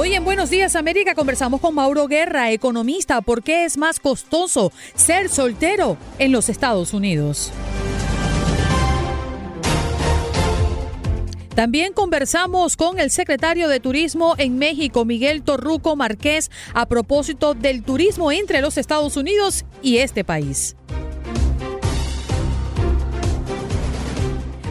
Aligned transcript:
Hoy 0.00 0.14
en 0.14 0.24
Buenos 0.24 0.48
Días 0.48 0.76
América 0.76 1.16
conversamos 1.16 1.60
con 1.60 1.74
Mauro 1.74 2.06
Guerra, 2.06 2.52
economista. 2.52 3.20
¿Por 3.20 3.42
qué 3.42 3.64
es 3.64 3.76
más 3.76 3.98
costoso 3.98 4.70
ser 4.94 5.28
soltero 5.28 5.96
en 6.20 6.30
los 6.30 6.48
Estados 6.48 6.94
Unidos? 6.94 7.50
También 11.56 11.92
conversamos 11.92 12.76
con 12.76 13.00
el 13.00 13.10
secretario 13.10 13.66
de 13.66 13.80
Turismo 13.80 14.36
en 14.38 14.56
México, 14.56 15.04
Miguel 15.04 15.42
Torruco 15.42 15.96
Márquez, 15.96 16.48
a 16.74 16.86
propósito 16.86 17.54
del 17.54 17.82
turismo 17.82 18.30
entre 18.30 18.60
los 18.60 18.78
Estados 18.78 19.16
Unidos 19.16 19.64
y 19.82 19.96
este 19.96 20.22
país. 20.22 20.76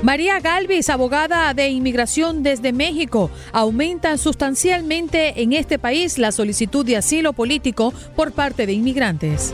María 0.08 0.40
Galvis, 0.40 0.90
abogada 0.90 1.54
de 1.54 1.68
inmigración 1.68 2.42
desde 2.42 2.72
México, 2.72 3.30
aumenta 3.52 4.18
sustancialmente 4.18 5.42
en 5.42 5.52
este 5.52 5.80
país 5.80 6.18
la 6.18 6.32
solicitud 6.32 6.86
de 6.86 6.96
asilo 6.96 7.34
político 7.34 7.94
por 8.16 8.32
parte 8.32 8.66
de 8.66 8.72
inmigrantes. 8.72 9.54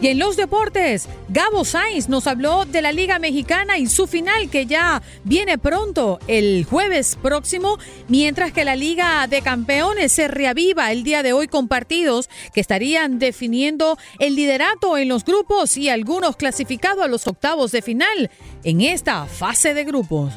Y 0.00 0.08
en 0.08 0.18
los 0.18 0.36
deportes, 0.36 1.08
Gabo 1.30 1.64
Sainz 1.64 2.10
nos 2.10 2.26
habló 2.26 2.66
de 2.66 2.82
la 2.82 2.92
Liga 2.92 3.18
Mexicana 3.18 3.78
y 3.78 3.86
su 3.86 4.06
final 4.06 4.50
que 4.50 4.66
ya 4.66 5.02
viene 5.24 5.56
pronto 5.56 6.18
el 6.26 6.66
jueves 6.68 7.16
próximo, 7.22 7.78
mientras 8.06 8.52
que 8.52 8.66
la 8.66 8.76
Liga 8.76 9.26
de 9.26 9.40
Campeones 9.40 10.12
se 10.12 10.28
reaviva 10.28 10.92
el 10.92 11.02
día 11.02 11.22
de 11.22 11.32
hoy 11.32 11.48
con 11.48 11.66
partidos 11.66 12.28
que 12.52 12.60
estarían 12.60 13.18
definiendo 13.18 13.96
el 14.18 14.36
liderato 14.36 14.98
en 14.98 15.08
los 15.08 15.24
grupos 15.24 15.78
y 15.78 15.88
algunos 15.88 16.36
clasificados 16.36 17.02
a 17.02 17.08
los 17.08 17.26
octavos 17.26 17.72
de 17.72 17.80
final 17.80 18.30
en 18.64 18.82
esta 18.82 19.24
fase 19.24 19.72
de 19.72 19.84
grupos. 19.84 20.34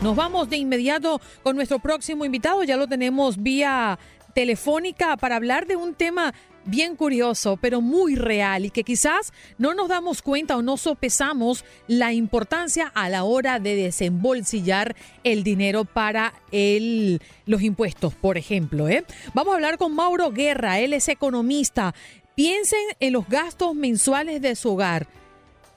Nos 0.00 0.14
vamos 0.14 0.48
de 0.48 0.56
inmediato 0.56 1.20
con 1.42 1.56
nuestro 1.56 1.80
próximo 1.80 2.24
invitado. 2.24 2.62
Ya 2.62 2.76
lo 2.76 2.86
tenemos 2.86 3.42
vía 3.42 3.98
telefónica 4.32 5.16
para 5.16 5.34
hablar 5.34 5.66
de 5.66 5.74
un 5.74 5.94
tema 5.94 6.32
bien 6.64 6.94
curioso, 6.94 7.56
pero 7.60 7.80
muy 7.80 8.14
real 8.14 8.64
y 8.64 8.70
que 8.70 8.84
quizás 8.84 9.32
no 9.56 9.74
nos 9.74 9.88
damos 9.88 10.22
cuenta 10.22 10.56
o 10.56 10.62
no 10.62 10.76
sopesamos 10.76 11.64
la 11.88 12.12
importancia 12.12 12.92
a 12.94 13.08
la 13.08 13.24
hora 13.24 13.58
de 13.58 13.74
desembolsillar 13.74 14.94
el 15.24 15.42
dinero 15.42 15.84
para 15.84 16.32
el, 16.52 17.20
los 17.46 17.62
impuestos, 17.62 18.14
por 18.14 18.38
ejemplo. 18.38 18.88
¿eh? 18.88 19.04
Vamos 19.34 19.52
a 19.52 19.56
hablar 19.56 19.78
con 19.78 19.96
Mauro 19.96 20.30
Guerra, 20.30 20.78
él 20.78 20.92
es 20.92 21.08
economista. 21.08 21.92
Piensen 22.36 22.78
en 23.00 23.14
los 23.14 23.28
gastos 23.28 23.74
mensuales 23.74 24.40
de 24.40 24.54
su 24.54 24.74
hogar 24.74 25.08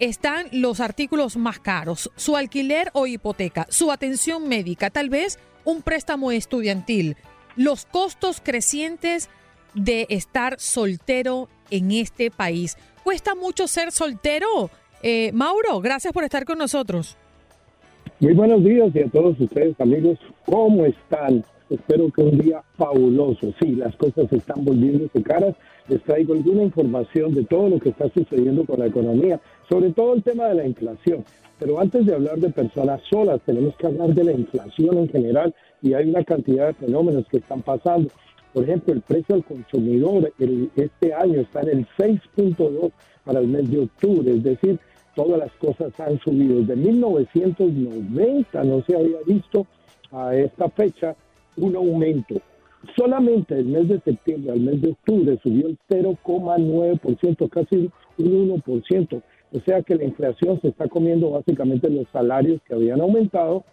están 0.01 0.47
los 0.51 0.79
artículos 0.79 1.37
más 1.37 1.59
caros, 1.59 2.11
su 2.15 2.35
alquiler 2.35 2.89
o 2.93 3.05
hipoteca, 3.05 3.67
su 3.69 3.91
atención 3.91 4.49
médica, 4.49 4.89
tal 4.89 5.09
vez 5.09 5.39
un 5.63 5.83
préstamo 5.83 6.31
estudiantil, 6.31 7.15
los 7.55 7.85
costos 7.85 8.41
crecientes 8.43 9.29
de 9.75 10.07
estar 10.09 10.59
soltero 10.59 11.49
en 11.69 11.91
este 11.91 12.31
país. 12.31 12.77
¿Cuesta 13.03 13.35
mucho 13.35 13.67
ser 13.67 13.91
soltero? 13.91 14.71
Eh, 15.03 15.31
Mauro, 15.33 15.79
gracias 15.81 16.11
por 16.11 16.23
estar 16.23 16.45
con 16.45 16.57
nosotros. 16.57 17.15
Muy 18.19 18.33
buenos 18.33 18.63
días 18.63 18.89
y 18.95 18.99
a 19.01 19.07
todos 19.07 19.39
ustedes 19.39 19.79
amigos, 19.79 20.17
¿cómo 20.45 20.83
están? 20.85 21.45
Espero 21.69 22.11
que 22.11 22.21
un 22.21 22.37
día 22.37 22.61
fabuloso. 22.75 23.53
Sí, 23.61 23.75
las 23.75 23.95
cosas 23.95 24.29
se 24.29 24.37
están 24.37 24.65
volviéndose 24.65 25.23
caras. 25.23 25.55
Les 25.87 26.03
traigo 26.03 26.33
alguna 26.33 26.63
información 26.63 27.33
de 27.33 27.45
todo 27.45 27.69
lo 27.69 27.79
que 27.79 27.89
está 27.89 28.09
sucediendo 28.09 28.65
con 28.65 28.79
la 28.79 28.87
economía, 28.87 29.39
sobre 29.71 29.91
todo 29.91 30.15
el 30.15 30.23
tema 30.23 30.49
de 30.49 30.55
la 30.55 30.65
inflación. 30.67 31.23
Pero 31.57 31.79
antes 31.79 32.05
de 32.05 32.13
hablar 32.13 32.37
de 32.39 32.49
personas 32.49 33.01
solas, 33.09 33.39
tenemos 33.45 33.73
que 33.77 33.87
hablar 33.87 34.13
de 34.13 34.25
la 34.25 34.33
inflación 34.33 34.97
en 34.97 35.07
general 35.07 35.55
y 35.81 35.93
hay 35.93 36.09
una 36.09 36.25
cantidad 36.25 36.67
de 36.67 36.73
fenómenos 36.73 37.25
que 37.29 37.37
están 37.37 37.61
pasando. 37.61 38.09
Por 38.53 38.65
ejemplo, 38.65 38.93
el 38.93 38.99
precio 38.99 39.35
al 39.35 39.45
consumidor 39.45 40.33
este 40.75 41.13
año 41.13 41.39
está 41.39 41.61
en 41.61 41.69
el 41.69 41.87
6.2 41.97 42.91
para 43.23 43.39
el 43.39 43.47
mes 43.47 43.71
de 43.71 43.79
octubre, 43.79 44.29
es 44.29 44.43
decir, 44.43 44.77
todas 45.15 45.39
las 45.39 45.51
cosas 45.53 45.97
han 46.01 46.19
subido. 46.19 46.59
Desde 46.59 46.75
1990 46.75 48.63
no 48.65 48.83
se 48.83 48.97
había 48.97 49.19
visto 49.25 49.67
a 50.11 50.35
esta 50.35 50.67
fecha 50.69 51.15
un 51.55 51.77
aumento. 51.77 52.41
Solamente 52.97 53.57
el 53.57 53.67
mes 53.67 53.87
de 53.87 54.01
septiembre 54.01 54.51
al 54.51 54.59
mes 54.59 54.81
de 54.81 54.89
octubre 54.89 55.39
subió 55.41 55.67
el 55.67 55.77
0,9%, 55.87 57.49
casi 57.49 57.89
un 58.17 58.61
1%. 58.61 59.21
O 59.53 59.59
sea 59.61 59.81
que 59.81 59.95
la 59.95 60.05
inflación 60.05 60.59
se 60.61 60.69
está 60.69 60.87
comiendo 60.87 61.31
básicamente 61.31 61.89
los 61.89 62.07
salarios 62.09 62.61
que 62.67 62.73
habían 62.73 63.01
aumentado, 63.01 63.65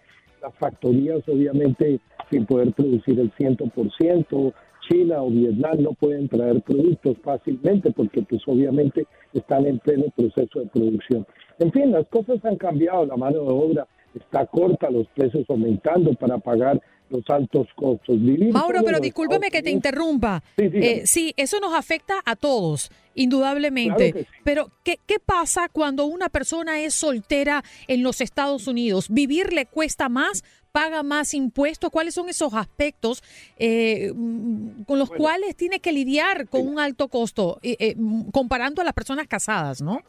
las 0.42 0.54
factorías 0.56 1.20
obviamente 1.28 2.00
sin 2.30 2.46
poder 2.46 2.72
producir 2.72 3.18
el 3.20 3.32
100%, 3.32 4.52
China 4.88 5.22
o 5.22 5.30
Vietnam 5.30 5.82
no 5.82 5.92
pueden 5.92 6.28
traer 6.28 6.62
productos 6.62 7.16
fácilmente 7.22 7.90
porque 7.92 8.22
pues 8.22 8.42
obviamente 8.46 9.06
están 9.34 9.66
en 9.66 9.78
pleno 9.78 10.04
proceso 10.16 10.60
de 10.60 10.66
producción. 10.66 11.26
En 11.58 11.72
fin, 11.72 11.92
las 11.92 12.06
cosas 12.08 12.44
han 12.44 12.56
cambiado, 12.56 13.06
la 13.06 13.16
mano 13.16 13.40
de 13.42 13.50
obra 13.50 13.86
está 14.14 14.46
corta, 14.46 14.90
los 14.90 15.06
precios 15.08 15.44
aumentando 15.48 16.12
para 16.14 16.38
pagar 16.38 16.80
los 17.10 17.28
altos 17.28 17.66
costos. 17.74 18.18
Mauro, 18.52 18.80
pero 18.84 19.00
discúlpeme 19.00 19.50
que 19.50 19.62
te 19.62 19.70
interrumpa. 19.70 20.42
Eh, 20.56 21.02
sí, 21.04 21.32
eso 21.36 21.60
nos 21.60 21.74
afecta 21.74 22.20
a 22.24 22.36
todos, 22.36 22.90
indudablemente. 23.14 24.26
Pero, 24.44 24.70
¿qué, 24.84 24.98
¿qué 25.06 25.18
pasa 25.18 25.68
cuando 25.70 26.06
una 26.06 26.28
persona 26.28 26.80
es 26.80 26.94
soltera 26.94 27.62
en 27.86 28.02
los 28.02 28.20
Estados 28.20 28.66
Unidos? 28.66 29.08
¿Vivir 29.08 29.52
le 29.52 29.66
cuesta 29.66 30.08
más? 30.08 30.44
¿Paga 30.72 31.02
más 31.02 31.34
impuestos? 31.34 31.90
¿Cuáles 31.90 32.14
son 32.14 32.28
esos 32.28 32.52
aspectos 32.54 33.22
eh, 33.58 34.12
con 34.86 34.98
los 34.98 35.10
cuales 35.10 35.56
tiene 35.56 35.80
que 35.80 35.92
lidiar 35.92 36.48
con 36.48 36.68
un 36.68 36.78
alto 36.78 37.08
costo, 37.08 37.58
eh, 37.62 37.96
comparando 38.32 38.82
a 38.82 38.84
las 38.84 38.94
personas 38.94 39.26
casadas, 39.26 39.80
no? 39.80 40.02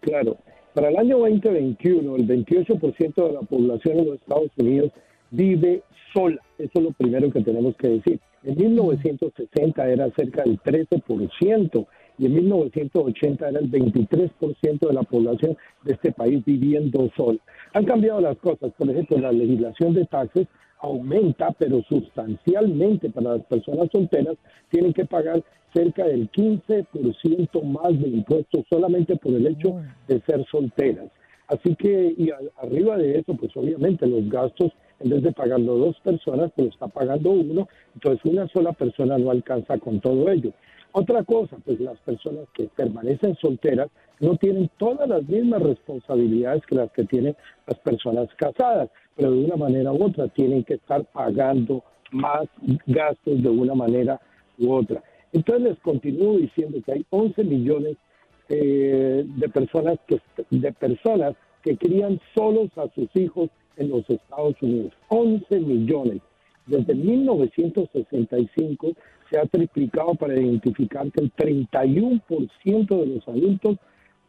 Claro. 0.00 0.38
Para 0.76 0.90
el 0.90 0.96
año 0.98 1.18
2021, 1.20 2.16
el 2.16 2.28
28% 2.28 3.26
de 3.26 3.32
la 3.32 3.40
población 3.40 3.98
en 3.98 4.06
los 4.08 4.20
Estados 4.20 4.50
Unidos 4.58 4.92
vive 5.30 5.82
sola. 6.12 6.40
Eso 6.58 6.72
es 6.74 6.82
lo 6.82 6.92
primero 6.92 7.30
que 7.30 7.42
tenemos 7.42 7.76
que 7.76 7.88
decir. 7.88 8.20
En 8.44 8.56
1960 8.56 9.88
era 9.88 10.10
cerca 10.16 10.42
del 10.42 10.58
13% 10.60 11.86
y 12.18 12.26
en 12.26 12.34
1980 12.34 13.48
era 13.48 13.58
el 13.58 13.70
23% 13.70 14.78
de 14.86 14.92
la 14.92 15.02
población 15.02 15.56
de 15.82 15.92
este 15.92 16.12
país 16.12 16.44
viviendo 16.44 17.10
sola. 17.16 17.38
Han 17.74 17.84
cambiado 17.84 18.20
las 18.20 18.38
cosas. 18.38 18.72
Por 18.78 18.88
ejemplo, 18.88 19.18
la 19.18 19.32
legislación 19.32 19.94
de 19.94 20.06
taxes 20.06 20.46
aumenta, 20.78 21.50
pero 21.58 21.82
sustancialmente 21.88 23.10
para 23.10 23.36
las 23.36 23.46
personas 23.46 23.88
solteras 23.92 24.36
tienen 24.70 24.92
que 24.92 25.04
pagar 25.04 25.42
cerca 25.74 26.06
del 26.06 26.30
15% 26.30 27.62
más 27.64 28.00
de 28.00 28.08
impuestos 28.08 28.64
solamente 28.70 29.16
por 29.16 29.34
el 29.34 29.46
hecho 29.46 29.80
de 30.08 30.20
ser 30.20 30.44
solteras. 30.50 31.06
Así 31.48 31.76
que, 31.76 32.14
y 32.16 32.30
arriba 32.56 32.96
de 32.96 33.18
eso, 33.18 33.34
pues 33.34 33.56
obviamente 33.56 34.06
los 34.06 34.28
gastos 34.28 34.72
en 35.00 35.10
vez 35.10 35.22
de 35.22 35.32
pagarlo 35.32 35.76
dos 35.76 36.00
personas, 36.00 36.50
pues 36.56 36.68
está 36.68 36.88
pagando 36.88 37.30
uno, 37.30 37.68
entonces 37.94 38.24
una 38.24 38.48
sola 38.48 38.72
persona 38.72 39.18
no 39.18 39.30
alcanza 39.30 39.78
con 39.78 40.00
todo 40.00 40.30
ello. 40.30 40.52
Otra 40.92 41.22
cosa, 41.24 41.58
pues 41.64 41.78
las 41.80 41.98
personas 42.00 42.48
que 42.54 42.70
permanecen 42.74 43.36
solteras 43.36 43.90
no 44.20 44.36
tienen 44.36 44.70
todas 44.78 45.06
las 45.08 45.28
mismas 45.28 45.62
responsabilidades 45.62 46.64
que 46.64 46.74
las 46.74 46.90
que 46.92 47.04
tienen 47.04 47.36
las 47.66 47.78
personas 47.80 48.28
casadas, 48.36 48.88
pero 49.14 49.30
de 49.30 49.44
una 49.44 49.56
manera 49.56 49.92
u 49.92 50.02
otra 50.02 50.28
tienen 50.28 50.64
que 50.64 50.74
estar 50.74 51.04
pagando 51.12 51.84
más 52.12 52.48
gastos 52.86 53.42
de 53.42 53.48
una 53.48 53.74
manera 53.74 54.18
u 54.58 54.72
otra. 54.72 55.02
Entonces 55.32 55.64
les 55.70 55.78
continúo 55.80 56.38
diciendo 56.38 56.78
que 56.84 56.92
hay 56.92 57.06
11 57.10 57.44
millones 57.44 57.96
eh, 58.48 59.24
de 59.26 59.48
personas 59.50 59.98
que 60.06 60.18
de 60.50 60.72
personas 60.72 61.34
que 61.62 61.76
crían 61.76 62.20
solos 62.34 62.70
a 62.78 62.88
sus 62.94 63.08
hijos 63.16 63.50
en 63.76 63.90
los 63.90 64.08
Estados 64.08 64.54
Unidos. 64.60 64.92
11 65.08 65.60
millones. 65.60 66.20
Desde 66.66 66.94
1965 66.94 68.92
se 69.30 69.38
ha 69.38 69.46
triplicado 69.46 70.14
para 70.14 70.34
identificar 70.34 71.10
que 71.12 71.20
el 71.22 71.32
31% 71.34 73.00
de 73.00 73.06
los 73.06 73.28
adultos 73.28 73.76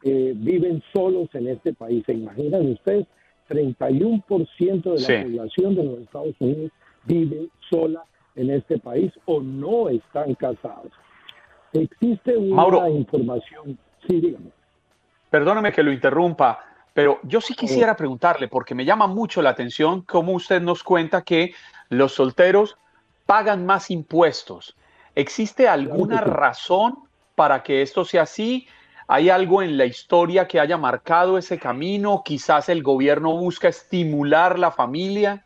eh, 0.04 0.34
viven 0.36 0.84
solos 0.94 1.30
en 1.34 1.48
este 1.48 1.74
país. 1.74 2.04
¿Se 2.06 2.14
imaginan 2.14 2.72
ustedes? 2.72 3.08
31% 3.50 4.84
de 4.94 5.16
la 5.16 5.24
población 5.24 5.76
de 5.76 5.84
los 5.84 6.00
Estados 6.00 6.36
Unidos 6.40 6.72
vive 7.06 7.48
sola 7.70 8.04
en 8.36 8.52
este 8.52 8.78
país 8.78 9.12
o 9.26 9.42
no 9.42 9.90
están 9.90 10.36
casados. 10.36 10.92
Existe 11.74 12.38
una 12.38 12.90
información. 12.90 13.78
Sí, 14.08 14.20
dígame. 14.20 14.52
Perdóneme 15.30 15.72
que 15.72 15.84
lo 15.84 15.92
interrumpa, 15.92 16.60
pero 16.98 17.20
yo 17.22 17.42
sí 17.42 17.54
quisiera 17.54 17.96
preguntarle, 17.96 18.48
porque 18.48 18.74
me 18.74 18.84
llama 18.84 19.06
mucho 19.06 19.44
la 19.44 19.52
atención 19.52 20.02
cómo 20.02 20.32
usted 20.32 20.60
nos 20.64 20.82
cuenta 20.82 21.22
que 21.22 21.54
los 21.90 22.14
solteros 22.14 22.76
pagan 23.28 23.68
más 23.68 23.92
impuestos. 23.92 24.76
¿Existe 25.14 25.68
alguna 25.68 26.22
razón 26.22 26.96
para 27.36 27.62
que 27.62 27.84
esto 27.84 28.04
sea 28.04 28.24
así? 28.24 28.66
¿Hay 29.08 29.30
algo 29.30 29.62
en 29.62 29.78
la 29.78 29.86
historia 29.86 30.48
que 30.48 30.60
haya 30.60 30.76
marcado 30.76 31.38
ese 31.38 31.60
camino? 31.60 32.24
Quizás 32.26 32.68
el 32.68 32.82
gobierno 32.82 33.38
busca 33.38 33.68
estimular 33.68 34.58
la 34.58 34.72
familia. 34.72 35.46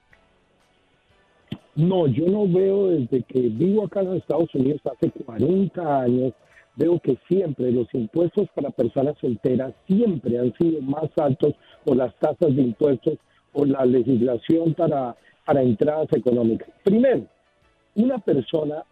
No, 1.75 2.07
yo 2.07 2.27
no 2.27 2.47
veo 2.47 2.87
desde 2.91 3.23
que 3.23 3.39
vivo 3.41 3.87
acá 3.87 3.99
en 3.99 4.05
los 4.05 4.17
Estados 4.19 4.55
Unidos 4.55 4.79
hace 4.85 5.11
40 5.11 5.99
años, 5.99 6.33
veo 6.75 6.99
que 6.99 7.17
siempre 7.27 7.71
los 7.71 7.87
impuestos 7.93 8.47
para 8.55 8.69
personas 8.69 9.15
solteras 9.19 9.73
siempre 9.87 10.39
han 10.39 10.53
sido 10.57 10.81
más 10.81 11.09
altos 11.17 11.53
por 11.83 11.97
las 11.97 12.15
tasas 12.19 12.55
de 12.55 12.61
impuestos 12.61 13.17
o 13.53 13.65
la 13.65 13.85
legislación 13.85 14.73
para, 14.73 15.15
para 15.45 15.61
entradas 15.61 16.07
económicas. 16.13 16.69
Primero, 16.83 17.25
una 17.95 18.19
persona, 18.19 18.83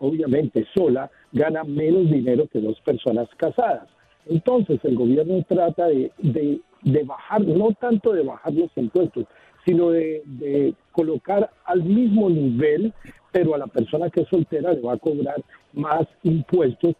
obviamente 0.00 0.66
sola, 0.74 1.10
gana 1.32 1.62
menos 1.64 2.10
dinero 2.10 2.46
que 2.48 2.60
dos 2.60 2.80
personas 2.80 3.28
casadas. 3.36 3.88
Entonces 4.26 4.80
el 4.84 4.96
gobierno 4.96 5.44
trata 5.48 5.86
de, 5.86 6.10
de, 6.18 7.02
bajar, 7.04 7.42
no 7.42 7.72
tanto 7.80 8.12
de 8.12 8.22
bajar 8.22 8.52
los 8.52 8.70
impuestos, 8.76 9.26
sino 9.64 9.90
de, 9.90 10.22
de, 10.24 10.74
colocar 10.92 11.50
al 11.64 11.84
mismo 11.84 12.28
nivel, 12.28 12.92
pero 13.32 13.54
a 13.54 13.58
la 13.58 13.66
persona 13.66 14.10
que 14.10 14.22
es 14.22 14.28
soltera 14.28 14.72
le 14.72 14.80
va 14.80 14.94
a 14.94 14.98
cobrar 14.98 15.42
más 15.72 16.06
impuestos 16.22 16.94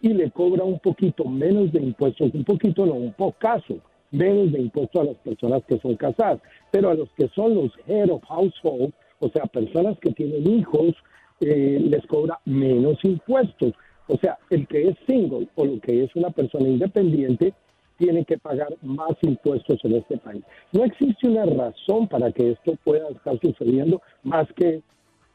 y 0.00 0.08
le 0.08 0.30
cobra 0.30 0.64
un 0.64 0.78
poquito 0.78 1.24
menos 1.24 1.72
de 1.72 1.80
impuestos, 1.80 2.32
un 2.32 2.44
poquito 2.44 2.86
no, 2.86 2.94
un 2.94 3.12
pocaso 3.12 3.78
menos 4.10 4.52
de 4.52 4.60
impuestos 4.60 5.00
a 5.00 5.04
las 5.04 5.16
personas 5.16 5.62
que 5.66 5.78
son 5.78 5.96
casadas, 5.96 6.40
pero 6.70 6.90
a 6.90 6.94
los 6.94 7.10
que 7.10 7.28
son 7.34 7.54
los 7.54 7.72
head 7.86 8.10
of 8.10 8.22
household, 8.24 8.92
o 9.20 9.28
sea, 9.28 9.44
personas 9.46 9.98
que 9.98 10.12
tienen 10.12 10.46
hijos, 10.46 10.94
eh, 11.40 11.78
les 11.80 12.06
cobra 12.06 12.38
menos 12.44 12.98
impuestos. 13.04 13.72
O 14.06 14.16
sea, 14.16 14.38
el 14.50 14.66
que 14.66 14.88
es 14.88 14.96
single 15.06 15.48
o 15.54 15.64
lo 15.64 15.80
que 15.80 16.04
es 16.04 16.16
una 16.16 16.30
persona 16.30 16.68
independiente 16.68 17.52
tiene 17.98 18.24
que 18.24 18.38
pagar 18.38 18.74
más 18.82 19.12
impuestos 19.22 19.78
en 19.84 19.96
este 19.96 20.16
país. 20.18 20.42
No 20.72 20.84
existe 20.84 21.28
una 21.28 21.44
razón 21.44 22.08
para 22.08 22.32
que 22.32 22.52
esto 22.52 22.74
pueda 22.84 23.08
estar 23.08 23.38
sucediendo 23.40 24.00
más 24.22 24.46
que 24.54 24.82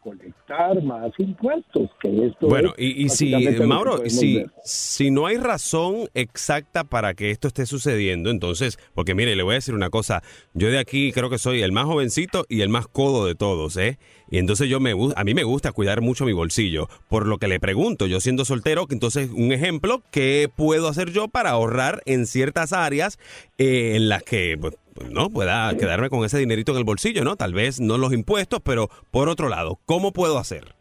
colectar 0.04 0.82
más 0.84 1.12
impuestos, 1.18 1.90
que 2.02 2.28
esto 2.28 2.48
Bueno, 2.48 2.74
y, 2.78 3.06
y 3.06 3.10
si, 3.10 3.34
Mauro, 3.66 4.10
si, 4.10 4.46
si 4.64 5.12
no 5.12 5.26
hay 5.26 5.38
razón 5.38 6.10
exacta 6.14 6.84
para 6.84 7.14
que 7.14 7.32
esto 7.32 7.48
esté 7.48 7.66
sucediendo, 7.66 8.30
entonces, 8.30 8.78
porque 8.94 9.16
mire, 9.16 9.36
le 9.36 9.44
voy 9.44 9.54
a 9.54 9.56
decir 9.56 9.74
una 9.74 9.90
cosa, 9.90 10.22
yo 10.54 10.70
de 10.70 10.80
aquí 10.80 11.12
creo 11.12 11.30
que 11.30 11.38
soy 11.38 11.62
el 11.62 11.72
más 11.72 11.86
jovencito 11.86 12.46
y 12.50 12.62
el 12.62 12.70
más 12.70 12.88
codo 12.88 13.26
de 13.26 13.36
todos, 13.36 13.78
¿eh? 13.78 13.98
Y 14.30 14.38
entonces 14.38 14.70
yo 14.70 14.80
me 14.80 14.94
a 15.16 15.24
mí 15.24 15.34
me 15.34 15.44
gusta 15.44 15.72
cuidar 15.72 16.02
mucho 16.02 16.26
mi 16.26 16.34
bolsillo, 16.34 16.88
por 17.10 17.28
lo 17.28 17.38
que 17.38 17.48
le 17.48 17.60
pregunto, 17.60 18.08
yo 18.08 18.20
siendo 18.20 18.46
soltero, 18.46 18.88
entonces 18.90 19.30
un 19.32 19.52
ejemplo, 19.52 20.02
¿qué 20.12 20.50
puedo 20.56 20.88
hacer 20.88 21.12
yo 21.12 21.28
para 21.28 21.52
ahorrar 21.52 22.02
en 22.06 22.26
ciertas 22.26 22.74
áreas 22.74 23.20
eh, 23.58 23.96
en 23.96 24.10
las 24.10 24.24
que 24.24 24.58
pues, 24.60 24.76
pues, 24.94 25.12
no 25.12 25.30
pueda 25.30 25.76
quedarme 25.78 26.10
con 26.10 26.26
ese 26.26 26.40
dinerito 26.40 26.72
en 26.72 26.80
el 26.80 26.84
bolsillo, 26.84 27.24
¿no? 27.24 27.36
Tal 27.36 27.54
vez 27.54 27.80
no 27.80 27.98
los 27.98 28.14
impuestos, 28.14 28.60
pero 28.64 28.90
por 29.12 29.30
otro 29.30 29.50
lado, 29.50 29.80
¿cómo 29.86 30.12
puedo 30.12 30.38
hacer? 30.38 30.76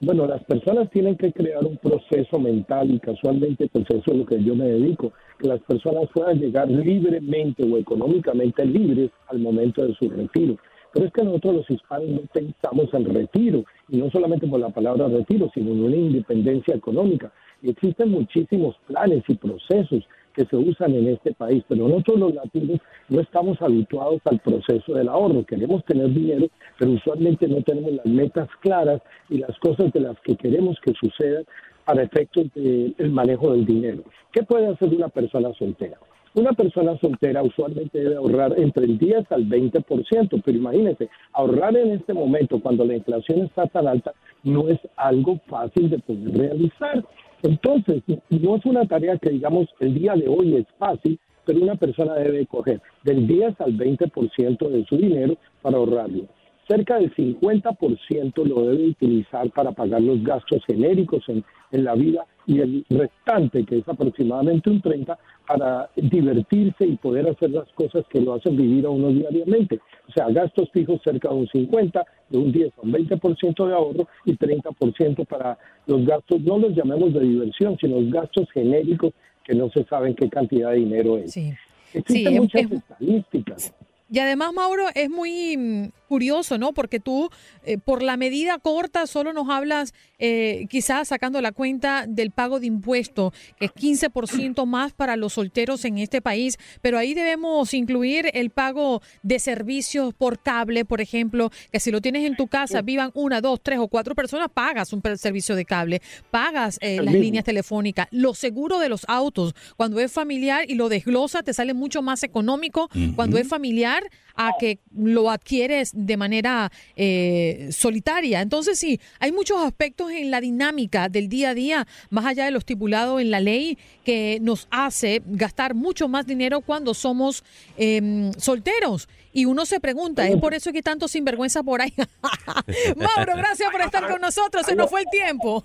Bueno, 0.00 0.26
las 0.26 0.42
personas 0.44 0.90
tienen 0.90 1.16
que 1.16 1.32
crear 1.32 1.64
un 1.64 1.76
proceso 1.76 2.38
mental 2.38 2.90
y 2.90 3.00
casualmente 3.00 3.68
pues 3.72 3.84
eso 3.88 4.12
es 4.12 4.16
lo 4.16 4.26
que 4.26 4.42
yo 4.42 4.54
me 4.54 4.66
dedico, 4.66 5.12
que 5.38 5.48
las 5.48 5.60
personas 5.62 6.08
puedan 6.12 6.38
llegar 6.38 6.68
libremente 6.68 7.64
o 7.64 7.76
económicamente 7.78 8.64
libres 8.64 9.10
al 9.28 9.38
momento 9.38 9.86
de 9.86 9.94
su 9.94 10.08
retiro. 10.10 10.56
Pero 10.92 11.06
es 11.06 11.12
que 11.12 11.22
nosotros 11.22 11.54
los 11.56 11.70
hispanos 11.70 12.08
no 12.08 12.20
pensamos 12.32 12.92
en 12.92 13.14
retiro, 13.14 13.64
y 13.88 13.96
no 13.96 14.10
solamente 14.10 14.46
por 14.46 14.60
la 14.60 14.70
palabra 14.70 15.08
retiro, 15.08 15.50
sino 15.54 15.72
en 15.72 15.84
una 15.84 15.96
independencia 15.96 16.74
económica. 16.74 17.32
Y 17.62 17.70
existen 17.70 18.10
muchísimos 18.10 18.76
planes 18.86 19.22
y 19.28 19.34
procesos 19.34 20.04
que 20.34 20.44
se 20.46 20.56
usan 20.56 20.94
en 20.94 21.08
este 21.08 21.32
país, 21.34 21.62
pero 21.68 21.88
nosotros 21.88 22.18
los 22.18 22.34
latinos 22.34 22.80
no 23.08 23.20
estamos 23.20 23.60
habituados 23.60 24.20
al 24.24 24.38
proceso 24.40 24.94
del 24.94 25.08
ahorro, 25.08 25.44
queremos 25.44 25.84
tener 25.84 26.12
dinero, 26.12 26.46
pero 26.78 26.92
usualmente 26.92 27.46
no 27.48 27.62
tenemos 27.62 27.92
las 27.92 28.06
metas 28.06 28.48
claras 28.60 29.02
y 29.28 29.38
las 29.38 29.56
cosas 29.58 29.92
de 29.92 30.00
las 30.00 30.18
que 30.20 30.36
queremos 30.36 30.78
que 30.82 30.92
sucedan 30.94 31.44
para 31.84 32.02
efectos 32.02 32.46
del 32.54 33.10
manejo 33.10 33.52
del 33.52 33.66
dinero. 33.66 34.02
¿Qué 34.32 34.42
puede 34.42 34.68
hacer 34.68 34.88
una 34.88 35.08
persona 35.08 35.52
soltera? 35.54 35.98
Una 36.34 36.52
persona 36.52 36.96
soltera 36.98 37.42
usualmente 37.42 37.98
debe 37.98 38.16
ahorrar 38.16 38.58
entre 38.58 38.86
el 38.86 38.96
10 38.96 39.30
al 39.32 39.46
20%, 39.46 40.42
pero 40.42 40.58
imagínense, 40.58 41.10
ahorrar 41.34 41.76
en 41.76 41.90
este 41.90 42.14
momento 42.14 42.58
cuando 42.58 42.86
la 42.86 42.96
inflación 42.96 43.40
está 43.40 43.66
tan 43.66 43.86
alta 43.86 44.14
no 44.42 44.68
es 44.68 44.78
algo 44.96 45.38
fácil 45.46 45.90
de 45.90 45.98
poder 45.98 46.32
realizar. 46.32 47.04
Entonces, 47.42 48.02
no 48.30 48.56
es 48.56 48.64
una 48.64 48.86
tarea 48.86 49.18
que 49.18 49.28
digamos 49.28 49.68
el 49.80 49.94
día 49.94 50.14
de 50.14 50.26
hoy 50.26 50.56
es 50.56 50.66
fácil, 50.78 51.18
pero 51.44 51.60
una 51.60 51.74
persona 51.74 52.14
debe 52.14 52.46
coger 52.46 52.80
del 53.02 53.26
10 53.26 53.60
al 53.60 53.76
20% 53.76 54.68
de 54.68 54.84
su 54.86 54.96
dinero 54.96 55.36
para 55.60 55.76
ahorrarlo. 55.76 56.24
Cerca 56.66 56.96
del 56.96 57.14
50% 57.14 58.44
lo 58.46 58.62
debe 58.70 58.88
utilizar 58.88 59.50
para 59.50 59.72
pagar 59.72 60.00
los 60.00 60.22
gastos 60.22 60.64
genéricos 60.64 61.28
en, 61.28 61.44
en 61.72 61.84
la 61.84 61.94
vida 61.94 62.24
y 62.46 62.60
el 62.60 62.84
restante, 62.88 63.64
que 63.64 63.78
es 63.78 63.88
aproximadamente 63.88 64.70
un 64.70 64.82
30%, 64.82 65.16
para 65.46 65.90
divertirse 65.96 66.86
y 66.86 66.96
poder 66.96 67.28
hacer 67.28 67.50
las 67.50 67.68
cosas 67.72 68.04
que 68.08 68.20
lo 68.20 68.34
hacen 68.34 68.56
vivir 68.56 68.86
a 68.86 68.90
uno 68.90 69.08
diariamente. 69.08 69.80
O 70.08 70.12
sea, 70.12 70.28
gastos 70.28 70.70
fijos 70.72 71.00
cerca 71.02 71.28
de 71.28 71.34
un 71.34 71.48
50, 71.48 72.04
de 72.28 72.38
un 72.38 72.52
10 72.52 72.72
a 72.78 72.80
un 72.82 72.92
20% 72.92 73.66
de 73.66 73.74
ahorro 73.74 74.08
y 74.24 74.36
30% 74.36 75.26
para 75.26 75.58
los 75.86 76.06
gastos, 76.06 76.40
no 76.42 76.58
los 76.58 76.74
llamemos 76.74 77.12
de 77.12 77.20
diversión, 77.20 77.76
sino 77.80 78.00
los 78.00 78.10
gastos 78.10 78.50
genéricos 78.52 79.12
que 79.44 79.54
no 79.54 79.68
se 79.70 79.84
saben 79.84 80.14
qué 80.14 80.28
cantidad 80.28 80.70
de 80.70 80.76
dinero 80.76 81.18
es. 81.18 81.32
Sí. 81.32 81.52
Existen 81.94 82.36
muchas 82.36 82.72
estadísticas. 82.72 83.74
Y 84.12 84.18
además, 84.18 84.52
Mauro, 84.52 84.88
es 84.94 85.08
muy 85.08 85.56
mm, 85.56 85.88
curioso, 86.06 86.58
¿no? 86.58 86.74
Porque 86.74 87.00
tú, 87.00 87.30
eh, 87.64 87.78
por 87.78 88.02
la 88.02 88.18
medida 88.18 88.58
corta, 88.58 89.06
solo 89.06 89.32
nos 89.32 89.48
hablas, 89.48 89.94
eh, 90.18 90.66
quizás 90.68 91.08
sacando 91.08 91.40
la 91.40 91.52
cuenta 91.52 92.04
del 92.06 92.30
pago 92.30 92.60
de 92.60 92.66
impuestos, 92.66 93.32
que 93.58 93.64
es 93.64 93.72
15% 93.72 94.66
más 94.66 94.92
para 94.92 95.16
los 95.16 95.32
solteros 95.32 95.86
en 95.86 95.96
este 95.96 96.20
país, 96.20 96.58
pero 96.82 96.98
ahí 96.98 97.14
debemos 97.14 97.72
incluir 97.72 98.30
el 98.34 98.50
pago 98.50 99.00
de 99.22 99.38
servicios 99.38 100.12
por 100.12 100.42
cable, 100.42 100.84
por 100.84 101.00
ejemplo, 101.00 101.50
que 101.72 101.80
si 101.80 101.90
lo 101.90 102.02
tienes 102.02 102.26
en 102.26 102.36
tu 102.36 102.48
casa, 102.48 102.82
vivan 102.82 103.12
una, 103.14 103.40
dos, 103.40 103.60
tres 103.62 103.78
o 103.78 103.88
cuatro 103.88 104.14
personas, 104.14 104.50
pagas 104.52 104.92
un 104.92 105.00
servicio 105.16 105.56
de 105.56 105.64
cable, 105.64 106.02
pagas 106.30 106.76
eh, 106.82 107.00
las 107.00 107.14
líneas 107.14 107.44
telefónicas, 107.44 108.08
lo 108.10 108.34
seguro 108.34 108.78
de 108.78 108.90
los 108.90 109.06
autos, 109.08 109.54
cuando 109.78 109.98
es 110.00 110.12
familiar 110.12 110.66
y 110.68 110.74
lo 110.74 110.90
desglosa, 110.90 111.42
te 111.42 111.54
sale 111.54 111.72
mucho 111.72 112.02
más 112.02 112.22
económico 112.22 112.90
cuando 113.16 113.38
es 113.38 113.48
familiar 113.48 114.01
a 114.34 114.52
que 114.58 114.78
lo 114.94 115.30
adquieres 115.30 115.92
de 115.94 116.16
manera 116.16 116.70
eh, 116.96 117.68
solitaria. 117.70 118.40
Entonces 118.40 118.78
sí, 118.78 119.00
hay 119.20 119.32
muchos 119.32 119.60
aspectos 119.62 120.10
en 120.10 120.30
la 120.30 120.40
dinámica 120.40 121.08
del 121.08 121.28
día 121.28 121.50
a 121.50 121.54
día, 121.54 121.86
más 122.10 122.26
allá 122.26 122.44
de 122.46 122.50
lo 122.50 122.58
estipulado 122.58 123.20
en 123.20 123.30
la 123.30 123.40
ley, 123.40 123.78
que 124.04 124.38
nos 124.40 124.68
hace 124.70 125.22
gastar 125.26 125.74
mucho 125.74 126.08
más 126.08 126.26
dinero 126.26 126.60
cuando 126.60 126.94
somos 126.94 127.44
em, 127.76 128.32
solteros. 128.34 129.08
Y 129.32 129.46
uno 129.46 129.64
se 129.64 129.80
pregunta, 129.80 130.28
¿es 130.28 130.36
por 130.36 130.52
eso 130.52 130.72
que 130.72 130.82
tanto 130.82 131.08
sinvergüenza 131.08 131.62
por 131.62 131.80
ahí? 131.80 131.94
Mauro, 132.96 133.32
gracias 133.36 133.70
por 133.70 133.80
estar 133.80 134.06
con 134.06 134.20
nosotros, 134.20 134.66
se 134.66 134.74
nos 134.74 134.90
fue 134.90 135.00
el 135.00 135.06
tiempo. 135.10 135.64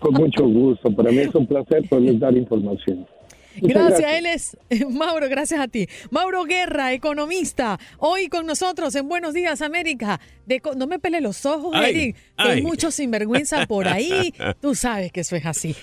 Con 0.00 0.14
mucho 0.14 0.44
gusto. 0.44 0.90
Para 0.90 1.10
mí 1.10 1.18
es 1.18 1.34
un 1.34 1.46
placer 1.46 1.88
poderles 1.88 2.18
dar 2.18 2.36
información. 2.36 3.06
Gracias, 3.62 4.12
él 4.12 4.26
es 4.26 4.56
Mauro, 4.90 5.28
gracias 5.28 5.60
a 5.60 5.68
ti. 5.68 5.88
Mauro 6.10 6.44
Guerra, 6.44 6.92
economista, 6.92 7.78
hoy 7.98 8.28
con 8.28 8.46
nosotros 8.46 8.94
en 8.94 9.08
Buenos 9.08 9.34
Días 9.34 9.62
América. 9.62 10.20
no 10.76 10.86
me 10.86 10.98
pele 10.98 11.20
los 11.20 11.46
ojos, 11.46 11.74
Eric, 11.74 12.16
que 12.36 12.48
hay 12.48 12.62
mucho 12.62 12.90
sinvergüenza 12.90 13.66
por 13.66 13.88
ahí. 13.88 14.34
Tú 14.60 14.74
sabes 14.74 15.10
que 15.12 15.20
eso 15.20 15.36
es 15.36 15.46
así. 15.46 15.74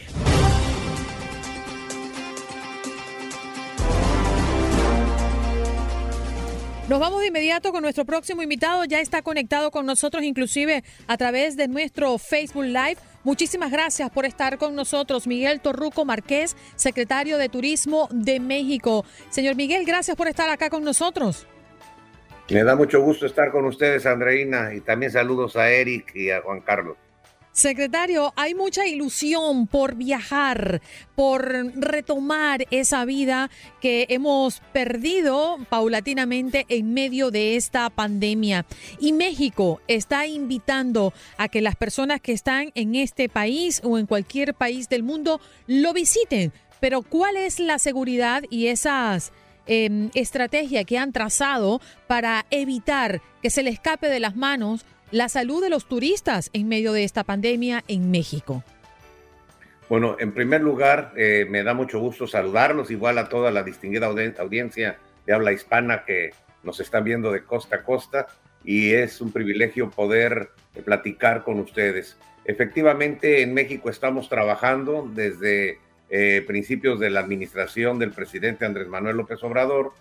Nos 6.90 7.00
vamos 7.00 7.22
de 7.22 7.28
inmediato 7.28 7.72
con 7.72 7.82
nuestro 7.82 8.06
próximo 8.06 8.44
invitado. 8.44 8.86
Ya 8.86 9.00
está 9.00 9.22
conectado 9.22 9.72
con 9.72 9.86
nosotros, 9.86 10.22
inclusive 10.22 10.84
a 11.08 11.18
través 11.18 11.56
de 11.56 11.68
nuestro 11.68 12.18
Facebook 12.18 12.66
Live. 12.66 12.98
Muchísimas 13.24 13.72
gracias 13.72 14.10
por 14.10 14.26
estar 14.26 14.58
con 14.58 14.76
nosotros, 14.76 15.28
Miguel 15.28 15.62
Torruco 15.62 16.04
Márquez, 16.04 16.58
secretario 16.76 17.38
de 17.38 17.48
Turismo 17.48 18.10
de 18.12 18.40
México. 18.40 19.06
Señor 19.30 19.56
Miguel, 19.56 19.86
gracias 19.86 20.18
por 20.18 20.28
estar 20.28 20.50
acá 20.50 20.70
con 20.70 20.84
nosotros. 20.84 21.48
Me 22.50 22.64
da 22.64 22.76
mucho 22.76 23.02
gusto 23.02 23.26
estar 23.26 23.52
con 23.52 23.66
ustedes, 23.66 24.06
Andreina, 24.06 24.74
y 24.74 24.82
también 24.82 25.12
saludos 25.12 25.56
a 25.56 25.70
Eric 25.70 26.14
y 26.16 26.32
a 26.32 26.42
Juan 26.42 26.60
Carlos. 26.62 26.98
Secretario, 27.54 28.34
hay 28.36 28.56
mucha 28.56 28.88
ilusión 28.88 29.68
por 29.68 29.94
viajar, 29.94 30.82
por 31.14 31.46
retomar 31.76 32.66
esa 32.72 33.06
vida 33.06 33.52
que 33.80 34.08
hemos 34.10 34.60
perdido 34.74 35.60
paulatinamente 35.70 36.66
en 36.70 36.96
medio 36.96 37.30
de 37.30 37.56
esta 37.56 37.92
pandemia. 37.92 38.66
Y 39.00 39.14
México 39.14 39.82
está 39.88 40.26
invitando 40.26 41.14
a 41.38 41.48
que 41.48 41.62
las 41.62 41.76
personas 41.76 42.22
que 42.22 42.32
están 42.32 42.72
en 42.74 42.96
este 42.96 43.30
país 43.30 43.82
o 43.84 44.00
en 44.00 44.08
cualquier 44.08 44.56
país 44.56 44.90
del 44.90 45.04
mundo 45.04 45.40
lo 45.68 45.94
visiten. 45.94 46.52
Pero 46.80 47.04
¿cuál 47.04 47.38
es 47.38 47.60
la 47.60 47.78
seguridad 47.78 48.42
y 48.50 48.66
esas 48.66 49.32
em, 49.68 50.10
estrategias 50.16 50.86
que 50.86 50.98
han 50.98 51.12
trazado 51.12 51.82
para 52.08 52.48
evitar 52.50 53.22
que 53.44 53.52
se 53.52 53.62
le 53.62 53.70
escape 53.70 54.10
de 54.10 54.20
las 54.20 54.36
manos 54.36 54.86
la 55.14 55.30
salud 55.30 55.62
de 55.62 55.70
los 55.70 55.86
turistas 55.86 56.50
en 56.54 56.68
medio 56.68 56.92
de 56.92 57.04
esta 57.04 57.24
pandemia 57.24 57.84
en 57.88 58.10
México? 58.10 58.64
Bueno, 59.88 60.18
en 60.20 60.34
primer 60.34 60.62
lugar, 60.62 61.14
eh, 61.16 61.46
me 61.48 61.62
da 61.62 61.76
mucho 61.76 62.00
gusto 62.00 62.26
saludarlos, 62.26 62.90
igual 62.90 63.20
a 63.20 63.30
toda 63.30 63.52
la 63.52 63.62
distinguida 63.62 64.08
audiencia 64.08 64.98
de 65.28 65.34
habla 65.34 65.52
hispana 65.52 66.04
que 66.04 66.32
nos 66.64 66.80
están 66.80 67.04
viendo 67.04 67.32
de 67.32 67.44
costa 67.44 67.78
a 67.78 67.84
costa 67.84 68.26
y 68.64 68.94
es 68.94 69.22
un 69.22 69.32
privilegio 69.32 69.92
poder 69.92 70.50
eh, 70.74 70.82
platicar 70.82 71.44
con 71.44 71.60
ustedes. 71.60 72.18
Efectivamente, 72.46 73.44
en 73.44 73.54
México 73.54 73.92
estamos 73.92 74.30
trabajando 74.30 75.08
desde 75.14 75.78
eh, 76.10 76.44
principios 76.48 77.00
de 77.00 77.12
la 77.12 77.20
administración 77.20 78.00
del 78.00 78.12
presidente 78.12 78.66
Andrés 78.66 78.88
Manuel 78.88 79.18
López 79.18 79.44
Obrador 79.44 79.94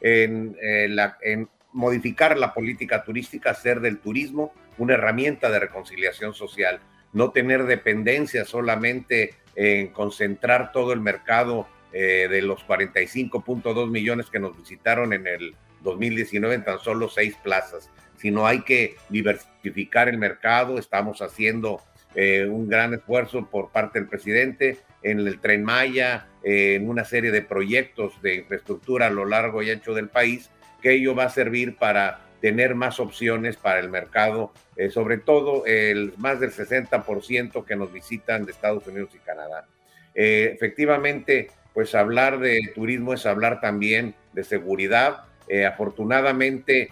en, 0.00 0.56
la, 0.96 1.16
en 1.22 1.48
modificar 1.72 2.38
la 2.38 2.54
política 2.54 3.02
turística, 3.04 3.50
hacer 3.50 3.80
del 3.80 3.98
turismo 3.98 4.52
una 4.78 4.94
herramienta 4.94 5.50
de 5.50 5.58
reconciliación 5.58 6.34
social, 6.34 6.80
no 7.12 7.30
tener 7.30 7.64
dependencia 7.64 8.44
solamente 8.44 9.34
en 9.54 9.88
concentrar 9.88 10.72
todo 10.72 10.92
el 10.92 11.00
mercado 11.00 11.66
eh, 11.92 12.26
de 12.30 12.42
los 12.42 12.66
45.2 12.66 13.90
millones 13.90 14.30
que 14.30 14.38
nos 14.38 14.56
visitaron 14.56 15.12
en 15.12 15.26
el 15.26 15.54
2019 15.82 16.54
en 16.54 16.64
tan 16.64 16.78
solo 16.78 17.08
seis 17.08 17.36
plazas, 17.42 17.90
sino 18.16 18.46
hay 18.46 18.62
que 18.62 18.96
diversificar 19.10 20.08
el 20.08 20.16
mercado. 20.16 20.78
Estamos 20.78 21.20
haciendo 21.20 21.82
eh, 22.14 22.46
un 22.46 22.68
gran 22.68 22.94
esfuerzo 22.94 23.46
por 23.50 23.70
parte 23.70 23.98
del 23.98 24.08
presidente 24.08 24.78
en 25.02 25.18
el 25.20 25.40
tren 25.40 25.64
Maya, 25.64 26.28
eh, 26.44 26.76
en 26.76 26.88
una 26.88 27.04
serie 27.04 27.30
de 27.30 27.42
proyectos 27.42 28.20
de 28.22 28.36
infraestructura 28.36 29.08
a 29.08 29.10
lo 29.10 29.26
largo 29.26 29.62
y 29.62 29.70
ancho 29.70 29.92
del 29.92 30.08
país 30.08 30.50
que 30.82 30.92
ello 30.92 31.14
va 31.14 31.24
a 31.24 31.30
servir 31.30 31.76
para 31.76 32.20
tener 32.42 32.74
más 32.74 32.98
opciones 32.98 33.56
para 33.56 33.78
el 33.78 33.88
mercado, 33.88 34.52
eh, 34.76 34.90
sobre 34.90 35.16
todo 35.16 35.64
el 35.64 36.12
más 36.18 36.40
del 36.40 36.50
60% 36.50 37.64
que 37.64 37.76
nos 37.76 37.92
visitan 37.92 38.44
de 38.44 38.50
Estados 38.50 38.86
Unidos 38.88 39.10
y 39.14 39.18
Canadá. 39.18 39.66
Eh, 40.14 40.50
efectivamente, 40.52 41.50
pues 41.72 41.94
hablar 41.94 42.40
de 42.40 42.72
turismo 42.74 43.14
es 43.14 43.24
hablar 43.26 43.60
también 43.60 44.14
de 44.32 44.42
seguridad. 44.42 45.24
Eh, 45.48 45.64
afortunadamente 45.64 46.90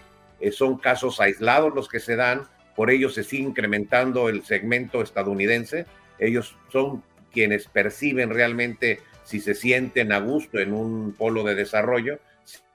son 0.53 0.79
casos 0.79 1.21
aislados 1.21 1.75
los 1.75 1.89
que 1.89 2.01
se 2.01 2.17
dan, 2.17 2.47
por 2.75 2.91
ello 2.91 3.11
se 3.11 3.25
sigue 3.25 3.43
incrementando 3.43 4.29
el 4.29 4.45
segmento 4.45 5.03
estadounidense. 5.03 5.85
Ellos 6.19 6.57
son 6.71 7.03
quienes 7.33 7.67
perciben 7.67 8.31
realmente 8.31 9.01
si 9.25 9.41
se 9.41 9.55
sienten 9.55 10.13
a 10.13 10.21
gusto 10.21 10.61
en 10.61 10.73
un 10.73 11.13
polo 11.13 11.43
de 11.43 11.55
desarrollo 11.57 12.21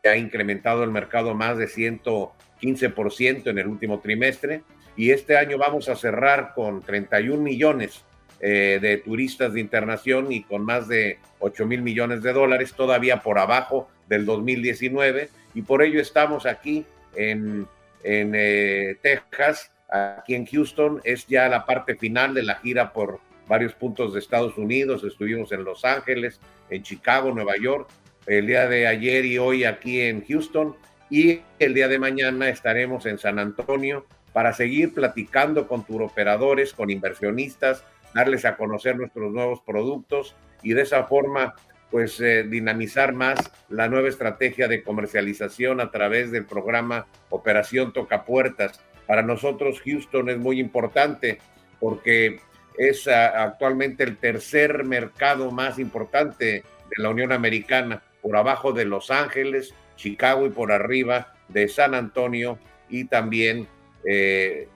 ha 0.03 0.17
incrementado 0.17 0.83
el 0.83 0.91
mercado 0.91 1.33
más 1.33 1.57
de 1.57 1.67
115% 1.67 3.47
en 3.47 3.57
el 3.57 3.67
último 3.67 3.99
trimestre 3.99 4.63
y 4.95 5.11
este 5.11 5.37
año 5.37 5.57
vamos 5.57 5.89
a 5.89 5.95
cerrar 5.95 6.53
con 6.53 6.81
31 6.81 7.41
millones 7.41 8.03
eh, 8.39 8.79
de 8.81 8.97
turistas 8.97 9.53
de 9.53 9.61
internación 9.61 10.31
y 10.31 10.43
con 10.43 10.63
más 10.63 10.87
de 10.87 11.19
8 11.39 11.65
mil 11.65 11.81
millones 11.81 12.21
de 12.21 12.33
dólares, 12.33 12.73
todavía 12.73 13.21
por 13.21 13.39
abajo 13.39 13.89
del 14.07 14.25
2019 14.25 15.29
y 15.53 15.61
por 15.61 15.81
ello 15.81 15.99
estamos 15.99 16.45
aquí 16.45 16.85
en, 17.15 17.67
en 18.03 18.33
eh, 18.35 18.97
Texas, 19.01 19.71
aquí 19.89 20.35
en 20.35 20.45
Houston, 20.45 21.01
es 21.03 21.25
ya 21.27 21.47
la 21.47 21.65
parte 21.65 21.95
final 21.95 22.33
de 22.33 22.43
la 22.43 22.55
gira 22.55 22.91
por 22.93 23.19
varios 23.47 23.73
puntos 23.73 24.13
de 24.13 24.19
Estados 24.19 24.57
Unidos, 24.57 25.03
estuvimos 25.03 25.51
en 25.51 25.63
Los 25.63 25.85
Ángeles, 25.85 26.39
en 26.69 26.83
Chicago, 26.83 27.31
Nueva 27.31 27.55
York, 27.57 27.89
el 28.27 28.47
día 28.47 28.67
de 28.67 28.87
ayer 28.87 29.25
y 29.25 29.37
hoy 29.37 29.65
aquí 29.65 30.01
en 30.01 30.25
Houston 30.25 30.75
y 31.09 31.41
el 31.59 31.73
día 31.73 31.87
de 31.87 31.99
mañana 31.99 32.49
estaremos 32.49 33.05
en 33.05 33.19
San 33.19 33.39
Antonio 33.39 34.05
para 34.33 34.53
seguir 34.53 34.93
platicando 34.93 35.67
con 35.67 35.85
turoperadores, 35.85 36.73
con 36.73 36.89
inversionistas, 36.89 37.83
darles 38.13 38.45
a 38.45 38.57
conocer 38.57 38.97
nuestros 38.97 39.31
nuevos 39.31 39.61
productos 39.61 40.35
y 40.63 40.73
de 40.73 40.81
esa 40.81 41.03
forma 41.03 41.53
pues 41.91 42.19
eh, 42.19 42.43
dinamizar 42.43 43.13
más 43.13 43.39
la 43.69 43.87
nueva 43.87 44.09
estrategia 44.09 44.67
de 44.67 44.83
comercialización 44.83 45.79
a 45.79 45.91
través 45.91 46.31
del 46.31 46.45
programa 46.45 47.05
Operación 47.29 47.93
Toca 47.93 48.25
Puertas. 48.25 48.81
Para 49.07 49.21
nosotros 49.21 49.79
Houston 49.81 50.29
es 50.29 50.37
muy 50.37 50.59
importante 50.59 51.37
porque 51.79 52.39
es 52.77 53.07
ah, 53.07 53.43
actualmente 53.43 54.03
el 54.03 54.17
tercer 54.17 54.83
mercado 54.83 55.51
más 55.51 55.77
importante 55.77 56.45
de 56.45 56.63
la 57.03 57.09
Unión 57.09 57.31
Americana 57.31 58.01
por 58.25 58.37
abajo 58.37 58.73
de 58.73 58.85
Los 58.85 59.11
Ángeles, 59.11 59.75
Chicago 59.97 60.47
y 60.47 60.49
por 60.49 60.71
arriba 60.71 61.35
de 61.47 61.67
San 61.67 61.93
Antonio 61.93 62.57
y 62.89 63.05
también 63.05 63.67
eh, 64.03 64.67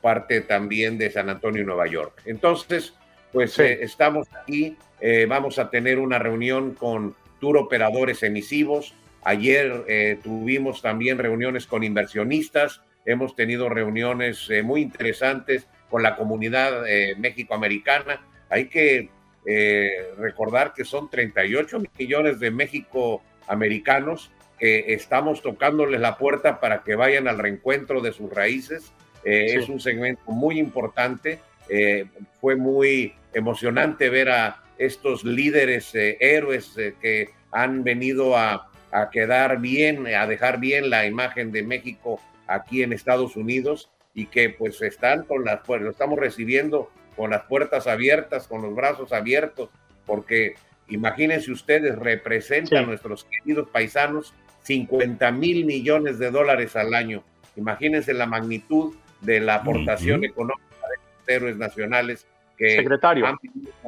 parte 0.00 0.40
también 0.40 0.96
de 0.96 1.10
San 1.10 1.28
Antonio 1.28 1.60
y 1.60 1.66
Nueva 1.66 1.86
York. 1.86 2.22
Entonces, 2.24 2.94
pues 3.30 3.58
eh, 3.58 3.80
estamos 3.82 4.26
aquí, 4.34 4.78
eh, 5.02 5.26
vamos 5.28 5.58
a 5.58 5.68
tener 5.68 5.98
una 5.98 6.18
reunión 6.18 6.72
con 6.72 7.14
tour 7.40 7.58
operadores 7.58 8.22
emisivos. 8.22 8.94
Ayer 9.22 10.18
tuvimos 10.22 10.80
también 10.80 11.18
reuniones 11.18 11.66
con 11.66 11.84
inversionistas, 11.84 12.80
hemos 13.04 13.36
tenido 13.36 13.68
reuniones 13.68 14.48
muy 14.62 14.80
interesantes 14.80 15.66
con 15.90 16.02
la 16.02 16.16
comunidad 16.16 16.84
México-americana. 17.18 18.22
Hay 18.50 18.68
que 18.68 19.10
eh, 19.46 20.12
recordar 20.18 20.72
que 20.72 20.84
son 20.84 21.10
38 21.10 21.82
millones 21.98 22.40
de 22.40 22.50
México 22.50 23.22
americanos 23.46 24.30
que 24.58 24.94
estamos 24.94 25.42
tocándoles 25.42 26.00
la 26.00 26.16
puerta 26.16 26.60
para 26.60 26.82
que 26.82 26.94
vayan 26.94 27.28
al 27.28 27.38
reencuentro 27.38 28.00
de 28.00 28.12
sus 28.12 28.32
raíces. 28.32 28.92
Eh, 29.24 29.56
es 29.56 29.68
un 29.68 29.80
segmento 29.80 30.22
muy 30.30 30.58
importante. 30.58 31.40
Eh, 31.68 32.06
fue 32.40 32.56
muy 32.56 33.14
emocionante 33.32 34.08
ver 34.10 34.30
a 34.30 34.62
estos 34.78 35.24
líderes 35.24 35.92
héroes 35.94 36.74
que 37.00 37.30
han 37.50 37.84
venido 37.84 38.36
a, 38.36 38.70
a 38.90 39.10
quedar 39.10 39.60
bien, 39.60 40.06
a 40.06 40.26
dejar 40.26 40.58
bien 40.58 40.88
la 40.90 41.06
imagen 41.06 41.52
de 41.52 41.62
México 41.62 42.20
aquí 42.46 42.82
en 42.82 42.92
Estados 42.92 43.36
Unidos 43.36 43.90
y 44.14 44.26
que 44.26 44.50
pues 44.50 44.80
están 44.82 45.24
con 45.24 45.44
las, 45.44 45.60
pues 45.66 45.82
lo 45.82 45.90
estamos 45.90 46.18
recibiendo 46.18 46.90
con 47.16 47.30
las 47.30 47.42
puertas 47.42 47.86
abiertas, 47.86 48.46
con 48.46 48.62
los 48.62 48.74
brazos 48.74 49.12
abiertos, 49.12 49.70
porque 50.06 50.54
imagínense 50.88 51.50
ustedes, 51.50 51.96
representan 51.96 52.84
a 52.84 52.86
nuestros 52.86 53.24
queridos 53.24 53.68
paisanos 53.70 54.34
50 54.62 55.30
mil 55.32 55.64
millones 55.64 56.18
de 56.18 56.30
dólares 56.30 56.76
al 56.76 56.94
año. 56.94 57.22
Imagínense 57.56 58.14
la 58.14 58.26
magnitud 58.26 58.94
de 59.20 59.40
la 59.40 59.56
aportación 59.56 60.24
económica 60.24 60.64
de 60.88 60.96
los 60.96 61.28
héroes 61.28 61.56
nacionales 61.56 62.26
que 62.56 62.76
Secretario. 62.76 63.26
han 63.26 63.36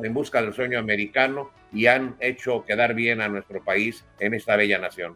en 0.03 0.15
busca 0.15 0.43
del 0.43 0.53
sueño 0.53 0.79
americano 0.79 1.51
y 1.73 1.87
han 1.87 2.17
hecho 2.21 2.65
quedar 2.65 2.95
bien 2.95 3.21
a 3.21 3.29
nuestro 3.29 3.63
país 3.63 4.05
en 4.19 4.35
esta 4.35 4.57
bella 4.57 4.79
nación. 4.79 5.15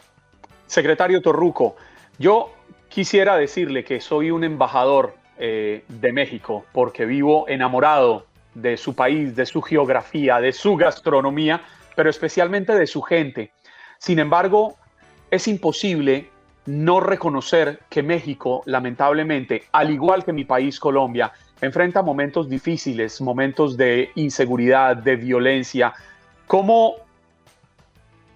Secretario 0.66 1.20
Torruco, 1.20 1.76
yo 2.18 2.54
quisiera 2.88 3.36
decirle 3.36 3.84
que 3.84 4.00
soy 4.00 4.30
un 4.30 4.44
embajador 4.44 5.14
eh, 5.42 5.84
de 5.88 6.12
México 6.12 6.66
porque 6.70 7.06
vivo 7.06 7.46
enamorado 7.48 8.26
de 8.54 8.76
su 8.76 8.94
país, 8.94 9.34
de 9.34 9.46
su 9.46 9.62
geografía, 9.62 10.38
de 10.38 10.52
su 10.52 10.76
gastronomía, 10.76 11.62
pero 11.96 12.10
especialmente 12.10 12.74
de 12.74 12.86
su 12.86 13.00
gente. 13.00 13.50
Sin 13.96 14.18
embargo, 14.18 14.76
es 15.30 15.48
imposible 15.48 16.28
no 16.66 17.00
reconocer 17.00 17.80
que 17.88 18.02
México, 18.02 18.62
lamentablemente, 18.66 19.64
al 19.72 19.90
igual 19.90 20.26
que 20.26 20.34
mi 20.34 20.44
país 20.44 20.78
Colombia, 20.78 21.32
enfrenta 21.62 22.02
momentos 22.02 22.46
difíciles, 22.46 23.18
momentos 23.22 23.78
de 23.78 24.10
inseguridad, 24.16 24.94
de 24.94 25.16
violencia. 25.16 25.94
¿Cómo 26.46 26.96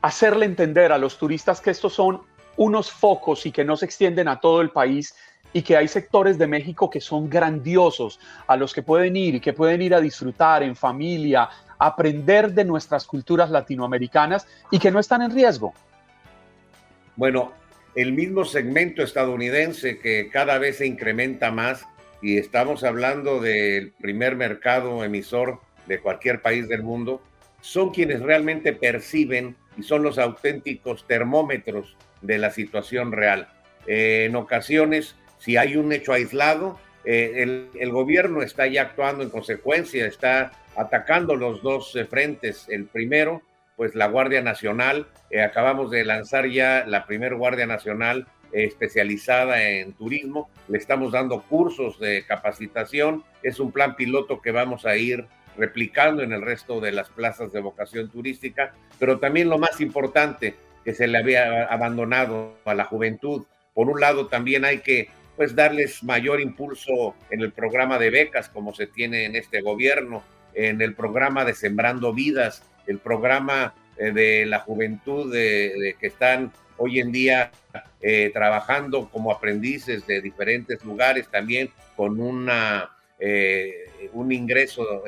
hacerle 0.00 0.46
entender 0.46 0.90
a 0.90 0.96
los 0.96 1.18
turistas 1.18 1.60
que 1.60 1.70
estos 1.70 1.92
son 1.92 2.22
unos 2.56 2.90
focos 2.90 3.44
y 3.44 3.52
que 3.52 3.64
no 3.64 3.76
se 3.76 3.84
extienden 3.84 4.28
a 4.28 4.40
todo 4.40 4.62
el 4.62 4.70
país 4.70 5.14
y 5.54 5.62
que 5.62 5.76
hay 5.76 5.88
sectores 5.88 6.36
de 6.36 6.46
México 6.46 6.90
que 6.90 7.00
son 7.00 7.30
grandiosos, 7.30 8.20
a 8.46 8.56
los 8.56 8.74
que 8.74 8.82
pueden 8.82 9.16
ir 9.16 9.36
y 9.36 9.40
que 9.40 9.54
pueden 9.54 9.80
ir 9.80 9.94
a 9.94 10.00
disfrutar 10.00 10.62
en 10.64 10.76
familia, 10.76 11.48
aprender 11.78 12.52
de 12.52 12.64
nuestras 12.64 13.06
culturas 13.06 13.50
latinoamericanas 13.50 14.46
y 14.70 14.78
que 14.78 14.90
no 14.90 14.98
están 14.98 15.22
en 15.22 15.30
riesgo? 15.30 15.72
Bueno, 17.16 17.52
el 17.94 18.12
mismo 18.12 18.44
segmento 18.44 19.02
estadounidense 19.02 20.00
que 20.00 20.28
cada 20.28 20.58
vez 20.58 20.78
se 20.78 20.86
incrementa 20.86 21.52
más 21.52 21.84
y 22.20 22.36
estamos 22.36 22.82
hablando 22.82 23.40
del 23.40 23.92
primer 23.92 24.34
mercado 24.34 25.04
emisor 25.04 25.60
de 25.86 26.00
cualquier 26.00 26.42
país 26.42 26.68
del 26.68 26.82
mundo, 26.82 27.22
son 27.60 27.90
quienes 27.90 28.20
realmente 28.20 28.72
perciben 28.72 29.54
y 29.76 29.84
son 29.84 30.02
los 30.02 30.18
auténticos 30.18 31.06
termómetros 31.06 31.96
de 32.22 32.38
la 32.38 32.50
situación 32.50 33.12
real. 33.12 33.48
Eh, 33.86 34.24
en 34.28 34.36
ocasiones, 34.36 35.14
si 35.44 35.56
hay 35.56 35.76
un 35.76 35.92
hecho 35.92 36.12
aislado, 36.12 36.78
eh, 37.04 37.68
el, 37.74 37.92
gobierno 37.92 38.40
está 38.40 38.66
ya 38.66 38.82
actuando 38.82 39.22
en 39.22 39.30
consecuencia, 39.30 40.06
está 40.06 40.52
atacando 40.74 41.36
los 41.36 41.62
dos 41.62 41.94
eh, 41.96 42.06
frentes. 42.06 42.66
El 42.68 42.86
primero, 42.86 43.42
pues 43.76 43.94
la 43.94 44.06
Guardia 44.06 44.40
Nacional, 44.40 45.06
acabamos 45.44 45.90
de 45.90 46.04
lanzar 46.04 46.48
ya 46.48 46.84
la 46.86 47.06
primer 47.06 47.34
Guardia 47.34 47.66
Nacional 47.66 48.26
especializada 48.52 49.68
en 49.68 49.94
turismo, 49.94 50.48
le 50.68 50.78
estamos 50.78 51.10
dando 51.10 51.42
cursos 51.42 51.98
de 51.98 52.24
capacitación, 52.24 53.24
es 53.42 53.58
un 53.58 53.72
plan 53.72 53.96
piloto 53.96 54.40
que 54.40 54.52
vamos 54.52 54.86
a 54.86 54.96
ir 54.96 55.26
replicando 55.56 56.22
en 56.22 56.32
el 56.32 56.40
resto 56.40 56.80
de 56.80 56.92
las 56.92 57.08
plazas 57.10 57.52
de 57.52 57.60
vocación 57.60 58.08
turística, 58.10 58.72
pero 58.98 59.18
también 59.18 59.48
lo 59.48 59.58
más 59.58 59.80
importante 59.80 60.54
que 60.84 60.94
se 60.94 61.06
le 61.06 61.18
había 61.18 61.64
abandonado 61.64 62.54
a 62.64 62.74
la 62.74 62.84
juventud. 62.84 63.44
Por 63.72 63.88
un 63.88 64.00
lado, 64.00 64.26
también 64.28 64.64
hay 64.64 64.78
que 64.80 65.08
pues 65.36 65.54
darles 65.54 66.02
mayor 66.02 66.40
impulso 66.40 67.14
en 67.30 67.40
el 67.40 67.52
programa 67.52 67.98
de 67.98 68.10
becas 68.10 68.48
como 68.48 68.74
se 68.74 68.86
tiene 68.86 69.24
en 69.24 69.36
este 69.36 69.60
gobierno, 69.60 70.22
en 70.54 70.80
el 70.80 70.94
programa 70.94 71.44
de 71.44 71.54
Sembrando 71.54 72.12
Vidas, 72.12 72.62
el 72.86 72.98
programa 72.98 73.74
eh, 73.96 74.12
de 74.12 74.46
la 74.46 74.60
juventud 74.60 75.32
de, 75.32 75.96
que 76.00 76.06
están 76.06 76.52
hoy 76.76 77.00
en 77.00 77.12
día 77.12 77.52
eh, 78.00 78.30
trabajando 78.32 79.08
como 79.10 79.30
aprendices 79.30 80.06
de 80.06 80.20
diferentes 80.20 80.84
lugares, 80.84 81.28
también 81.28 81.70
con 81.96 82.20
una, 82.20 82.90
eh, 83.18 84.08
un 84.12 84.32
ingreso 84.32 85.04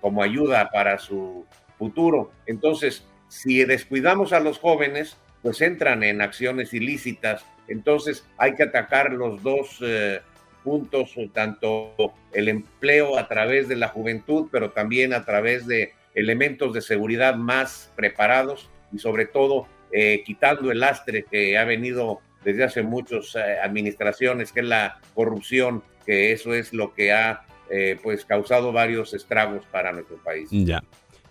como 0.00 0.22
ayuda 0.22 0.70
para 0.70 0.98
su 0.98 1.44
futuro. 1.78 2.32
Entonces, 2.46 3.04
si 3.28 3.64
descuidamos 3.64 4.32
a 4.32 4.40
los 4.40 4.58
jóvenes, 4.58 5.16
pues 5.42 5.60
entran 5.60 6.02
en 6.02 6.22
acciones 6.22 6.72
ilícitas. 6.72 7.44
Entonces, 7.68 8.26
hay 8.38 8.54
que 8.54 8.64
atacar 8.64 9.12
los 9.12 9.42
dos 9.42 9.78
eh, 9.80 10.20
puntos, 10.62 11.14
tanto 11.32 11.94
el 12.32 12.48
empleo 12.48 13.18
a 13.18 13.28
través 13.28 13.68
de 13.68 13.76
la 13.76 13.88
juventud, 13.88 14.48
pero 14.50 14.70
también 14.70 15.12
a 15.12 15.24
través 15.24 15.66
de 15.66 15.92
elementos 16.14 16.72
de 16.72 16.80
seguridad 16.80 17.36
más 17.36 17.92
preparados 17.94 18.68
y 18.92 18.98
sobre 18.98 19.26
todo 19.26 19.66
eh, 19.92 20.22
quitando 20.24 20.72
el 20.72 20.80
lastre 20.80 21.24
que 21.30 21.56
ha 21.56 21.64
venido 21.64 22.20
desde 22.44 22.64
hace 22.64 22.82
muchas 22.82 23.34
eh, 23.36 23.58
administraciones, 23.62 24.52
que 24.52 24.60
es 24.60 24.66
la 24.66 24.98
corrupción, 25.14 25.82
que 26.04 26.32
eso 26.32 26.54
es 26.54 26.72
lo 26.72 26.94
que 26.94 27.12
ha 27.12 27.44
eh, 27.70 27.98
pues 28.02 28.24
causado 28.24 28.72
varios 28.72 29.14
estragos 29.14 29.64
para 29.70 29.92
nuestro 29.92 30.16
país. 30.16 30.48
Ya. 30.50 30.82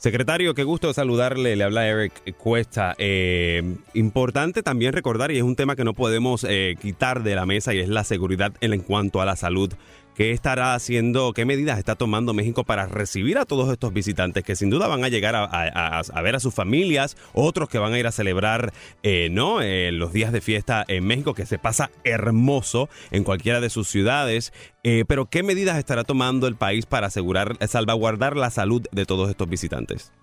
Secretario, 0.05 0.53
qué 0.53 0.63
gusto 0.63 0.93
saludarle. 0.93 1.55
Le 1.55 1.63
habla 1.63 1.87
Eric 1.87 2.37
Cuesta. 2.37 2.93
Eh, 2.99 3.63
importante 3.95 4.61
también 4.61 4.93
recordar, 4.93 5.31
y 5.31 5.37
es 5.37 5.41
un 5.41 5.55
tema 5.55 5.75
que 5.75 5.83
no 5.83 5.95
podemos 5.95 6.45
eh, 6.47 6.75
quitar 6.79 7.23
de 7.23 7.33
la 7.33 7.47
mesa, 7.47 7.73
y 7.73 7.79
es 7.79 7.89
la 7.89 8.03
seguridad 8.03 8.53
en 8.61 8.79
cuanto 8.81 9.19
a 9.19 9.25
la 9.25 9.35
salud 9.35 9.73
¿Qué 10.15 10.31
estará 10.31 10.75
haciendo, 10.75 11.33
qué 11.33 11.43
medidas 11.43 11.77
está 11.77 11.95
tomando 11.95 12.33
México 12.33 12.63
para 12.63 12.85
recibir 12.85 13.37
a 13.37 13.43
todos 13.43 13.69
estos 13.69 13.91
visitantes 13.91 14.45
que 14.45 14.55
sin 14.55 14.69
duda 14.69 14.87
van 14.87 15.03
a 15.03 15.09
llegar 15.09 15.35
a, 15.35 16.21
ver 16.21 16.35
a 16.35 16.39
sus 16.39 16.53
familias, 16.53 17.17
otros 17.33 17.67
que 17.67 17.79
van 17.79 17.91
a 17.91 17.99
ir 17.99 18.07
a 18.07 18.13
celebrar 18.13 18.71
eh, 19.03 19.27
¿no? 19.29 19.61
Eh, 19.61 19.91
los 19.91 20.13
días 20.13 20.31
de 20.31 20.39
fiesta 20.39 20.85
en 20.87 21.05
México, 21.05 21.33
que 21.33 21.45
se 21.45 21.59
pasa 21.59 21.91
hermoso 22.05 22.87
en 23.11 23.25
cualquiera 23.25 23.59
de 23.59 23.69
sus 23.69 23.89
ciudades? 23.89 24.53
Eh, 24.83 25.03
pero 25.05 25.25
¿qué 25.25 25.43
medidas 25.43 25.77
estará 25.77 26.05
tomando 26.05 26.47
el 26.47 26.55
país 26.55 26.85
para 26.85 27.07
asegurar, 27.07 27.57
salvaguardar 27.67 28.37
la 28.37 28.51
salud 28.51 28.87
de 28.93 29.05
todos 29.05 29.29
estos 29.29 29.49
visitantes? 29.49 30.13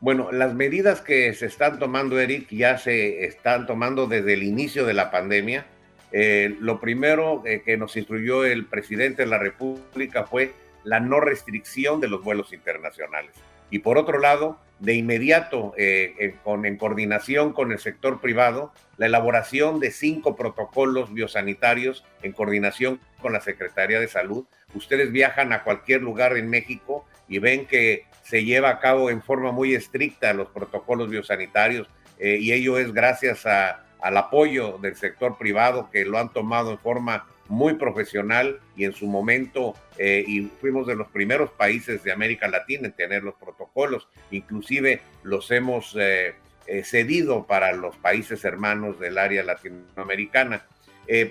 Bueno, 0.00 0.32
las 0.32 0.54
medidas 0.54 1.02
que 1.02 1.32
se 1.34 1.46
están 1.46 1.78
tomando, 1.78 2.18
Eric, 2.18 2.48
ya 2.50 2.78
se 2.78 3.26
están 3.26 3.68
tomando 3.68 4.08
desde 4.08 4.32
el 4.32 4.42
inicio 4.42 4.84
de 4.86 4.94
la 4.94 5.12
pandemia 5.12 5.66
eh, 6.12 6.56
lo 6.58 6.80
primero 6.80 7.42
eh, 7.46 7.62
que 7.64 7.76
nos 7.76 7.96
instruyó 7.96 8.44
el 8.44 8.66
presidente 8.66 9.22
de 9.22 9.28
la 9.28 9.38
República 9.38 10.24
fue 10.24 10.52
la 10.82 10.98
no 10.98 11.20
restricción 11.20 12.00
de 12.00 12.08
los 12.08 12.22
vuelos 12.22 12.52
internacionales. 12.52 13.32
Y 13.70 13.80
por 13.80 13.98
otro 13.98 14.18
lado, 14.18 14.58
de 14.80 14.94
inmediato, 14.94 15.74
eh, 15.76 16.34
con, 16.42 16.66
en 16.66 16.76
coordinación 16.76 17.52
con 17.52 17.70
el 17.70 17.78
sector 17.78 18.20
privado, 18.20 18.72
la 18.96 19.06
elaboración 19.06 19.78
de 19.78 19.90
cinco 19.90 20.34
protocolos 20.34 21.12
biosanitarios 21.12 22.04
en 22.22 22.32
coordinación 22.32 22.98
con 23.20 23.32
la 23.32 23.40
Secretaría 23.40 24.00
de 24.00 24.08
Salud. 24.08 24.46
Ustedes 24.74 25.12
viajan 25.12 25.52
a 25.52 25.62
cualquier 25.62 26.02
lugar 26.02 26.36
en 26.36 26.48
México 26.48 27.04
y 27.28 27.38
ven 27.38 27.66
que 27.66 28.06
se 28.24 28.44
lleva 28.44 28.70
a 28.70 28.80
cabo 28.80 29.10
en 29.10 29.22
forma 29.22 29.52
muy 29.52 29.74
estricta 29.74 30.32
los 30.32 30.48
protocolos 30.48 31.10
biosanitarios 31.10 31.88
y 32.18 32.52
ello 32.52 32.76
es 32.76 32.92
gracias 32.92 33.46
a 33.46 33.82
al 34.02 34.16
apoyo 34.16 34.78
del 34.78 34.96
sector 34.96 35.36
privado 35.38 35.90
que 35.90 36.04
lo 36.04 36.18
han 36.18 36.32
tomado 36.32 36.72
en 36.72 36.78
forma 36.78 37.26
muy 37.50 37.74
profesional 37.74 38.60
y 38.76 38.84
en 38.84 38.92
su 38.92 39.06
momento 39.06 39.74
eh, 39.98 40.24
y 40.26 40.42
fuimos 40.60 40.86
de 40.86 40.94
los 40.94 41.08
primeros 41.08 41.50
países 41.50 42.04
de 42.04 42.12
América 42.12 42.48
Latina 42.48 42.86
en 42.86 42.92
tener 42.92 43.24
los 43.24 43.34
protocolos, 43.34 44.08
inclusive 44.30 45.02
los 45.24 45.50
hemos 45.50 45.96
eh, 45.98 46.34
eh, 46.66 46.84
cedido 46.84 47.46
para 47.46 47.72
los 47.72 47.96
países 47.96 48.44
hermanos 48.44 49.00
del 49.00 49.18
área 49.18 49.42
latinoamericana. 49.42 50.64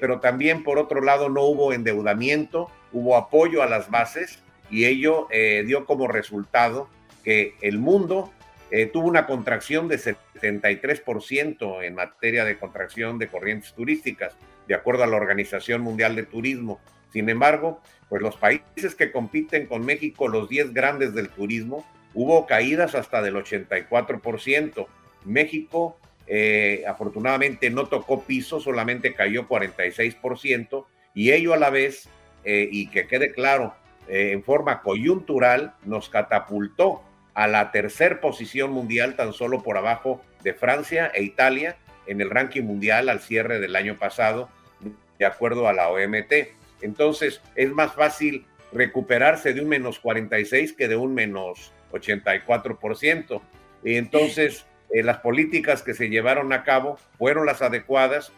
pero 0.01 0.19
también 0.19 0.65
por 0.65 0.77
otro 0.77 0.99
lado 0.99 1.29
no 1.29 1.43
hubo 1.43 1.71
endeudamiento, 1.71 2.69
hubo 2.91 3.15
apoyo 3.15 3.63
a 3.63 3.67
las 3.67 3.89
bases 3.89 4.43
y 4.69 4.85
ello 4.85 5.29
dio 5.65 5.85
como 5.85 6.09
resultado 6.09 6.89
que 7.23 7.55
el 7.61 7.79
mundo 7.79 8.29
eh, 8.71 8.85
tuvo 8.85 9.07
una 9.07 9.25
contracción 9.25 9.87
de 9.87 9.97
73% 9.97 11.83
en 11.83 11.95
materia 11.95 12.45
de 12.45 12.57
contracción 12.57 13.17
de 13.17 13.27
corrientes 13.27 13.73
turísticas, 13.73 14.35
de 14.67 14.75
acuerdo 14.75 15.03
a 15.03 15.07
la 15.07 15.17
Organización 15.17 15.81
Mundial 15.81 16.15
de 16.15 16.23
Turismo. 16.23 16.79
Sin 17.11 17.29
embargo, 17.29 17.81
pues 18.09 18.21
los 18.21 18.37
países 18.37 18.93
que 18.93 19.11
compiten 19.11 19.65
con 19.65 19.83
México, 19.85 20.27
los 20.27 20.49
10 20.49 20.73
grandes 20.73 21.15
del 21.15 21.29
turismo, 21.29 21.83
hubo 22.13 22.45
caídas 22.45 22.93
hasta 22.93 23.23
del 23.23 23.35
84%. 23.35 24.85
México 25.25 25.97
eh, 26.27 26.83
afortunadamente 26.87 27.71
no 27.71 27.87
tocó 27.87 28.23
piso, 28.23 28.59
solamente 28.59 29.15
cayó 29.15 29.47
46% 29.47 30.85
y 31.15 31.31
ello 31.31 31.55
a 31.55 31.57
la 31.57 31.71
vez, 31.71 32.07
eh, 32.43 32.69
y 32.71 32.87
que 32.89 33.07
quede 33.07 33.31
claro, 33.31 33.73
en 34.11 34.43
forma 34.43 34.81
coyuntural 34.81 35.75
nos 35.85 36.09
catapultó 36.09 37.03
a 37.39 37.47
la 37.47 37.71
tercer 37.71 38.19
posición 38.19 38.71
mundial, 38.71 39.15
tan 39.15 39.31
solo 39.31 39.63
por 39.63 39.77
abajo 39.77 40.21
de 40.43 40.53
Francia 40.53 41.09
e 41.15 41.23
Italia 41.23 41.77
en 42.05 42.19
el 42.19 42.29
ranking 42.29 42.63
mundial 42.63 43.07
al 43.07 43.21
cierre 43.21 43.61
del 43.61 43.77
año 43.77 43.97
pasado, 43.97 44.49
de 45.17 45.25
acuerdo 45.25 45.69
a 45.69 45.73
la 45.73 45.87
OMT. 45.87 46.33
Entonces, 46.81 47.39
es 47.55 47.71
más 47.71 47.93
fácil 47.95 48.45
recuperarse 48.73 49.53
de 49.53 49.61
un 49.61 49.69
menos 49.69 49.99
46 49.99 50.73
que 50.73 50.89
de 50.89 50.97
un 50.97 51.13
menos 51.13 51.71
84%. 51.93 53.41
Y 53.85 53.95
entonces, 53.95 54.65
eh, 54.93 55.01
las 55.01 55.19
políticas 55.19 55.81
que 55.81 55.93
se 55.93 56.09
llevaron 56.09 56.51
a 56.51 56.65
cabo 56.65 56.99
fueron 57.17 57.45
las 57.45 57.61
adecuadas. 57.61 58.33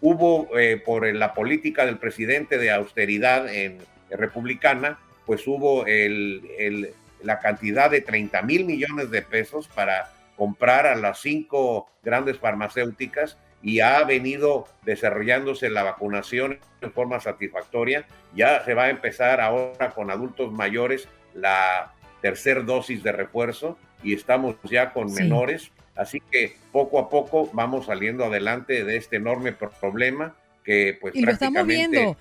Hubo, 0.00 0.58
eh, 0.58 0.80
por 0.82 1.06
la 1.14 1.34
política 1.34 1.84
del 1.84 1.98
presidente 1.98 2.56
de 2.56 2.70
austeridad 2.70 3.46
en, 3.54 3.76
republicana, 4.08 4.98
pues 5.26 5.46
hubo 5.46 5.84
el, 5.84 6.48
el 6.58 6.94
la 7.22 7.38
cantidad 7.38 7.90
de 7.90 8.00
30 8.00 8.42
mil 8.42 8.64
millones 8.64 9.10
de 9.10 9.22
pesos 9.22 9.68
para 9.68 10.10
comprar 10.36 10.86
a 10.86 10.96
las 10.96 11.20
cinco 11.20 11.90
grandes 12.02 12.38
farmacéuticas 12.38 13.38
y 13.62 13.80
ha 13.80 14.02
venido 14.04 14.66
desarrollándose 14.82 15.70
la 15.70 15.84
vacunación 15.84 16.58
en 16.80 16.92
forma 16.92 17.20
satisfactoria. 17.20 18.06
Ya 18.34 18.64
se 18.64 18.74
va 18.74 18.84
a 18.84 18.90
empezar 18.90 19.40
ahora 19.40 19.90
con 19.90 20.10
adultos 20.10 20.52
mayores 20.52 21.08
la 21.34 21.92
tercer 22.20 22.64
dosis 22.64 23.02
de 23.02 23.12
refuerzo 23.12 23.78
y 24.02 24.14
estamos 24.14 24.56
ya 24.64 24.92
con 24.92 25.12
menores. 25.12 25.70
Así 25.94 26.20
que 26.30 26.56
poco 26.72 26.98
a 26.98 27.08
poco 27.08 27.50
vamos 27.52 27.86
saliendo 27.86 28.24
adelante 28.24 28.84
de 28.84 28.96
este 28.96 29.16
enorme 29.16 29.52
problema 29.52 30.34
que 30.64 30.98
pues 31.00 31.14
y 31.14 31.22
lo 31.22 31.32
estamos 31.32 31.66
viendo, 31.66 32.16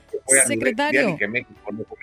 secretario. 0.48 1.18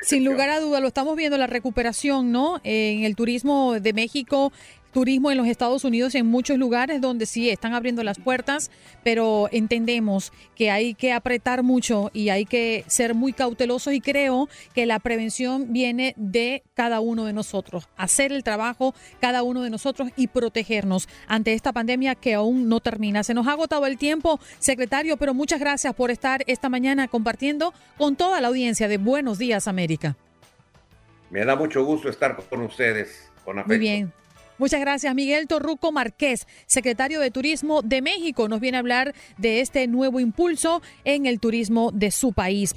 sin 0.02 0.24
lugar 0.24 0.48
a 0.50 0.60
duda, 0.60 0.80
lo 0.80 0.88
estamos 0.88 1.16
viendo 1.16 1.36
la 1.38 1.46
recuperación, 1.46 2.32
¿no? 2.32 2.60
En 2.64 3.04
el 3.04 3.16
turismo 3.16 3.80
de 3.80 3.92
México 3.92 4.52
turismo 4.92 5.30
en 5.30 5.38
los 5.38 5.46
Estados 5.46 5.84
Unidos 5.84 6.14
en 6.14 6.26
muchos 6.26 6.58
lugares 6.58 7.00
donde 7.00 7.26
sí 7.26 7.50
están 7.50 7.74
abriendo 7.74 8.02
las 8.02 8.18
puertas, 8.18 8.70
pero 9.04 9.48
entendemos 9.52 10.32
que 10.54 10.70
hay 10.70 10.94
que 10.94 11.12
apretar 11.12 11.62
mucho 11.62 12.10
y 12.12 12.30
hay 12.30 12.44
que 12.44 12.84
ser 12.86 13.14
muy 13.14 13.32
cautelosos 13.32 13.92
y 13.92 14.00
creo 14.00 14.48
que 14.74 14.86
la 14.86 14.98
prevención 14.98 15.72
viene 15.72 16.14
de 16.16 16.62
cada 16.74 17.00
uno 17.00 17.24
de 17.24 17.32
nosotros, 17.32 17.88
hacer 17.96 18.32
el 18.32 18.42
trabajo 18.44 18.94
cada 19.20 19.42
uno 19.42 19.62
de 19.62 19.70
nosotros 19.70 20.10
y 20.16 20.28
protegernos 20.28 21.08
ante 21.26 21.52
esta 21.52 21.72
pandemia 21.72 22.14
que 22.14 22.34
aún 22.34 22.68
no 22.68 22.80
termina. 22.80 23.24
Se 23.24 23.34
nos 23.34 23.46
ha 23.46 23.52
agotado 23.52 23.86
el 23.86 23.98
tiempo, 23.98 24.40
secretario, 24.58 25.16
pero 25.16 25.34
muchas 25.34 25.60
gracias 25.60 25.94
por 25.94 26.10
estar 26.10 26.42
esta 26.46 26.68
mañana 26.68 27.08
compartiendo 27.08 27.72
con 27.96 28.16
toda 28.16 28.40
la 28.40 28.48
audiencia 28.48 28.88
de 28.88 28.98
Buenos 28.98 29.38
Días 29.38 29.68
América. 29.68 30.16
Me 31.30 31.44
da 31.44 31.56
mucho 31.56 31.84
gusto 31.84 32.08
estar 32.08 32.36
con 32.36 32.62
ustedes. 32.62 33.30
Con 33.44 33.62
Muy 33.66 33.78
bien. 33.78 34.12
Muchas 34.58 34.80
gracias. 34.80 35.14
Miguel 35.14 35.46
Torruco 35.46 35.92
Márquez, 35.92 36.46
secretario 36.66 37.20
de 37.20 37.30
Turismo 37.30 37.82
de 37.82 38.02
México, 38.02 38.48
nos 38.48 38.60
viene 38.60 38.76
a 38.76 38.80
hablar 38.80 39.14
de 39.36 39.60
este 39.60 39.86
nuevo 39.86 40.20
impulso 40.20 40.82
en 41.04 41.26
el 41.26 41.40
turismo 41.40 41.90
de 41.92 42.10
su 42.10 42.32
país. 42.32 42.74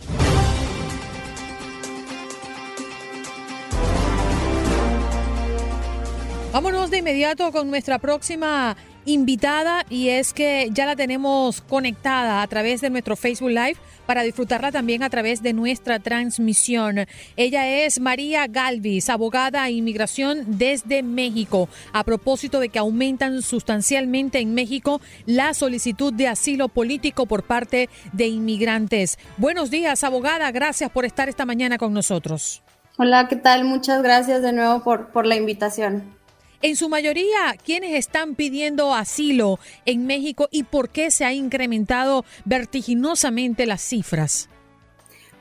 Vámonos 6.54 6.92
de 6.92 6.98
inmediato 6.98 7.50
con 7.54 7.70
nuestra 7.70 7.98
próxima 7.98 8.76
invitada 9.06 9.86
y 9.90 10.10
es 10.10 10.34
que 10.34 10.68
ya 10.74 10.86
la 10.86 10.98
tenemos 10.98 11.62
conectada 11.62 12.42
a 12.42 12.48
través 12.48 12.82
de 12.82 12.90
nuestro 12.90 13.16
Facebook 13.16 13.52
Live 13.52 13.78
para 14.06 14.22
disfrutarla 14.24 14.70
también 14.70 15.02
a 15.02 15.10
través 15.10 15.42
de 15.42 15.54
nuestra 15.54 16.00
transmisión. 16.00 17.06
Ella 17.38 17.86
es 17.86 18.02
María 18.02 18.48
Galvis, 18.48 19.10
abogada 19.10 19.66
e 19.66 19.72
inmigración 19.72 20.44
desde 20.46 21.04
México, 21.04 21.70
a 21.94 22.04
propósito 22.04 22.60
de 22.60 22.68
que 22.68 22.80
aumentan 22.80 23.42
sustancialmente 23.42 24.40
en 24.40 24.54
México 24.54 25.00
la 25.26 25.54
solicitud 25.54 26.12
de 26.12 26.28
asilo 26.28 26.68
político 26.68 27.28
por 27.28 27.44
parte 27.44 27.90
de 28.12 28.28
inmigrantes. 28.28 29.18
Buenos 29.38 29.72
días, 29.72 30.04
abogada, 30.04 30.52
gracias 30.52 30.92
por 30.92 31.06
estar 31.06 31.30
esta 31.30 31.46
mañana 31.46 31.78
con 31.78 31.94
nosotros. 31.94 32.62
Hola, 32.98 33.30
¿qué 33.30 33.38
tal? 33.38 33.64
Muchas 33.64 34.04
gracias 34.04 34.42
de 34.42 34.52
nuevo 34.52 34.84
por 34.84 35.26
la 35.26 35.38
invitación. 35.38 36.21
En 36.64 36.76
su 36.76 36.90
mayoría, 36.90 37.56
¿quiénes 37.66 37.94
están 37.94 38.36
pidiendo 38.36 38.94
asilo 38.94 39.58
en 39.88 40.06
México 40.06 40.48
y 40.52 40.62
por 40.62 40.90
qué 40.90 41.10
se 41.10 41.26
ha 41.26 41.34
incrementado 41.34 42.24
vertiginosamente 42.46 43.66
las 43.66 43.82
cifras? 43.82 44.48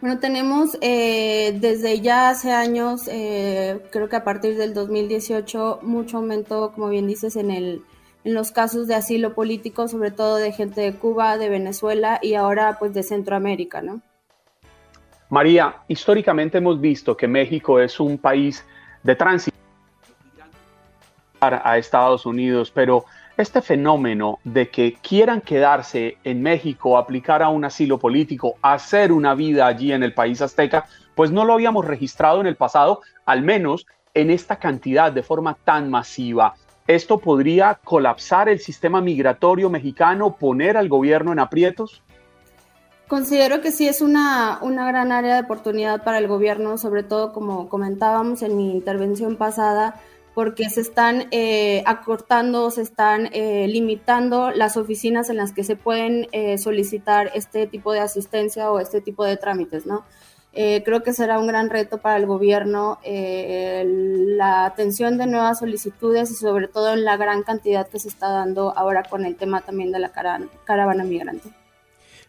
Bueno, 0.01 0.19
tenemos 0.19 0.79
eh, 0.81 1.59
desde 1.61 2.01
ya 2.01 2.31
hace 2.31 2.53
años, 2.53 3.03
eh, 3.07 3.83
creo 3.91 4.09
que 4.09 4.17
a 4.17 4.25
partir 4.25 4.57
del 4.57 4.73
2018, 4.73 5.81
mucho 5.83 6.17
aumento, 6.17 6.73
como 6.73 6.89
bien 6.89 7.07
dices, 7.07 7.37
en, 7.37 7.51
el, 7.51 7.83
en 8.25 8.33
los 8.33 8.51
casos 8.51 8.87
de 8.87 8.95
asilo 8.95 9.35
político, 9.35 9.89
sobre 9.89 10.11
todo 10.13 10.37
de 10.37 10.53
gente 10.53 10.81
de 10.81 10.95
Cuba, 10.95 11.37
de 11.37 11.51
Venezuela 11.51 12.19
y 12.23 12.33
ahora 12.33 12.79
pues 12.79 12.95
de 12.95 13.03
Centroamérica, 13.03 13.83
¿no? 13.83 14.01
María, 15.29 15.83
históricamente 15.87 16.57
hemos 16.57 16.81
visto 16.81 17.15
que 17.15 17.29
México 17.29 17.79
es 17.79 18.01
un 18.01 18.17
país 18.17 18.65
de 19.03 19.15
tránsito 19.15 19.60
a 21.41 21.79
Estados 21.79 22.27
Unidos, 22.27 22.71
pero 22.75 23.05
este 23.41 23.63
fenómeno 23.63 24.39
de 24.45 24.69
que 24.69 24.95
quieran 25.01 25.41
quedarse 25.41 26.19
en 26.25 26.43
México, 26.43 26.99
aplicar 26.99 27.43
a 27.43 27.49
un 27.49 27.65
asilo 27.65 27.99
político, 27.99 28.57
hacer 28.63 29.13
una 29.13 29.35
vida 29.35 29.67
allí 29.67 29.93
en 29.93 30.03
el 30.03 30.13
país 30.13 30.43
azteca, 30.43 30.87
pues 31.15 31.31
no 31.31 31.45
lo 31.45 31.55
habíamos 31.55 31.87
registrado 31.87 32.41
en 32.41 32.47
el 32.47 32.57
pasado, 32.57 33.01
al 33.25 33.43
menos 33.43 33.87
en 34.15 34.31
esta 34.31 34.57
cantidad, 34.57 35.13
de 35.13 35.23
forma 35.23 35.57
tan 35.65 35.91
masiva. 35.91 36.55
¿Esto 36.87 37.19
podría 37.19 37.79
colapsar 37.83 38.49
el 38.49 38.59
sistema 38.59 39.01
migratorio 39.01 39.71
mexicano, 39.71 40.37
poner 40.37 40.77
al 40.77 40.89
gobierno 40.89 41.33
en 41.33 41.39
aprietos? 41.39 42.03
Considero 43.07 43.61
que 43.61 43.73
sí 43.73 43.89
es 43.89 44.01
una, 44.03 44.59
una 44.63 44.87
gran 44.87 45.13
área 45.13 45.35
de 45.35 45.43
oportunidad 45.43 46.05
para 46.05 46.19
el 46.19 46.29
gobierno, 46.29 46.79
sobre 46.79 47.03
todo 47.03 47.33
como 47.33 47.69
comentábamos 47.69 48.43
en 48.43 48.57
mi 48.57 48.71
intervención 48.71 49.37
pasada, 49.37 49.97
porque 50.35 50.71
se 50.71 50.81
están 50.81 51.27
eh, 51.33 51.83
acortando, 51.87 52.71
se 52.71 52.83
están 52.83 53.29
eh, 53.33 53.67
limitando 53.69 54.51
las 54.51 54.77
oficinas 54.77 55.29
en 55.31 55.37
las 55.37 55.53
que 55.53 55.65
se 55.65 55.77
pueden 55.77 56.29
eh, 56.33 56.59
solicitar 56.59 57.31
este 57.35 57.67
tipo 57.67 57.93
de 57.93 58.01
asistencia 58.01 58.71
o 58.71 58.79
este 58.79 59.01
tipo 59.01 59.25
de 59.25 59.37
trámites, 59.37 59.87
¿no? 59.87 60.05
creo 60.53 61.05
que 61.05 61.13
será 61.13 61.39
un 61.39 61.47
gran 61.47 61.71
reto 61.71 61.99
para 61.99 62.17
el 62.17 62.27
gobierno 62.27 62.99
la 63.05 64.65
atención 64.65 65.17
de 65.17 65.29
nuevas 65.29 65.61
solicitudes 65.61 66.29
y 66.33 66.35
sobre 66.35 66.67
todo 66.67 66.93
en 66.93 67.05
la 67.05 67.17
gran 67.17 67.45
cantidad 67.45 67.87
que 67.87 68.01
se 68.01 68.09
está 68.09 68.29
dando 68.31 68.77
ahora 68.77 69.05
con 69.05 69.25
el 69.25 69.37
tema 69.37 69.61
también 69.61 69.93
de 69.93 70.01
la 70.01 70.11
caravana 70.11 71.05
migrante. 71.05 71.51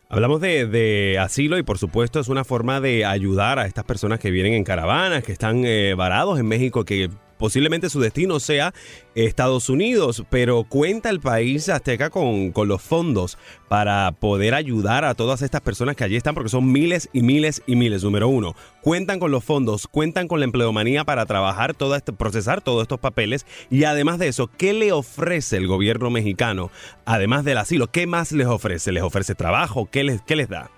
Hablamos 0.08 0.40
de, 0.40 0.68
de, 0.68 1.18
asilo 1.18 1.58
y 1.58 1.64
por 1.64 1.80
supuesto 1.80 2.20
es 2.20 2.28
una 2.28 2.44
forma 2.44 2.80
de 2.80 3.06
ayudar 3.06 3.58
a 3.58 3.66
estas 3.66 3.86
personas 3.86 4.20
que 4.20 4.30
vienen 4.30 4.54
en 4.54 4.66
caravanas, 4.66 5.24
que 5.24 5.32
están 5.32 5.64
varados 5.98 6.40
en 6.40 6.46
México, 6.46 6.86
que 6.86 7.10
posiblemente 7.42 7.90
su 7.90 8.00
destino 8.00 8.40
sea 8.40 8.72
Estados 9.16 9.68
Unidos, 9.68 10.24
pero 10.30 10.64
cuenta 10.64 11.10
el 11.10 11.20
país 11.20 11.68
azteca 11.70 12.12
con, 12.12 12.52
con 12.52 12.68
los 12.68 12.84
fondos 12.84 13.40
para 13.68 14.12
poder 14.12 14.54
ayudar 14.54 15.06
a 15.06 15.16
todas 15.16 15.42
estas 15.42 15.62
personas 15.62 15.96
que 15.96 16.04
allí 16.04 16.16
están, 16.16 16.36
porque 16.36 16.50
son 16.50 16.72
miles 16.72 17.10
y 17.14 17.24
miles 17.24 17.64
y 17.66 17.76
miles. 17.76 18.04
Número 18.04 18.28
uno, 18.28 18.56
cuentan 18.82 19.20
con 19.20 19.32
los 19.32 19.44
fondos, 19.44 19.88
cuentan 19.88 20.28
con 20.28 20.40
la 20.40 20.46
empleomanía 20.46 21.04
para 21.04 21.26
trabajar, 21.26 21.74
todo 21.74 21.96
este, 21.96 22.14
procesar 22.14 22.62
todos 22.62 22.84
estos 22.84 23.00
papeles 23.00 23.48
y 23.72 23.86
además 23.86 24.20
de 24.20 24.28
eso, 24.28 24.48
¿qué 24.56 24.74
le 24.74 24.92
ofrece 24.92 25.58
el 25.58 25.66
gobierno 25.66 26.12
mexicano? 26.12 26.70
Además 27.06 27.44
del 27.44 27.58
asilo, 27.58 27.88
¿qué 27.88 28.06
más 28.06 28.32
les 28.32 28.48
ofrece? 28.48 28.92
¿Les 28.92 29.02
ofrece 29.02 29.34
trabajo? 29.34 29.90
¿Qué 29.92 30.04
les, 30.04 30.22
qué 30.22 30.36
les 30.36 30.48
da? 30.48 30.70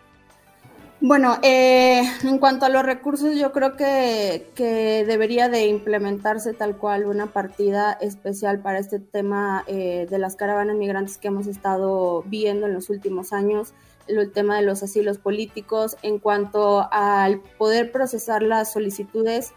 Bueno, 1.06 1.38
eh, 1.42 2.02
en 2.24 2.38
cuanto 2.38 2.66
a 2.66 2.70
los 2.70 2.82
recursos, 2.82 3.36
yo 3.36 3.52
creo 3.52 3.76
que, 3.76 5.04
debería 5.06 5.50
de 5.50 5.68
implementarse 5.68 6.54
tal 6.54 6.78
cual 6.78 7.06
una 7.06 7.26
partida 7.26 7.92
especial 8.00 8.62
para 8.62 8.80
este 8.80 9.00
tema 9.00 9.66
eh, 9.68 10.08
de 10.10 10.18
las 10.18 10.38
caravanas 10.38 10.78
migrantes 10.78 11.18
que 11.18 11.28
hemos 11.28 11.48
estado 11.48 12.24
viendo 12.28 12.68
en 12.68 12.74
los 12.74 12.90
últimos 12.90 13.34
años, 13.34 13.74
el 14.08 14.32
tema 14.32 14.56
de 14.56 14.62
los 14.62 14.82
asilos 14.82 15.18
políticos. 15.18 15.98
En 16.04 16.20
cuanto 16.20 16.88
al 16.90 17.42
poder 17.58 17.92
procesar 17.92 18.42
las 18.42 18.72
solicitudes, 18.72 19.52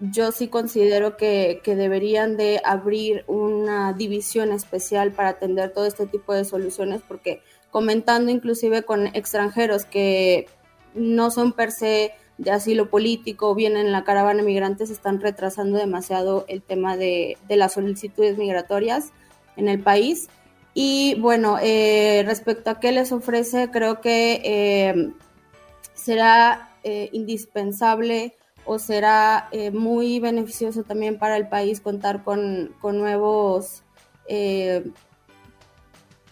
yo 0.00 0.32
sí 0.32 0.48
considero 0.48 1.16
que, 1.16 1.62
que 1.64 1.76
deberían 1.76 2.36
de 2.36 2.60
abrir 2.62 3.24
una 3.26 3.94
división 3.94 4.52
especial 4.52 5.12
para 5.12 5.30
atender 5.30 5.72
todo 5.72 5.86
este 5.86 6.06
tipo 6.06 6.34
de 6.34 6.44
soluciones, 6.44 7.00
porque 7.08 7.40
comentando 7.70 8.30
inclusive 8.30 8.82
con 8.82 9.06
extranjeros 9.06 9.86
que 9.86 10.46
no 10.94 11.30
son 11.30 11.52
per 11.52 11.70
se 11.70 12.12
de 12.38 12.50
asilo 12.50 12.90
político, 12.90 13.54
vienen 13.54 13.86
en 13.86 13.92
la 13.92 14.04
caravana 14.04 14.42
migrante, 14.42 14.86
se 14.86 14.92
están 14.92 15.20
retrasando 15.20 15.78
demasiado 15.78 16.44
el 16.48 16.62
tema 16.62 16.96
de, 16.96 17.36
las 17.48 17.74
solicitudes 17.74 18.38
migratorias 18.38 19.12
en 19.56 19.68
el 19.68 19.80
país. 19.80 20.28
Y 20.74 21.14
bueno, 21.20 21.58
eh, 21.62 22.24
respecto 22.26 22.70
a 22.70 22.80
qué 22.80 22.90
les 22.90 23.12
ofrece, 23.12 23.70
creo 23.70 24.00
que 24.00 24.40
eh, 24.44 25.12
será 25.94 26.70
eh, 26.82 27.08
indispensable 27.12 28.36
o 28.66 28.78
será 28.78 29.50
muy 29.72 30.20
beneficioso 30.20 30.84
también 30.84 31.18
para 31.18 31.36
el 31.36 31.48
país 31.48 31.82
contar 31.82 32.24
con, 32.24 32.74
con 32.80 32.98
nuevos 32.98 33.82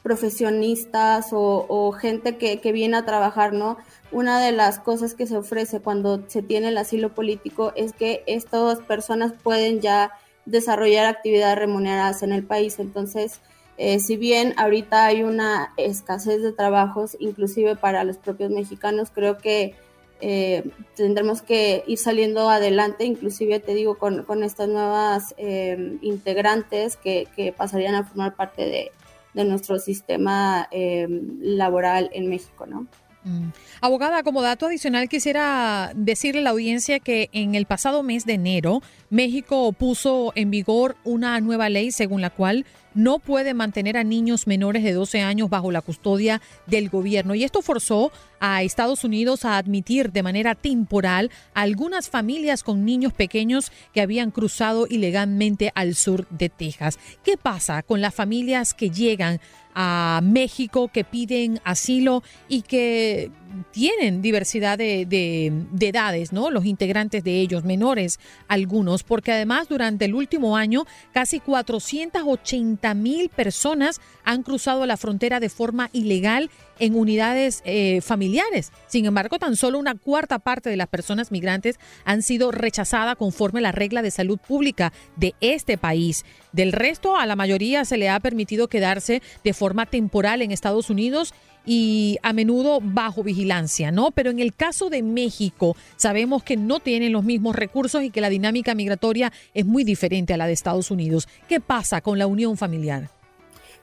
profesionistas 0.02 1.28
o, 1.32 1.92
gente 1.92 2.38
que, 2.38 2.58
que, 2.58 2.72
viene 2.72 2.96
a 2.96 3.04
trabajar, 3.04 3.52
¿no? 3.52 3.76
Una 4.12 4.40
de 4.44 4.52
las 4.52 4.78
cosas 4.78 5.14
que 5.14 5.26
se 5.26 5.36
ofrece 5.36 5.80
cuando 5.80 6.22
se 6.28 6.42
tiene 6.42 6.68
el 6.68 6.78
asilo 6.78 7.14
político 7.14 7.72
es 7.74 7.92
que 7.92 8.22
estas 8.26 8.80
personas 8.80 9.32
pueden 9.42 9.80
ya 9.80 10.12
desarrollar 10.44 11.06
actividades 11.06 11.58
remuneradas 11.58 12.22
en 12.22 12.32
el 12.32 12.44
país. 12.44 12.78
Entonces, 12.78 13.40
eh, 13.78 14.00
si 14.00 14.16
bien 14.16 14.54
ahorita 14.58 15.06
hay 15.06 15.22
una 15.22 15.72
escasez 15.76 16.42
de 16.42 16.52
trabajos, 16.52 17.16
inclusive 17.20 17.74
para 17.74 18.04
los 18.04 18.18
propios 18.18 18.50
mexicanos, 18.50 19.10
creo 19.10 19.38
que 19.38 19.74
eh, 20.20 20.62
tendremos 20.94 21.42
que 21.42 21.82
ir 21.86 21.98
saliendo 21.98 22.48
adelante, 22.48 23.04
inclusive 23.04 23.58
te 23.60 23.74
digo, 23.74 23.98
con, 23.98 24.42
estas 24.42 24.68
nuevas 24.68 25.34
eh, 25.38 25.98
integrantes 26.02 26.96
que, 26.96 27.26
que 27.34 27.52
pasarían 27.52 27.94
a 27.94 28.04
formar 28.04 28.36
parte 28.36 28.66
de, 28.66 28.92
de 29.34 29.44
nuestro 29.44 29.78
sistema 29.78 30.68
eh, 30.70 31.06
laboral 31.40 32.10
en 32.12 32.28
México, 32.28 32.66
¿no? 32.66 32.86
Mm. 33.24 33.48
Abogada, 33.80 34.22
como 34.22 34.42
dato 34.42 34.66
adicional 34.66 35.08
quisiera 35.08 35.92
decirle 35.94 36.40
a 36.40 36.44
la 36.44 36.50
audiencia 36.50 36.98
que 36.98 37.30
en 37.32 37.54
el 37.54 37.66
pasado 37.66 38.02
mes 38.02 38.26
de 38.26 38.34
enero 38.34 38.82
México 39.10 39.72
puso 39.72 40.32
en 40.34 40.50
vigor 40.50 40.96
una 41.04 41.40
nueva 41.40 41.68
ley 41.68 41.92
según 41.92 42.20
la 42.20 42.30
cual 42.30 42.64
no 42.94 43.18
puede 43.18 43.54
mantener 43.54 43.96
a 43.96 44.04
niños 44.04 44.46
menores 44.46 44.82
de 44.82 44.92
12 44.92 45.20
años 45.20 45.48
bajo 45.48 45.70
la 45.72 45.80
custodia 45.80 46.40
del 46.66 46.90
gobierno. 46.90 47.34
Y 47.34 47.44
esto 47.44 47.62
forzó 47.62 48.12
a 48.40 48.62
Estados 48.62 49.04
Unidos 49.04 49.44
a 49.44 49.56
admitir 49.56 50.12
de 50.12 50.22
manera 50.22 50.54
temporal 50.54 51.30
a 51.54 51.62
algunas 51.62 52.10
familias 52.10 52.62
con 52.62 52.84
niños 52.84 53.12
pequeños 53.12 53.72
que 53.94 54.00
habían 54.00 54.30
cruzado 54.30 54.86
ilegalmente 54.88 55.72
al 55.74 55.94
sur 55.94 56.26
de 56.28 56.48
Texas. 56.48 56.98
¿Qué 57.24 57.36
pasa 57.36 57.82
con 57.82 58.00
las 58.00 58.14
familias 58.14 58.74
que 58.74 58.90
llegan 58.90 59.40
a 59.74 60.20
México, 60.22 60.88
que 60.88 61.04
piden 61.04 61.60
asilo 61.64 62.22
y 62.48 62.62
que 62.62 63.30
tienen 63.70 64.22
diversidad 64.22 64.78
de, 64.78 65.06
de, 65.06 65.88
edades, 65.88 66.32
¿no? 66.32 66.50
Los 66.50 66.64
integrantes 66.64 67.24
de 67.24 67.40
ellos, 67.40 67.64
menores 67.64 68.18
algunos, 68.48 69.02
porque 69.02 69.32
además 69.32 69.68
durante 69.68 70.04
el 70.06 70.14
último 70.14 70.56
año 70.56 70.84
casi 71.12 71.40
480 71.40 72.94
mil 72.94 73.28
personas 73.28 74.00
han 74.24 74.42
cruzado 74.42 74.86
la 74.86 74.96
frontera 74.96 75.40
de 75.40 75.48
forma 75.48 75.90
ilegal 75.92 76.50
en 76.78 76.96
unidades 76.96 77.62
eh, 77.64 78.00
familiares. 78.00 78.72
Sin 78.86 79.06
embargo, 79.06 79.38
tan 79.38 79.56
solo 79.56 79.78
una 79.78 79.94
cuarta 79.94 80.38
parte 80.38 80.70
de 80.70 80.76
las 80.76 80.88
personas 80.88 81.30
migrantes 81.30 81.78
han 82.04 82.22
sido 82.22 82.50
rechazadas 82.50 83.16
conforme 83.16 83.60
la 83.60 83.72
regla 83.72 84.02
de 84.02 84.10
salud 84.10 84.38
pública 84.38 84.92
de 85.16 85.34
este 85.40 85.78
país. 85.78 86.24
Del 86.52 86.72
resto, 86.72 87.16
a 87.16 87.26
la 87.26 87.36
mayoría 87.36 87.84
se 87.84 87.98
le 87.98 88.08
ha 88.08 88.18
permitido 88.20 88.68
quedarse 88.68 89.22
de 89.44 89.52
forma 89.52 89.86
temporal 89.86 90.42
en 90.42 90.50
Estados 90.50 90.90
Unidos 90.90 91.34
y 91.64 92.18
a 92.22 92.32
menudo 92.32 92.80
bajo 92.82 93.22
vigilancia, 93.22 93.90
¿no? 93.90 94.10
Pero 94.10 94.30
en 94.30 94.40
el 94.40 94.54
caso 94.54 94.90
de 94.90 95.02
México, 95.02 95.76
sabemos 95.96 96.42
que 96.42 96.56
no 96.56 96.80
tienen 96.80 97.12
los 97.12 97.24
mismos 97.24 97.56
recursos 97.56 98.02
y 98.02 98.10
que 98.10 98.20
la 98.20 98.30
dinámica 98.30 98.74
migratoria 98.74 99.32
es 99.54 99.66
muy 99.66 99.84
diferente 99.84 100.34
a 100.34 100.36
la 100.36 100.46
de 100.46 100.52
Estados 100.52 100.90
Unidos. 100.90 101.28
¿Qué 101.48 101.60
pasa 101.60 102.00
con 102.00 102.18
la 102.18 102.26
unión 102.26 102.56
familiar? 102.56 103.10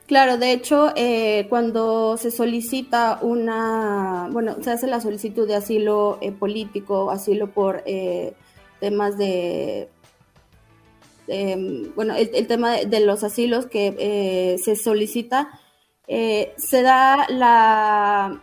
Claro, 0.09 0.37
de 0.39 0.53
hecho, 0.53 0.91
eh, 0.95 1.45
cuando 1.49 2.17
se 2.17 2.31
solicita 2.31 3.19
una, 3.21 4.27
bueno, 4.31 4.55
se 4.59 4.71
hace 4.71 4.87
la 4.87 5.01
solicitud 5.01 5.47
de 5.47 5.53
asilo 5.53 6.17
eh, 6.21 6.31
político, 6.31 7.11
asilo 7.11 7.51
por 7.51 7.83
eh, 7.85 8.33
temas 8.79 9.19
de, 9.19 9.87
em, 11.27 11.93
bueno, 11.93 12.15
el, 12.15 12.47
tema 12.47 12.77
de, 12.77 12.99
los 13.01 13.23
asilos 13.23 13.67
que 13.67 14.57
se 14.59 14.75
solicita, 14.75 15.58
se 16.09 16.81
da 16.81 17.27
la 17.29 18.41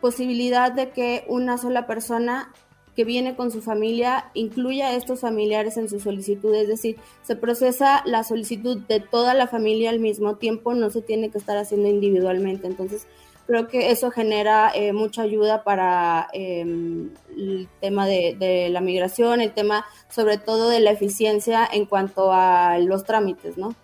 posibilidad 0.00 0.70
de 0.70 0.90
que 0.90 1.24
una 1.26 1.58
sola 1.58 1.86
persona 1.86 2.52
que 2.96 3.04
viene 3.04 3.36
con 3.36 3.50
su 3.50 3.60
familia 3.60 4.30
incluya 4.32 4.88
a 4.88 4.94
estos 4.94 5.20
familiares 5.20 5.76
en 5.76 5.88
su 5.88 6.00
solicitud, 6.00 6.54
es 6.54 6.66
decir, 6.66 6.96
se 7.22 7.36
procesa 7.36 8.02
la 8.06 8.24
solicitud 8.24 8.78
de 8.88 9.00
toda 9.00 9.34
la 9.34 9.46
familia 9.46 9.90
al 9.90 10.00
mismo 10.00 10.36
tiempo, 10.36 10.74
no 10.74 10.88
se 10.90 11.02
tiene 11.02 11.30
que 11.30 11.36
estar 11.36 11.58
haciendo 11.58 11.88
individualmente. 11.88 12.66
Entonces, 12.66 13.06
creo 13.46 13.68
que 13.68 13.90
eso 13.90 14.10
genera 14.10 14.72
eh, 14.74 14.94
mucha 14.94 15.22
ayuda 15.22 15.62
para 15.62 16.28
em, 16.32 17.10
el 17.36 17.68
tema 17.80 18.06
de, 18.06 18.34
de, 18.38 18.70
la 18.70 18.80
migración, 18.80 19.42
el 19.42 19.52
tema 19.52 19.84
sobre 20.08 20.38
todo 20.38 20.70
de 20.70 20.80
la 20.80 20.90
eficiencia 20.90 21.68
en 21.70 21.84
cuanto 21.84 22.32
a 22.32 22.78
los 22.78 23.04
trámites, 23.04 23.58
¿no? 23.58 23.74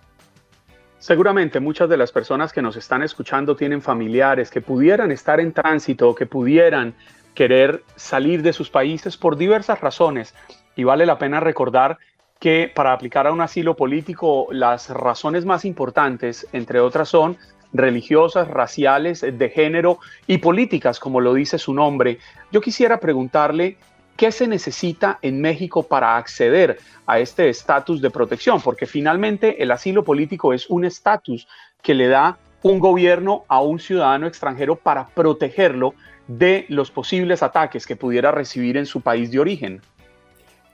Seguramente 1.03 1.59
muchas 1.59 1.89
de 1.89 1.97
las 1.97 2.13
personas 2.13 2.53
que 2.53 2.63
nos 2.63 2.77
están 2.77 3.03
escuchando 3.03 3.57
tienen 3.57 3.83
familiares 3.83 4.53
que 4.53 4.61
pudieran 4.61 5.11
estar 5.11 5.41
en 5.41 5.53
tránsito, 5.53 6.15
que 6.15 6.27
pudieran 6.27 6.95
querer 7.35 7.83
salir 7.97 8.41
de 8.41 8.53
sus 8.53 8.71
países 8.71 9.17
por 9.17 9.37
diversas 9.37 9.81
razones. 9.81 10.33
Y 10.77 10.85
vale 10.85 11.05
la 11.05 11.19
pena 11.19 11.41
recordar 11.41 11.99
que 12.39 12.71
para 12.73 12.93
aplicar 12.93 13.27
a 13.27 13.33
un 13.33 13.41
asilo 13.41 13.75
político 13.75 14.47
las 14.53 14.91
razones 14.91 15.45
más 15.45 15.65
importantes, 15.65 16.47
entre 16.53 16.79
otras, 16.79 17.09
son 17.09 17.37
religiosas, 17.73 18.47
raciales, 18.47 19.23
de 19.23 19.49
género 19.49 19.99
y 20.29 20.39
políticas, 20.39 21.01
como 21.01 21.21
lo 21.21 21.35
dice 21.35 21.59
su 21.59 21.75
nombre. 21.75 22.21
Yo 22.53 22.61
quisiera 22.61 23.01
preguntarle 23.01 23.77
qué 24.23 24.31
se 24.31 24.47
necesita 24.47 25.19
en 25.21 25.41
México 25.41 25.83
para 25.83 26.17
acceder 26.17 26.79
a 27.09 27.19
este 27.19 27.49
estatus 27.49 28.01
de 28.01 28.09
protección, 28.09 28.61
porque 28.61 28.87
finalmente 28.87 29.61
el 29.61 29.73
asilo 29.73 30.05
político 30.05 30.53
es 30.53 30.71
un 30.71 30.85
estatus 30.85 31.49
que 31.83 31.93
le 31.93 32.07
da 32.07 32.39
un 32.63 32.79
gobierno 32.79 33.43
a 33.49 33.61
un 33.61 33.81
ciudadano 33.81 34.29
extranjero 34.29 34.77
para 34.77 35.09
protegerlo 35.09 35.95
de 36.29 36.67
los 36.69 36.93
posibles 36.93 37.43
ataques 37.43 37.85
que 37.85 37.97
pudiera 37.97 38.31
recibir 38.31 38.77
en 38.77 38.87
su 38.87 39.01
país 39.01 39.33
de 39.33 39.41
origen? 39.41 39.83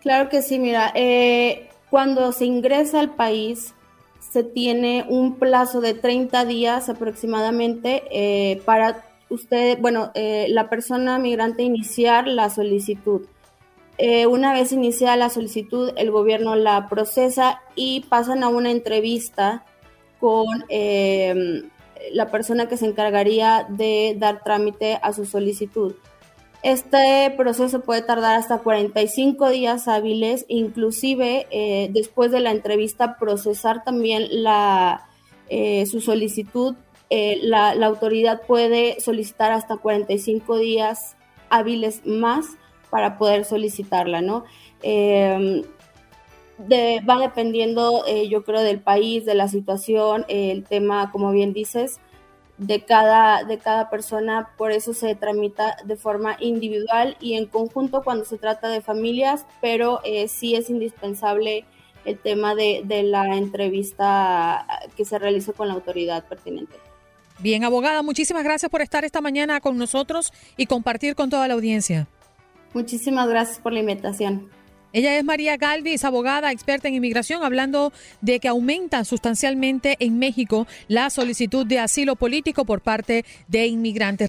Claro 0.02 0.28
que 0.28 0.42
sí, 0.42 0.58
mira, 0.58 0.92
eh, 0.94 1.70
cuando 1.88 2.32
se 2.32 2.44
ingresa 2.44 3.00
al 3.00 3.14
país 3.14 3.72
se 4.20 4.44
tiene 4.44 5.06
un 5.08 5.36
plazo 5.36 5.80
de 5.80 5.94
30 5.94 6.44
días 6.44 6.90
aproximadamente 6.90 8.02
eh, 8.10 8.60
para 8.66 9.06
usted, 9.30 9.78
bueno, 9.80 10.10
eh, 10.14 10.48
la 10.50 10.68
persona 10.68 11.18
migrante 11.18 11.62
iniciar 11.62 12.28
la 12.28 12.50
solicitud. 12.50 13.22
Una 14.28 14.52
vez 14.52 14.70
iniciada 14.72 15.16
la 15.16 15.28
solicitud, 15.28 15.92
el 15.96 16.10
gobierno 16.12 16.54
la 16.54 16.88
procesa 16.88 17.62
y 17.74 18.00
pasan 18.08 18.44
a 18.44 18.48
una 18.48 18.70
entrevista 18.70 19.64
con 20.20 20.46
la 22.12 22.30
persona 22.30 22.68
que 22.68 22.76
se 22.76 22.86
encargaría 22.86 23.66
de 23.68 24.14
dar 24.18 24.42
trámite 24.44 24.98
a 25.02 25.12
su 25.12 25.26
solicitud. 25.26 25.94
Este 26.62 27.32
proceso 27.36 27.80
puede 27.80 28.02
tardar 28.02 28.36
hasta 28.36 28.58
45 28.58 29.48
días 29.50 29.86
hábiles, 29.86 30.44
inclusive 30.48 31.46
eh, 31.50 31.88
después 31.92 32.32
de 32.32 32.40
la 32.40 32.50
entrevista 32.50 33.16
procesar 33.16 33.84
también 33.84 34.26
la, 34.42 35.06
eh, 35.48 35.86
su 35.86 36.00
solicitud. 36.00 36.74
Eh, 37.10 37.38
la, 37.42 37.70
autoridad 37.86 38.42
puede 38.42 39.00
solicitar 39.00 39.52
hasta 39.52 39.76
45 39.76 40.58
días 40.58 41.16
hábiles 41.48 42.04
más 42.04 42.46
para 42.90 43.18
poder 43.18 43.44
solicitarla, 43.44 44.20
¿no? 44.20 44.44
Em, 44.82 45.62
va 47.08 47.18
dependiendo, 47.18 48.04
eh, 48.06 48.28
yo 48.28 48.44
creo, 48.44 48.62
del 48.62 48.80
país, 48.80 49.24
de 49.24 49.34
la 49.34 49.48
situación, 49.48 50.24
el 50.28 50.64
tema, 50.64 51.10
como 51.12 51.30
bien 51.30 51.52
dices, 51.52 52.00
de 52.56 52.84
cada, 52.84 53.44
de 53.44 53.58
cada 53.58 53.88
persona, 53.88 54.50
por 54.58 54.72
eso 54.72 54.92
se 54.92 55.14
tramita 55.14 55.76
de 55.84 55.96
forma 55.96 56.36
individual 56.40 57.16
y 57.20 57.34
en 57.34 57.46
conjunto 57.46 58.02
cuando 58.02 58.24
se 58.24 58.36
trata 58.36 58.68
de 58.68 58.80
familias, 58.80 59.46
pero 59.60 60.00
eh, 60.04 60.26
sí 60.26 60.56
es 60.56 60.68
indispensable 60.68 61.64
el 62.04 62.18
tema 62.18 62.54
de, 62.54 62.82
de 62.84 63.04
la 63.04 63.36
entrevista 63.36 64.66
que 64.96 65.04
se 65.04 65.18
realice 65.18 65.52
con 65.52 65.68
la 65.68 65.74
autoridad 65.74 66.24
pertinente. 66.24 66.76
Bien, 67.38 67.62
abogada, 67.62 68.02
muchísimas 68.02 68.42
gracias 68.42 68.70
por 68.70 68.82
estar 68.82 69.04
esta 69.04 69.20
mañana 69.20 69.60
con 69.60 69.78
nosotros 69.78 70.32
y 70.56 70.66
compartir 70.66 71.14
con 71.14 71.30
toda 71.30 71.46
la 71.46 71.54
audiencia. 71.54 72.08
Muchísimas 72.74 73.28
gracias 73.28 73.58
por 73.58 73.72
la 73.72 73.80
invitación. 73.80 74.48
Ella 74.92 75.18
es 75.18 75.24
María 75.24 75.56
Galvis, 75.58 76.04
abogada, 76.04 76.50
experta 76.50 76.88
en 76.88 76.94
inmigración, 76.94 77.44
hablando 77.44 77.92
de 78.22 78.40
que 78.40 78.48
aumenta 78.48 79.04
sustancialmente 79.04 79.96
en 80.00 80.18
México 80.18 80.66
la 80.88 81.10
solicitud 81.10 81.66
de 81.66 81.78
asilo 81.78 82.16
político 82.16 82.64
por 82.64 82.80
parte 82.80 83.24
de 83.48 83.66
inmigrantes. 83.66 84.28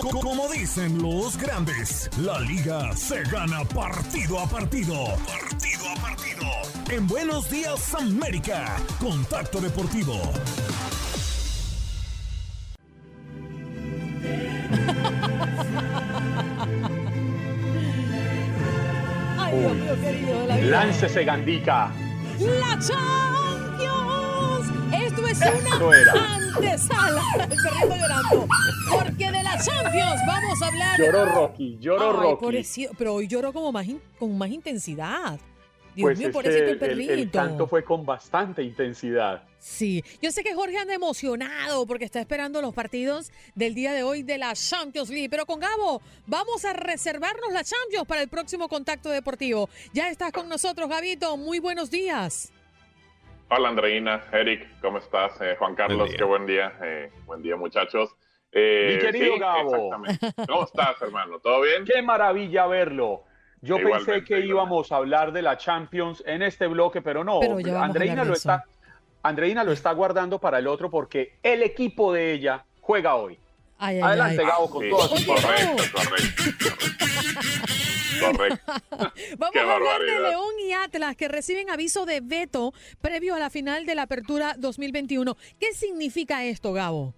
Como 0.00 0.48
dicen 0.48 1.02
los 1.02 1.36
grandes, 1.36 2.08
la 2.16 2.40
liga 2.40 2.96
se 2.96 3.22
gana 3.24 3.62
partido 3.64 4.38
a 4.40 4.46
partido. 4.46 5.04
Partido 5.26 5.88
a 5.90 5.94
partido. 6.00 6.42
en 6.88 7.06
Buenos 7.06 7.50
Días 7.50 7.94
América. 7.94 8.76
Contacto 8.98 9.60
Deportivo. 9.60 10.18
Ay, 19.38 19.58
Dios 19.58 19.74
mío, 19.76 20.00
querido 20.00 20.40
de 20.40 20.46
la 20.46 20.56
vida. 20.56 20.66
Láncese, 20.70 21.24
Gandica. 21.24 21.90
¡La 22.38 22.78
Champions! 22.78 24.70
Esto 24.92 25.26
es 25.26 25.40
Eso 25.40 25.86
una 25.88 25.96
era. 25.96 26.12
antesala. 26.34 27.22
El 27.34 27.48
perrito 27.48 27.96
llorando. 27.96 28.46
Porque 28.90 29.12
de 29.12 29.21
la 29.56 29.62
Champions 29.62 30.20
vamos 30.26 30.62
a 30.62 30.66
hablar. 30.68 30.98
Lloró 30.98 31.24
Rocky, 31.26 31.78
lloró 31.80 32.10
Ay, 32.10 32.16
Rocky. 32.30 32.44
pobrecito, 32.44 32.92
pero 32.96 33.14
hoy 33.14 33.26
lloró 33.28 33.52
como 33.52 33.72
más 33.72 33.86
in- 33.86 34.00
con 34.18 34.36
más 34.36 34.50
intensidad. 34.50 35.38
Dios 35.94 36.06
Pues 36.06 36.18
mío, 36.18 36.28
es 36.28 36.32
pobrecito 36.32 36.78
que 36.78 36.84
el 36.86 37.00
el, 37.02 37.10
el 37.10 37.30
canto 37.30 37.66
fue 37.66 37.84
con 37.84 38.06
bastante 38.06 38.62
intensidad. 38.62 39.42
Sí, 39.58 40.02
yo 40.22 40.32
sé 40.32 40.42
que 40.42 40.54
Jorge 40.54 40.78
anda 40.78 40.94
emocionado 40.94 41.86
porque 41.86 42.06
está 42.06 42.18
esperando 42.18 42.62
los 42.62 42.72
partidos 42.74 43.30
del 43.54 43.74
día 43.74 43.92
de 43.92 44.02
hoy 44.02 44.22
de 44.22 44.38
la 44.38 44.54
Champions 44.54 45.10
League. 45.10 45.28
Pero 45.28 45.44
con 45.44 45.60
Gabo, 45.60 46.00
vamos 46.26 46.64
a 46.64 46.72
reservarnos 46.72 47.52
la 47.52 47.62
Champions 47.62 48.06
para 48.08 48.22
el 48.22 48.28
próximo 48.28 48.68
contacto 48.68 49.10
deportivo. 49.10 49.68
Ya 49.92 50.08
estás 50.08 50.32
con 50.32 50.48
nosotros, 50.48 50.88
Gabito. 50.88 51.36
Muy 51.36 51.58
buenos 51.58 51.90
días. 51.90 52.50
Hola 53.50 53.68
Andreina, 53.68 54.24
Eric, 54.32 54.66
¿cómo 54.80 54.96
estás? 54.96 55.32
Eh, 55.42 55.56
Juan 55.58 55.74
Carlos, 55.74 56.10
qué 56.16 56.24
buen 56.24 56.46
día. 56.46 56.72
Eh, 56.82 57.10
buen 57.26 57.42
día 57.42 57.54
muchachos. 57.54 58.08
Eh, 58.52 58.92
Mi 58.94 59.06
querido 59.06 59.34
sí, 59.34 59.40
Gabo. 59.40 59.74
exactamente. 59.74 60.32
¿Cómo 60.46 60.64
estás, 60.64 61.00
hermano? 61.02 61.38
¿Todo 61.38 61.62
bien? 61.62 61.84
Qué 61.84 62.02
maravilla 62.02 62.66
verlo. 62.66 63.24
Yo 63.62 63.78
Igualmente, 63.78 64.12
pensé 64.12 64.24
que 64.26 64.34
igualmente. 64.40 64.48
íbamos 64.48 64.92
a 64.92 64.96
hablar 64.96 65.32
de 65.32 65.40
la 65.42 65.56
Champions 65.56 66.22
en 66.26 66.42
este 66.42 66.66
bloque, 66.66 67.00
pero 67.00 67.24
no. 67.24 67.40
Pero 67.40 67.56
Andreina 67.80 68.24
lo 68.24 68.34
está, 68.34 68.64
Andreina 69.22 69.64
lo 69.64 69.72
está 69.72 69.92
guardando 69.92 70.38
para 70.38 70.58
el 70.58 70.66
otro 70.66 70.90
porque 70.90 71.38
el 71.42 71.62
equipo 71.62 72.12
de 72.12 72.32
ella 72.32 72.64
juega 72.80 73.14
hoy. 73.14 73.38
Ay, 73.78 73.96
ay, 73.96 74.02
Adelante, 74.02 74.40
ay. 74.42 74.46
Gabo, 74.46 74.70
con 74.70 74.82
Sí, 74.82 74.90
todas 74.90 75.10
sus 75.10 75.28
Oye, 75.28 75.42
correcto, 75.42 75.82
correcto. 75.94 76.42
Correcto. 78.20 78.72
Vamos 79.36 79.52
Qué 79.52 79.58
a 79.58 79.74
hablar 79.74 80.00
de. 80.00 80.20
León 80.20 80.54
y 80.64 80.72
Atlas 80.72 81.16
que 81.16 81.26
reciben 81.26 81.70
aviso 81.70 82.06
de 82.06 82.20
veto 82.20 82.72
previo 83.00 83.34
a 83.34 83.38
la 83.40 83.50
final 83.50 83.84
de 83.84 83.96
la 83.96 84.02
Apertura 84.02 84.54
2021. 84.58 85.36
¿Qué 85.58 85.72
significa 85.72 86.44
esto, 86.44 86.72
Gabo? 86.72 87.14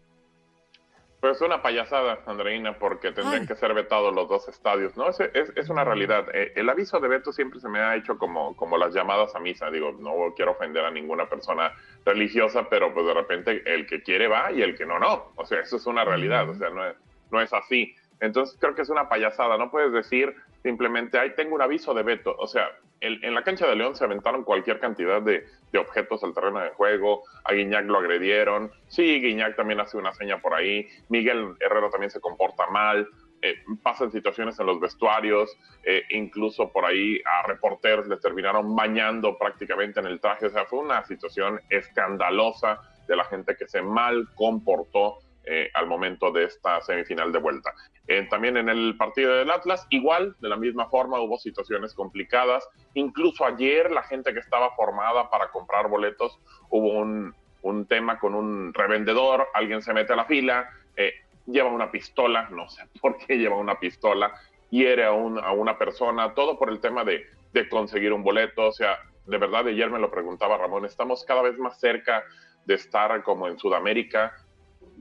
Pues 1.24 1.40
una 1.40 1.62
payasada, 1.62 2.18
Andreina, 2.26 2.78
porque 2.78 3.10
tendrían 3.10 3.40
Ay. 3.40 3.48
que 3.48 3.54
ser 3.54 3.72
vetados 3.72 4.14
los 4.14 4.28
dos 4.28 4.46
estadios. 4.46 4.94
No, 4.94 5.08
es, 5.08 5.18
es, 5.20 5.56
es 5.56 5.70
una 5.70 5.82
realidad. 5.82 6.26
Eh, 6.34 6.52
el 6.54 6.68
aviso 6.68 7.00
de 7.00 7.08
veto 7.08 7.32
siempre 7.32 7.60
se 7.60 7.68
me 7.70 7.78
ha 7.78 7.96
hecho 7.96 8.18
como, 8.18 8.54
como 8.56 8.76
las 8.76 8.92
llamadas 8.92 9.34
a 9.34 9.40
misa. 9.40 9.70
Digo, 9.70 9.92
no 9.92 10.34
quiero 10.36 10.50
ofender 10.50 10.84
a 10.84 10.90
ninguna 10.90 11.26
persona 11.26 11.72
religiosa, 12.04 12.68
pero 12.68 12.92
pues 12.92 13.06
de 13.06 13.14
repente 13.14 13.62
el 13.64 13.86
que 13.86 14.02
quiere 14.02 14.28
va 14.28 14.52
y 14.52 14.60
el 14.60 14.76
que 14.76 14.84
no, 14.84 14.98
no. 14.98 15.32
O 15.36 15.46
sea, 15.46 15.60
eso 15.60 15.76
es 15.76 15.86
una 15.86 16.04
realidad. 16.04 16.46
O 16.46 16.54
sea, 16.56 16.68
no 16.68 16.86
es, 16.86 16.94
no 17.30 17.40
es 17.40 17.54
así. 17.54 17.96
Entonces 18.20 18.58
creo 18.60 18.74
que 18.74 18.82
es 18.82 18.90
una 18.90 19.08
payasada. 19.08 19.56
No 19.56 19.70
puedes 19.70 19.94
decir 19.94 20.36
simplemente, 20.62 21.18
ahí 21.18 21.34
tengo 21.34 21.54
un 21.54 21.62
aviso 21.62 21.94
de 21.94 22.02
veto. 22.02 22.36
O 22.38 22.46
sea, 22.46 22.70
en 23.04 23.34
la 23.34 23.42
cancha 23.42 23.66
de 23.66 23.76
León 23.76 23.94
se 23.94 24.04
aventaron 24.04 24.44
cualquier 24.44 24.80
cantidad 24.80 25.20
de, 25.22 25.44
de 25.72 25.78
objetos 25.78 26.22
al 26.24 26.32
terreno 26.32 26.60
de 26.60 26.70
juego. 26.70 27.22
A 27.44 27.52
Guiñac 27.52 27.84
lo 27.86 27.98
agredieron. 27.98 28.70
Sí, 28.88 29.20
Guiñac 29.20 29.56
también 29.56 29.80
hace 29.80 29.96
una 29.96 30.12
seña 30.12 30.40
por 30.40 30.54
ahí. 30.54 30.86
Miguel 31.08 31.54
Herrera 31.60 31.90
también 31.90 32.10
se 32.10 32.20
comporta 32.20 32.66
mal. 32.68 33.06
Eh, 33.42 33.56
pasan 33.82 34.10
situaciones 34.10 34.58
en 34.58 34.66
los 34.66 34.80
vestuarios. 34.80 35.54
eh, 35.84 36.02
incluso 36.10 36.72
por 36.72 36.84
ahí 36.84 37.20
a 37.24 37.46
reporteros 37.46 38.06
les 38.08 38.20
terminaron 38.20 38.74
bañando 38.74 39.36
prácticamente 39.36 40.00
en 40.00 40.06
el 40.06 40.20
traje. 40.20 40.46
O 40.46 40.50
sea, 40.50 40.64
fue 40.64 40.78
una 40.78 41.04
situación 41.04 41.60
escandalosa 41.68 42.80
de 43.06 43.16
la 43.16 43.24
gente 43.24 43.54
que 43.56 43.68
se 43.68 43.82
mal 43.82 44.28
comportó 44.34 45.18
eh, 45.46 45.70
al 45.74 45.86
momento 45.86 46.30
de 46.32 46.44
esta 46.44 46.80
semifinal 46.82 47.32
de 47.32 47.38
vuelta. 47.38 47.72
Eh, 48.06 48.26
también 48.30 48.56
en 48.56 48.68
el 48.68 48.96
partido 48.96 49.34
del 49.36 49.50
Atlas, 49.50 49.86
igual, 49.90 50.36
de 50.40 50.48
la 50.48 50.56
misma 50.56 50.88
forma, 50.88 51.20
hubo 51.20 51.38
situaciones 51.38 51.94
complicadas. 51.94 52.68
Incluso 52.94 53.44
ayer 53.44 53.90
la 53.90 54.02
gente 54.02 54.32
que 54.32 54.40
estaba 54.40 54.74
formada 54.74 55.30
para 55.30 55.50
comprar 55.50 55.88
boletos, 55.88 56.38
hubo 56.70 56.92
un, 56.98 57.34
un 57.62 57.86
tema 57.86 58.18
con 58.18 58.34
un 58.34 58.72
revendedor, 58.74 59.48
alguien 59.54 59.82
se 59.82 59.94
mete 59.94 60.12
a 60.12 60.16
la 60.16 60.24
fila, 60.26 60.68
eh, 60.96 61.12
lleva 61.46 61.70
una 61.70 61.90
pistola, 61.90 62.48
no 62.50 62.68
sé 62.68 62.82
por 63.00 63.16
qué 63.18 63.36
lleva 63.38 63.56
una 63.56 63.78
pistola, 63.78 64.32
hiere 64.70 65.04
a, 65.04 65.12
un- 65.12 65.38
a 65.38 65.52
una 65.52 65.78
persona, 65.78 66.34
todo 66.34 66.58
por 66.58 66.68
el 66.70 66.80
tema 66.80 67.04
de, 67.04 67.26
de 67.52 67.68
conseguir 67.68 68.12
un 68.12 68.22
boleto. 68.22 68.68
O 68.68 68.72
sea, 68.72 68.98
de 69.26 69.38
verdad, 69.38 69.66
ayer 69.66 69.88
me 69.90 69.98
lo 69.98 70.10
preguntaba 70.10 70.58
Ramón, 70.58 70.84
estamos 70.84 71.24
cada 71.24 71.40
vez 71.42 71.56
más 71.58 71.80
cerca 71.80 72.22
de 72.66 72.74
estar 72.74 73.22
como 73.22 73.46
en 73.48 73.58
Sudamérica, 73.58 74.34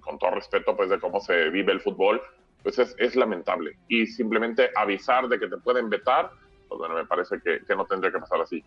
con 0.03 0.19
todo 0.19 0.31
respeto, 0.31 0.75
pues 0.75 0.89
de 0.89 0.99
cómo 0.99 1.19
se 1.21 1.49
vive 1.49 1.71
el 1.71 1.81
fútbol, 1.81 2.21
pues 2.61 2.79
es, 2.79 2.95
es 2.99 3.15
lamentable. 3.15 3.77
Y 3.87 4.05
simplemente 4.07 4.69
avisar 4.75 5.27
de 5.27 5.39
que 5.39 5.47
te 5.47 5.57
pueden 5.57 5.89
vetar, 5.89 6.31
pues 6.67 6.79
bueno, 6.79 6.95
me 6.95 7.05
parece 7.05 7.37
que, 7.43 7.59
que 7.65 7.75
no 7.75 7.85
tendría 7.85 8.11
que 8.11 8.19
pasar 8.19 8.41
así. 8.41 8.63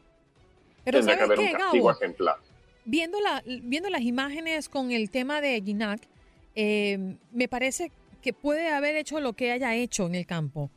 Pero 0.85 0.99
tendría 0.99 1.17
que 1.19 1.23
¿sabes 1.25 1.39
haber 1.39 1.39
qué, 1.39 1.55
un 1.55 1.61
castigo 1.61 1.87
Gabo? 1.87 1.99
ejemplar. 2.01 2.37
Viendo, 2.85 3.21
la, 3.21 3.43
viendo 3.47 3.91
las 3.91 4.03
imágenes 4.03 4.69
con 4.69 4.93
el 4.93 5.11
tema 5.11 5.41
de 5.41 5.61
Ginac, 5.61 6.01
eh, 6.55 7.17
me 7.33 7.49
parece 7.49 7.91
que 8.23 8.33
puede 8.33 8.69
haber 8.71 8.97
hecho 8.97 9.21
lo 9.21 9.33
que 9.35 9.51
haya 9.53 9.75
hecho 9.75 10.07
en 10.07 10.15
el 10.15 10.27
campo. 10.27 10.71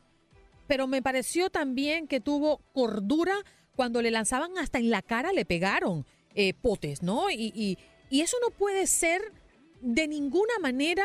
Pero 0.66 0.86
me 0.86 1.02
pareció 1.02 1.50
también 1.50 2.06
que 2.06 2.20
tuvo 2.20 2.60
cordura 2.72 3.34
cuando 3.76 4.02
le 4.02 4.10
lanzaban 4.10 4.58
hasta 4.58 4.78
en 4.78 4.90
la 4.90 5.02
cara, 5.02 5.32
le 5.32 5.44
pegaron 5.44 6.04
eh, 6.34 6.52
potes, 6.54 7.02
¿no? 7.02 7.30
Y, 7.30 7.52
y- 7.54 7.78
y 8.12 8.22
eso 8.22 8.36
no 8.42 8.50
puede 8.50 8.86
ser 8.88 9.20
de 9.80 10.08
ninguna 10.08 10.54
manera 10.60 11.04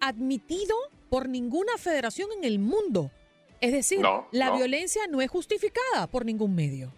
admitido 0.00 0.76
por 1.10 1.28
ninguna 1.28 1.76
federación 1.78 2.30
en 2.36 2.44
el 2.44 2.58
mundo. 2.58 3.10
Es 3.60 3.72
decir, 3.72 4.00
No, 4.00 4.28
la 4.30 4.46
no. 4.50 4.56
violencia 4.56 5.02
no 5.08 5.20
es 5.20 5.30
justificada 5.30 6.06
por 6.06 6.24
ningún 6.24 6.54
medio. 6.54 6.92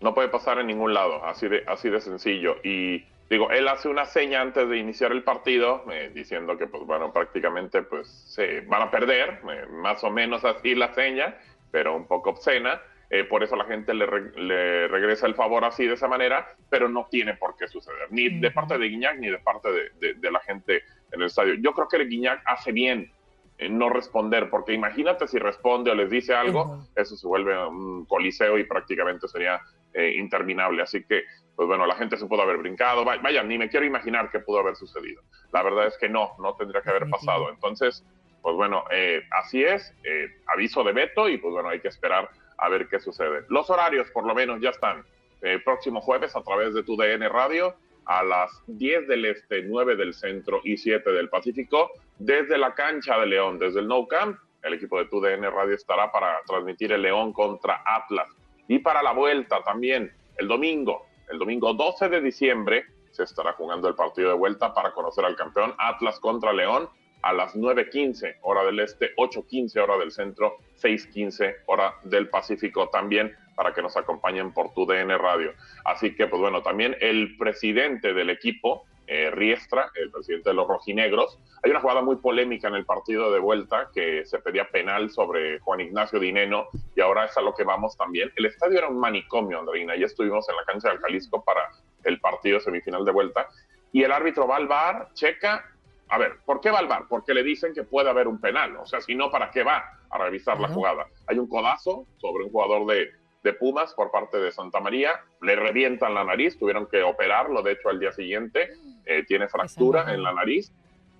No 0.00 0.14
puede 0.14 0.28
pasar 0.28 0.58
en 0.58 0.66
ningún 0.68 0.94
lado, 0.94 1.24
así 1.24 1.48
de, 1.48 1.64
así 1.66 1.88
de 1.88 2.00
sencillo. 2.00 2.56
Y 2.62 3.04
digo, 3.30 3.50
él 3.50 3.66
hace 3.66 3.88
una 3.88 4.04
seña 4.04 4.42
antes 4.42 4.68
de 4.68 4.78
iniciar 4.78 5.10
el 5.10 5.24
partido, 5.24 5.82
eh, 5.90 6.12
diciendo 6.14 6.56
que, 6.58 6.66
pues 6.66 6.84
bueno, 6.84 7.12
prácticamente 7.12 7.82
pues 7.82 8.06
se 8.08 8.60
van 8.62 8.82
a 8.82 8.90
perder, 8.90 9.40
eh, 9.50 9.66
más 9.70 10.04
o 10.04 10.10
menos 10.10 10.44
así 10.44 10.74
la 10.74 10.94
seña, 10.94 11.36
pero 11.70 11.96
un 11.96 12.06
poco 12.06 12.30
obscena. 12.30 12.80
Eh, 13.10 13.24
por 13.24 13.42
eso 13.44 13.54
la 13.56 13.64
gente 13.66 13.94
le, 13.94 14.04
re- 14.06 14.32
le 14.36 14.88
regresa 14.88 15.26
el 15.26 15.34
favor 15.34 15.64
así 15.64 15.86
de 15.86 15.94
esa 15.94 16.08
manera, 16.08 16.48
pero 16.68 16.88
no 16.88 17.06
tiene 17.10 17.34
por 17.34 17.56
qué 17.56 17.68
suceder, 17.68 18.08
ni 18.10 18.28
de 18.40 18.50
parte 18.50 18.78
de 18.78 18.88
Guiñac 18.88 19.18
ni 19.18 19.28
de 19.30 19.38
parte 19.38 19.70
de, 19.70 19.90
de- 20.00 20.14
de 20.14 20.30
la 20.30 20.40
gente 20.40 20.82
en 21.12 21.20
el 21.20 21.26
estadio. 21.26 21.54
Yo 21.54 21.72
creo 21.72 21.86
que 21.88 21.96
el 21.98 22.08
Guiñac 22.08 22.42
hace 22.46 22.72
bien 22.72 23.12
en 23.58 23.78
no 23.78 23.88
responder, 23.88 24.50
porque 24.50 24.72
imagínate 24.74 25.26
si 25.28 25.38
responde 25.38 25.90
o 25.90 25.94
les 25.94 26.10
dice 26.10 26.34
algo, 26.34 26.84
eso 26.94 27.16
se 27.16 27.26
vuelve 27.26 27.56
un 27.66 28.04
coliseo 28.06 28.58
y 28.58 28.64
prácticamente 28.64 29.28
sería 29.28 29.60
eh, 29.94 30.12
interminable. 30.18 30.82
Así 30.82 31.02
que, 31.04 31.22
pues 31.54 31.66
bueno, 31.66 31.86
la 31.86 31.94
gente 31.94 32.18
se 32.18 32.26
pudo 32.26 32.42
haber 32.42 32.58
brincado. 32.58 33.02
Va- 33.04 33.16
Vaya, 33.16 33.42
ni 33.44 33.56
me 33.56 33.70
quiero 33.70 33.86
imaginar 33.86 34.30
qué 34.30 34.40
pudo 34.40 34.58
haber 34.58 34.76
sucedido. 34.76 35.22
La 35.52 35.62
verdad 35.62 35.86
es 35.86 35.96
que 35.96 36.08
no, 36.08 36.32
no 36.38 36.54
tendría 36.56 36.82
que 36.82 36.90
haber 36.90 37.08
pasado. 37.08 37.48
Entonces, 37.50 38.04
pues 38.42 38.56
bueno, 38.56 38.84
eh, 38.90 39.22
así 39.30 39.62
es, 39.64 39.94
eh, 40.04 40.26
aviso 40.48 40.84
de 40.84 40.92
veto 40.92 41.26
y 41.28 41.38
pues 41.38 41.52
bueno, 41.54 41.70
hay 41.70 41.80
que 41.80 41.88
esperar 41.88 42.28
a 42.58 42.68
ver 42.68 42.88
qué 42.88 43.00
sucede. 43.00 43.44
Los 43.48 43.70
horarios, 43.70 44.10
por 44.10 44.26
lo 44.26 44.34
menos, 44.34 44.60
ya 44.60 44.70
están. 44.70 45.04
Eh, 45.42 45.60
próximo 45.64 46.00
jueves 46.00 46.34
a 46.34 46.42
través 46.42 46.74
de 46.74 46.82
tu 46.82 46.96
DN 46.96 47.28
Radio 47.28 47.74
a 48.06 48.22
las 48.22 48.62
10 48.68 49.08
del 49.08 49.24
Este, 49.26 49.62
9 49.62 49.96
del 49.96 50.14
Centro 50.14 50.60
y 50.64 50.76
7 50.76 51.10
del 51.10 51.28
Pacífico, 51.28 51.90
desde 52.18 52.56
la 52.56 52.74
cancha 52.74 53.18
de 53.18 53.26
León, 53.26 53.58
desde 53.58 53.80
el 53.80 53.88
No 53.88 54.06
Camp. 54.06 54.38
El 54.62 54.74
equipo 54.74 54.98
de 54.98 55.06
tu 55.06 55.20
DN 55.20 55.48
Radio 55.50 55.74
estará 55.74 56.10
para 56.10 56.40
transmitir 56.46 56.92
el 56.92 57.02
León 57.02 57.32
contra 57.32 57.82
Atlas. 57.84 58.28
Y 58.68 58.78
para 58.78 59.02
la 59.02 59.12
vuelta 59.12 59.62
también, 59.62 60.12
el 60.38 60.48
domingo, 60.48 61.06
el 61.30 61.38
domingo 61.38 61.72
12 61.74 62.08
de 62.08 62.20
diciembre, 62.20 62.84
se 63.10 63.22
estará 63.22 63.52
jugando 63.52 63.88
el 63.88 63.94
partido 63.94 64.30
de 64.30 64.36
vuelta 64.36 64.74
para 64.74 64.92
conocer 64.92 65.24
al 65.24 65.36
campeón 65.36 65.74
Atlas 65.78 66.20
contra 66.20 66.52
León 66.52 66.88
a 67.26 67.32
las 67.32 67.56
9.15 67.56 68.36
hora 68.42 68.64
del 68.64 68.78
este, 68.78 69.12
8.15 69.16 69.82
hora 69.82 69.98
del 69.98 70.12
centro, 70.12 70.58
6.15 70.80 71.56
hora 71.66 71.94
del 72.04 72.28
Pacífico 72.28 72.88
también 72.88 73.34
para 73.56 73.74
que 73.74 73.82
nos 73.82 73.96
acompañen 73.96 74.52
por 74.52 74.72
tu 74.74 74.86
DN 74.86 75.18
Radio. 75.18 75.52
Así 75.84 76.14
que, 76.14 76.28
pues 76.28 76.40
bueno, 76.40 76.62
también 76.62 76.96
el 77.00 77.36
presidente 77.36 78.14
del 78.14 78.30
equipo, 78.30 78.84
eh, 79.08 79.30
Riestra, 79.32 79.90
el 79.96 80.12
presidente 80.12 80.50
de 80.50 80.54
los 80.54 80.68
rojinegros, 80.68 81.40
hay 81.64 81.72
una 81.72 81.80
jugada 81.80 82.00
muy 82.00 82.16
polémica 82.16 82.68
en 82.68 82.74
el 82.74 82.84
partido 82.84 83.32
de 83.32 83.40
vuelta 83.40 83.90
que 83.92 84.24
se 84.24 84.38
pedía 84.38 84.68
penal 84.70 85.10
sobre 85.10 85.58
Juan 85.60 85.80
Ignacio 85.80 86.20
Dineno 86.20 86.68
y 86.94 87.00
ahora 87.00 87.24
es 87.24 87.36
a 87.36 87.40
lo 87.40 87.54
que 87.54 87.64
vamos 87.64 87.96
también. 87.96 88.30
El 88.36 88.46
estadio 88.46 88.78
era 88.78 88.88
un 88.88 89.00
manicomio, 89.00 89.58
Andreina, 89.58 89.96
ya 89.96 90.06
estuvimos 90.06 90.48
en 90.48 90.56
la 90.56 90.64
cancha 90.64 90.90
del 90.90 90.98
Jalisco 90.98 91.42
para 91.42 91.72
el 92.04 92.20
partido 92.20 92.60
semifinal 92.60 93.04
de 93.04 93.10
vuelta 93.10 93.48
y 93.92 94.02
el 94.02 94.12
árbitro 94.12 94.46
va 94.46 94.56
al 94.56 94.68
bar, 94.68 95.08
checa. 95.14 95.64
A 96.08 96.18
ver, 96.18 96.38
¿por 96.44 96.60
qué 96.60 96.70
va 96.70 96.78
al 96.78 96.86
bar? 96.86 97.06
Porque 97.08 97.34
le 97.34 97.42
dicen 97.42 97.74
que 97.74 97.82
puede 97.82 98.08
haber 98.10 98.28
un 98.28 98.40
penal. 98.40 98.76
O 98.76 98.86
sea, 98.86 99.00
si 99.00 99.14
no, 99.14 99.30
¿para 99.30 99.50
qué 99.50 99.64
va 99.64 99.84
a 100.08 100.18
revisar 100.18 100.60
la 100.60 100.68
jugada? 100.68 101.06
Hay 101.26 101.38
un 101.38 101.48
codazo 101.48 102.06
sobre 102.18 102.44
un 102.44 102.50
jugador 102.50 102.86
de, 102.86 103.10
de 103.46 103.52
Pumas 103.52 103.94
por 103.94 104.10
parte 104.10 104.38
de 104.38 104.50
Santa 104.50 104.80
María, 104.80 105.12
le 105.40 105.56
revientan 105.56 106.14
la 106.14 106.24
nariz, 106.24 106.58
tuvieron 106.58 106.86
que 106.86 107.02
operarlo, 107.02 107.62
de 107.62 107.72
hecho 107.72 107.88
al 107.88 108.00
día 108.00 108.12
siguiente 108.12 108.70
eh, 109.04 109.24
tiene 109.24 109.48
fractura 109.48 110.12
en 110.12 110.22
la 110.22 110.32
nariz 110.32 110.72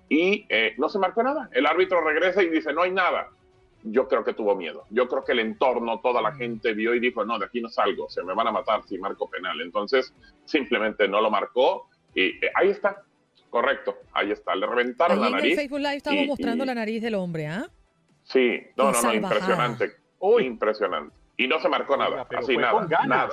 y 0.09 0.45
eh, 0.49 0.75
no 0.77 0.89
se 0.89 0.99
marcó 0.99 1.23
nada. 1.23 1.49
El 1.53 1.65
árbitro 1.65 2.01
regresa 2.01 2.43
y 2.43 2.49
dice, 2.49 2.73
no 2.73 2.81
hay 2.81 2.91
nada. 2.91 3.29
Yo 3.83 4.07
creo 4.09 4.25
que 4.25 4.33
tuvo 4.33 4.55
miedo. 4.55 4.83
Yo 4.89 5.07
creo 5.07 5.23
que 5.23 5.31
el 5.31 5.39
entorno, 5.39 6.01
toda 6.01 6.21
la 6.21 6.33
gente 6.33 6.73
vio 6.73 6.93
y 6.93 6.99
dijo, 6.99 7.23
no, 7.23 7.39
de 7.39 7.45
aquí 7.45 7.61
no 7.61 7.69
salgo, 7.69 8.09
se 8.09 8.23
me 8.23 8.33
van 8.33 8.47
a 8.47 8.51
matar 8.51 8.83
si 8.83 8.97
marco 8.97 9.29
penal. 9.29 9.61
Entonces, 9.61 10.13
simplemente 10.43 11.07
no 11.07 11.21
lo 11.21 11.31
marcó 11.31 11.87
y 12.13 12.45
eh, 12.45 12.51
ahí 12.55 12.69
está. 12.69 13.03
Correcto, 13.49 13.97
ahí 14.13 14.31
está. 14.31 14.55
Le 14.55 14.67
reventaron 14.67 15.19
la 15.19 15.29
nariz. 15.29 15.45
En 15.45 15.51
el 15.51 15.57
Facebook 15.57 15.79
Live 15.79 15.95
estamos 15.95 16.27
mostrando 16.27 16.65
la 16.65 16.75
nariz 16.75 17.01
del 17.01 17.15
hombre, 17.15 17.47
¿ah? 17.47 17.69
Sí, 18.23 18.61
no, 18.75 18.91
no, 18.91 19.01
no, 19.01 19.13
impresionante. 19.13 19.91
Impresionante. 20.39 21.15
Y 21.37 21.47
no 21.47 21.59
se 21.59 21.69
marcó 21.69 21.95
nada, 21.95 22.27
así 22.35 22.57
nada, 22.57 22.87
nada, 23.07 23.29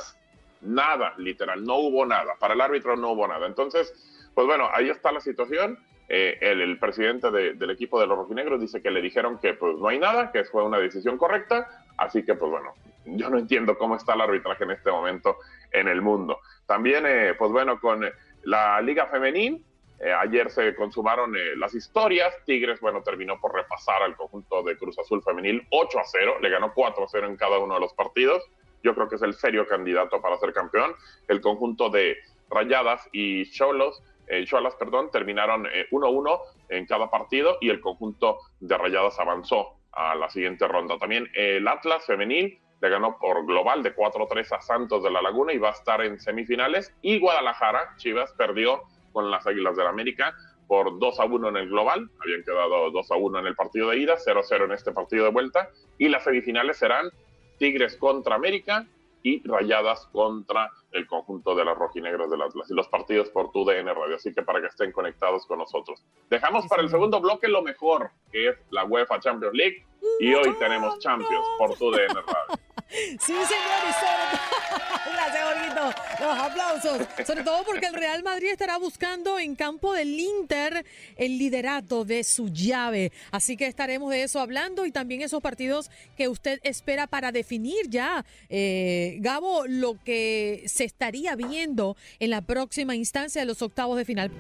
nada, 0.61 1.15
literal, 1.17 1.65
no 1.65 1.77
hubo 1.79 2.07
nada. 2.07 2.35
Para 2.39 2.55
el 2.55 2.61
árbitro 2.61 2.97
no 2.97 3.13
hubo 3.13 3.27
nada. 3.27 3.47
Entonces, 3.47 3.93
pues 4.35 4.47
bueno, 4.47 4.69
ahí 4.73 4.91
está 4.91 5.11
la 5.11 5.21
situación. 5.21 5.79
Eh, 6.09 6.37
el, 6.43 6.79
presidente 6.79 7.31
del 7.31 7.71
equipo 7.71 7.99
de 7.99 8.07
los 8.07 8.19
rojinegros 8.19 8.61
dice 8.61 8.83
que 8.83 8.91
le 8.91 9.01
dijeron 9.01 9.39
que 9.39 9.55
pues 9.55 9.79
no 9.79 9.89
hay 9.89 9.99
nada, 9.99 10.31
que 10.31 10.45
fue 10.45 10.63
una 10.63 10.79
decisión 10.79 11.17
correcta, 11.17 11.67
así 11.97 12.23
que 12.23 12.35
pues 12.35 12.51
bueno, 12.51 12.75
yo 13.07 13.31
no 13.31 13.39
entiendo 13.39 13.79
cómo 13.79 13.97
está 13.97 14.13
el 14.13 14.21
arbitraje 14.21 14.65
en 14.65 14.73
este 14.73 14.91
momento 14.91 15.39
en 15.73 15.89
el 15.89 16.03
mundo. 16.03 16.41
También, 16.67 17.05
eh, 17.07 17.35
pues 17.39 17.51
bueno, 17.51 17.81
con 17.81 18.05
la 18.43 18.81
Liga 18.83 19.07
Femenil, 19.07 19.65
eh, 20.05 20.13
ayer 20.13 20.51
se 20.51 20.75
consumaron 20.75 21.35
las 21.57 21.75
historias. 21.75 22.35
Tigres, 22.45 22.81
bueno, 22.81 23.03
terminó 23.03 23.41
por 23.41 23.55
repasar 23.55 24.03
al 24.03 24.17
conjunto 24.17 24.63
de 24.63 24.77
Cruz 24.77 24.99
Azul 24.99 25.23
Femenil 25.23 25.67
8 25.71 25.99
a 25.99 26.05
0. 26.05 26.37
Le 26.41 26.51
ganó 26.51 26.73
4 26.75 27.05
a 27.05 27.09
0 27.09 27.27
en 27.27 27.37
cada 27.37 27.59
uno 27.59 27.75
de 27.75 27.81
los 27.81 27.95
partidos. 27.95 28.43
Yo 28.83 28.95
creo 28.95 29.09
que 29.09 29.17
es 29.17 29.23
el 29.23 29.35
serio 29.35 29.67
candidato 29.67 30.21
para 30.21 30.37
ser 30.39 30.53
campeón. 30.53 30.95
El 31.29 31.41
conjunto 31.41 31.89
de 31.89 32.19
Rayadas 32.51 33.09
y 33.13 33.51
Cholos 33.51 34.03
eh, 34.27 34.45
Cholas, 34.47 34.75
perdón, 34.77 35.11
terminaron 35.11 35.67
1-1 35.91 36.41
eh, 36.69 36.79
en 36.79 36.87
cada 36.87 37.11
partido 37.11 37.59
y 37.61 37.71
el 37.71 37.81
conjunto 37.81 38.39
de 38.61 38.77
Rayadas 38.79 39.19
avanzó 39.19 39.77
a 39.93 40.15
la 40.15 40.29
siguiente 40.31 40.67
ronda. 40.67 40.99
También 40.99 41.29
el 41.35 41.67
Atlas 41.69 42.05
femenil 42.07 42.59
le 42.81 42.89
ganó 42.89 43.19
por 43.19 43.45
global 43.47 43.83
de 43.83 43.95
4-3 43.95 44.57
a 44.57 44.61
Santos 44.61 45.03
de 45.03 45.11
la 45.11 45.23
Laguna 45.23 45.53
y 45.53 45.59
va 45.59 45.69
a 45.69 45.73
estar 45.73 46.01
en 46.03 46.19
semifinales. 46.19 46.95
Y 47.03 47.19
Guadalajara, 47.19 47.95
Chivas, 47.97 48.33
perdió 48.33 48.83
con 49.15 49.31
las 49.31 49.47
Águilas 49.47 49.77
del 49.77 49.85
la 49.85 49.91
América 49.91 50.35
por 50.67 50.99
2 50.99 51.21
a 51.21 51.25
1 51.25 51.49
en 51.49 51.57
el 51.57 51.69
global. 51.69 52.11
Habían 52.21 52.43
quedado 52.43 52.91
2 52.91 53.11
a 53.11 53.17
1 53.17 53.39
en 53.39 53.47
el 53.47 53.55
partido 53.55 53.91
de 53.91 53.99
ida, 53.99 54.17
0 54.19 54.41
a 54.41 54.43
0 54.43 54.65
en 54.67 54.73
este 54.73 54.93
partido 54.93 55.25
de 55.25 55.31
vuelta. 55.31 55.71
Y 55.99 56.09
las 56.09 56.25
semifinales 56.25 56.79
serán 56.79 57.11
Tigres 57.59 57.97
contra 57.97 58.35
América 58.35 58.87
y 59.23 59.47
Rayadas 59.47 60.07
contra 60.13 60.71
el 60.93 61.07
conjunto 61.07 61.55
de 61.55 61.65
las 61.65 61.77
rojinegras 61.79 62.31
del 62.31 62.43
Atlas 62.43 62.71
y 62.71 62.75
los 62.75 62.89
partidos 62.89 63.31
por 63.31 63.51
tu 63.53 63.65
DN 63.65 63.93
Radio. 63.95 64.17
Así 64.17 64.35
que 64.35 64.43
para 64.43 64.61
que 64.61 64.67
estén 64.67 64.93
conectados 64.93 65.47
con 65.47 65.59
nosotros. 65.59 66.03
Dejamos 66.29 66.67
para 66.67 66.83
el 66.83 66.91
segundo 66.91 67.21
bloque 67.21 67.49
lo 67.49 67.63
mejor, 67.63 68.11
que 68.31 68.49
es 68.49 68.57
la 68.71 68.85
UEFA 68.85 69.21
Champions 69.21 69.55
League. 69.55 69.87
Y 70.21 70.35
hoy 70.35 70.55
tenemos 70.59 70.99
Champions 70.99 71.47
por 71.59 71.75
tu 71.79 71.91
DN 71.91 72.15
Radio. 72.15 72.74
Sí, 72.91 73.33
señores. 73.33 73.97
Gracias, 75.13 75.45
Jorgito. 75.45 76.03
Los 76.21 76.39
aplausos. 76.39 77.09
Sobre 77.27 77.43
todo 77.43 77.65
porque 77.65 77.87
el 77.87 77.95
Real 77.95 78.23
Madrid 78.23 78.49
estará 78.51 78.79
buscando 78.79 79.39
en 79.39 79.55
campo 79.55 79.93
del 79.93 80.19
Inter 80.19 80.85
el 81.17 81.39
liderato 81.39 82.05
de 82.05 82.25
su 82.25 82.49
llave. 82.49 83.13
Así 83.31 83.57
que 83.57 83.67
estaremos 83.67 84.11
de 84.11 84.23
eso 84.23 84.41
hablando 84.41 84.87
y 84.87 84.93
también 84.93 85.23
esos 85.23 85.43
partidos 85.43 85.91
que 86.17 86.29
usted 86.29 86.61
espera 86.63 87.07
para 87.07 87.33
definir 87.33 87.89
ya, 87.89 88.25
eh, 88.49 89.17
Gabo, 89.21 89.67
lo 89.67 90.03
que 90.05 90.65
se 90.67 90.85
estaría 90.85 91.35
viendo 91.37 91.97
en 92.19 92.31
la 92.31 92.43
próxima 92.43 92.95
instancia 92.95 93.43
de 93.43 93.47
los 93.47 93.63
octavos 93.63 93.97
de 93.97 94.05
final. 94.05 94.31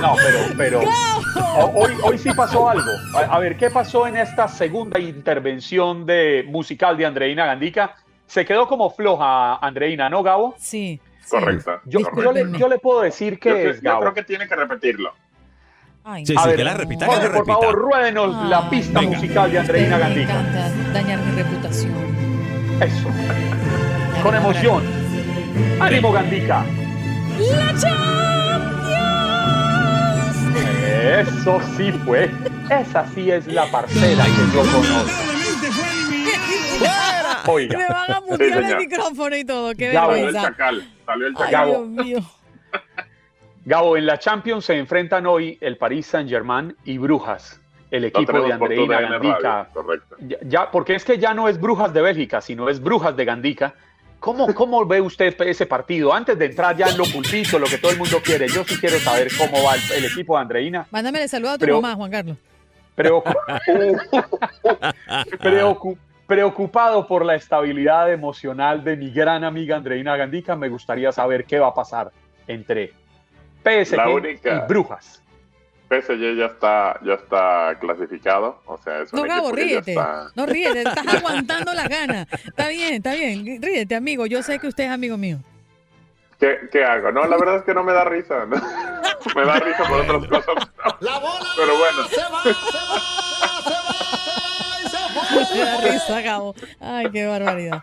No, 0.00 0.14
pero, 0.16 0.38
pero 0.56 0.80
hoy, 1.74 1.92
hoy 2.02 2.18
sí 2.18 2.30
pasó 2.36 2.68
algo. 2.68 2.90
A, 3.14 3.38
ver, 3.38 3.56
¿qué 3.56 3.70
pasó 3.70 4.06
en 4.06 4.16
esta 4.16 4.46
segunda 4.46 4.98
intervención 4.98 6.06
de 6.06 6.44
musical 6.48 6.96
de 6.96 7.06
Andreina 7.06 7.46
Gandica? 7.46 7.96
Se 8.26 8.44
quedó 8.44 8.68
como 8.68 8.90
floja 8.90 9.56
Andreina, 9.56 10.08
¿no, 10.08 10.22
Gabo? 10.22 10.54
Sí. 10.58 11.00
Correcto. 11.28 11.80
Yo, 11.84 12.00
yo, 12.58 12.68
le, 12.68 12.78
puedo 12.78 13.02
decir 13.02 13.38
que 13.38 13.70
es, 13.70 13.82
Yo 13.82 13.98
creo 14.00 14.14
que 14.14 14.22
tiene 14.22 14.48
que 14.48 14.56
repetirlo. 14.56 15.12
Ay, 16.04 16.24
sí, 16.24 16.34
sí, 16.34 16.56
que 16.56 16.64
la 16.64 16.74
repita, 16.74 17.06
que 17.06 17.16
la 17.16 17.20
repita. 17.20 17.44
Por 17.44 17.46
favor, 17.46 17.74
ruédenos 17.74 18.48
la 18.48 18.70
pista 18.70 19.02
musical 19.02 19.52
de 19.52 19.58
Andreina 19.58 19.98
Gandica. 19.98 20.34
Me 20.34 20.48
encanta 20.48 20.92
dañar 20.92 21.18
mi 21.20 21.32
reputación. 21.32 21.92
Eso. 22.80 23.08
Con 24.22 24.34
emoción. 24.34 24.82
¡Ánimo, 25.80 26.12
Gandica! 26.12 26.64
¡La 27.38 27.72
Eso 31.20 31.60
sí 31.76 31.92
fue. 32.04 32.30
Esa 32.70 33.06
sí 33.14 33.30
es 33.30 33.46
la 33.46 33.66
parcela 33.70 34.24
que 34.24 34.30
yo 34.54 34.60
conozco. 34.60 35.38
Oiga. 37.46 37.78
Me 37.78 37.88
van 37.88 38.12
a 38.12 38.20
mutear 38.20 38.62
el 38.62 38.76
micrófono 38.78 39.36
y 39.36 39.44
todo. 39.44 39.74
Qué 39.74 39.92
Gabo, 39.92 40.12
Salió 40.12 40.28
el 40.28 40.34
chacal. 40.34 40.88
Salió 41.06 41.26
el 41.28 41.34
chacal. 41.34 41.54
Ay, 41.54 41.70
Dios 41.70 41.88
mío. 41.88 42.20
Gabo, 43.64 43.96
en 43.96 44.06
la 44.06 44.18
Champions 44.18 44.64
se 44.64 44.78
enfrentan 44.78 45.26
hoy 45.26 45.58
el 45.60 45.76
Paris 45.76 46.06
Saint-Germain 46.06 46.74
y 46.84 46.98
Brujas, 46.98 47.60
el 47.90 48.04
equipo 48.04 48.40
de 48.40 48.52
Andreina 48.52 49.00
Gandica. 49.00 49.68
Correcto. 49.72 50.16
Ya, 50.46 50.70
porque 50.70 50.94
es 50.94 51.04
que 51.04 51.18
ya 51.18 51.34
no 51.34 51.48
es 51.48 51.60
Brujas 51.60 51.92
de 51.92 52.02
Bélgica, 52.02 52.40
sino 52.40 52.68
es 52.68 52.80
Brujas 52.80 53.16
de 53.16 53.24
Gandica. 53.24 53.74
¿Cómo, 54.20 54.52
¿Cómo 54.52 54.84
ve 54.84 55.00
usted 55.00 55.40
ese 55.42 55.66
partido? 55.66 56.12
Antes 56.12 56.36
de 56.38 56.46
entrar 56.46 56.76
ya 56.76 56.88
en 56.88 56.98
lo 56.98 57.04
pulpito, 57.04 57.56
lo 57.58 57.66
que 57.66 57.78
todo 57.78 57.92
el 57.92 57.98
mundo 57.98 58.18
quiere, 58.22 58.48
yo 58.48 58.64
sí 58.64 58.76
quiero 58.78 58.98
saber 58.98 59.28
cómo 59.36 59.62
va 59.62 59.74
el, 59.96 60.04
equipo 60.04 60.36
de 60.36 60.42
Andreina. 60.42 60.86
Mándame 60.90 61.22
el 61.22 61.28
saludo 61.28 61.52
a 61.52 61.58
tu 61.58 61.68
mamá, 61.68 61.94
Juan 61.94 62.10
Carlos. 62.10 62.36
preocupado 66.26 67.06
por 67.06 67.24
la 67.24 67.36
estabilidad 67.36 68.12
emocional 68.12 68.84
de 68.84 68.96
mi 68.96 69.10
gran 69.10 69.44
amiga 69.44 69.76
Andreina 69.76 70.16
Gandica, 70.16 70.56
me 70.56 70.68
gustaría 70.68 71.12
saber 71.12 71.44
qué 71.44 71.58
va 71.58 71.68
a 71.68 71.74
pasar 71.74 72.10
entre 72.46 72.92
PSG 73.64 74.44
y 74.44 74.68
Brujas. 74.68 75.22
PSG 75.88 76.36
ya 76.36 76.46
está, 76.46 77.00
ya 77.02 77.14
está 77.14 77.78
clasificado. 77.80 78.60
O 78.66 78.76
sea, 78.78 79.02
es 79.02 79.12
no, 79.12 79.22
Gabo, 79.22 79.52
ríete. 79.52 79.96
No 80.34 80.44
ríete, 80.44 80.82
estás 80.82 81.06
aguantando 81.14 81.72
las 81.72 81.88
ganas. 81.88 82.26
Está 82.44 82.68
bien, 82.68 82.94
está 82.94 83.14
bien. 83.14 83.62
Ríete, 83.62 83.94
amigo. 83.94 84.26
Yo 84.26 84.42
sé 84.42 84.58
que 84.58 84.68
usted 84.68 84.84
es 84.84 84.90
amigo 84.90 85.16
mío. 85.16 85.38
¿Qué, 86.38 86.58
¿Qué, 86.70 86.84
hago? 86.84 87.10
No, 87.10 87.26
la 87.26 87.36
verdad 87.38 87.56
es 87.56 87.62
que 87.62 87.74
no 87.74 87.82
me 87.82 87.92
da 87.92 88.04
risa. 88.04 88.44
¿no? 88.44 88.56
me 89.34 89.44
da 89.44 89.58
risa 89.60 89.84
por 89.88 90.00
otras 90.00 90.42
cosas. 90.44 90.68
La 91.00 91.18
bola 91.18 91.46
Pero 91.56 91.78
bueno. 91.78 92.08
Se 92.08 92.20
va, 92.20 92.42
se 92.42 92.50
va, 92.50 92.66
se 93.64 93.74
va, 94.90 94.90
se 94.90 95.36
va. 95.36 95.54
Me 95.54 95.60
da 95.64 95.80
risa, 95.80 96.20
Gabo. 96.20 96.54
Ay, 96.80 97.10
qué 97.10 97.26
barbaridad. 97.26 97.82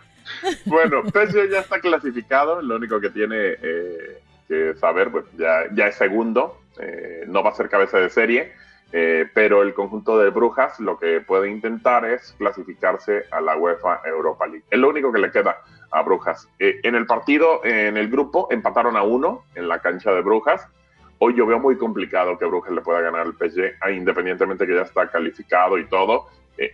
Bueno, 0.64 1.02
PSG 1.04 1.50
ya 1.50 1.60
está 1.60 1.80
clasificado. 1.80 2.62
Lo 2.62 2.76
único 2.76 3.00
que 3.00 3.10
tiene 3.10 3.36
eh, 3.36 4.22
que 4.46 4.74
saber, 4.76 5.10
pues 5.10 5.24
ya, 5.36 5.64
ya 5.74 5.88
es 5.88 5.96
segundo 5.96 6.60
eh, 6.78 7.24
no 7.26 7.42
va 7.42 7.50
a 7.50 7.54
ser 7.54 7.68
cabeza 7.68 7.98
de 7.98 8.10
serie, 8.10 8.52
eh, 8.92 9.26
pero 9.34 9.62
el 9.62 9.74
conjunto 9.74 10.18
de 10.18 10.30
Brujas 10.30 10.78
lo 10.78 10.98
que 10.98 11.20
puede 11.20 11.50
intentar 11.50 12.04
es 12.04 12.34
clasificarse 12.38 13.24
a 13.30 13.40
la 13.40 13.56
UEFA 13.56 14.00
Europa 14.04 14.46
League. 14.46 14.64
Es 14.70 14.78
lo 14.78 14.88
único 14.88 15.12
que 15.12 15.18
le 15.18 15.30
queda 15.30 15.62
a 15.90 16.02
Brujas. 16.02 16.48
Eh, 16.58 16.80
en 16.82 16.94
el 16.94 17.06
partido, 17.06 17.64
en 17.64 17.96
el 17.96 18.08
grupo, 18.08 18.48
empataron 18.50 18.96
a 18.96 19.02
uno 19.02 19.44
en 19.54 19.68
la 19.68 19.80
cancha 19.80 20.12
de 20.12 20.22
Brujas. 20.22 20.66
Hoy 21.18 21.34
yo 21.34 21.46
veo 21.46 21.58
muy 21.58 21.76
complicado 21.78 22.38
que 22.38 22.44
Brujas 22.44 22.72
le 22.72 22.82
pueda 22.82 23.00
ganar 23.00 23.22
al 23.22 23.34
PSG, 23.34 23.76
ah, 23.80 23.90
independientemente 23.90 24.66
que 24.66 24.74
ya 24.74 24.82
está 24.82 25.08
calificado 25.08 25.78
y 25.78 25.86
todo. 25.86 26.28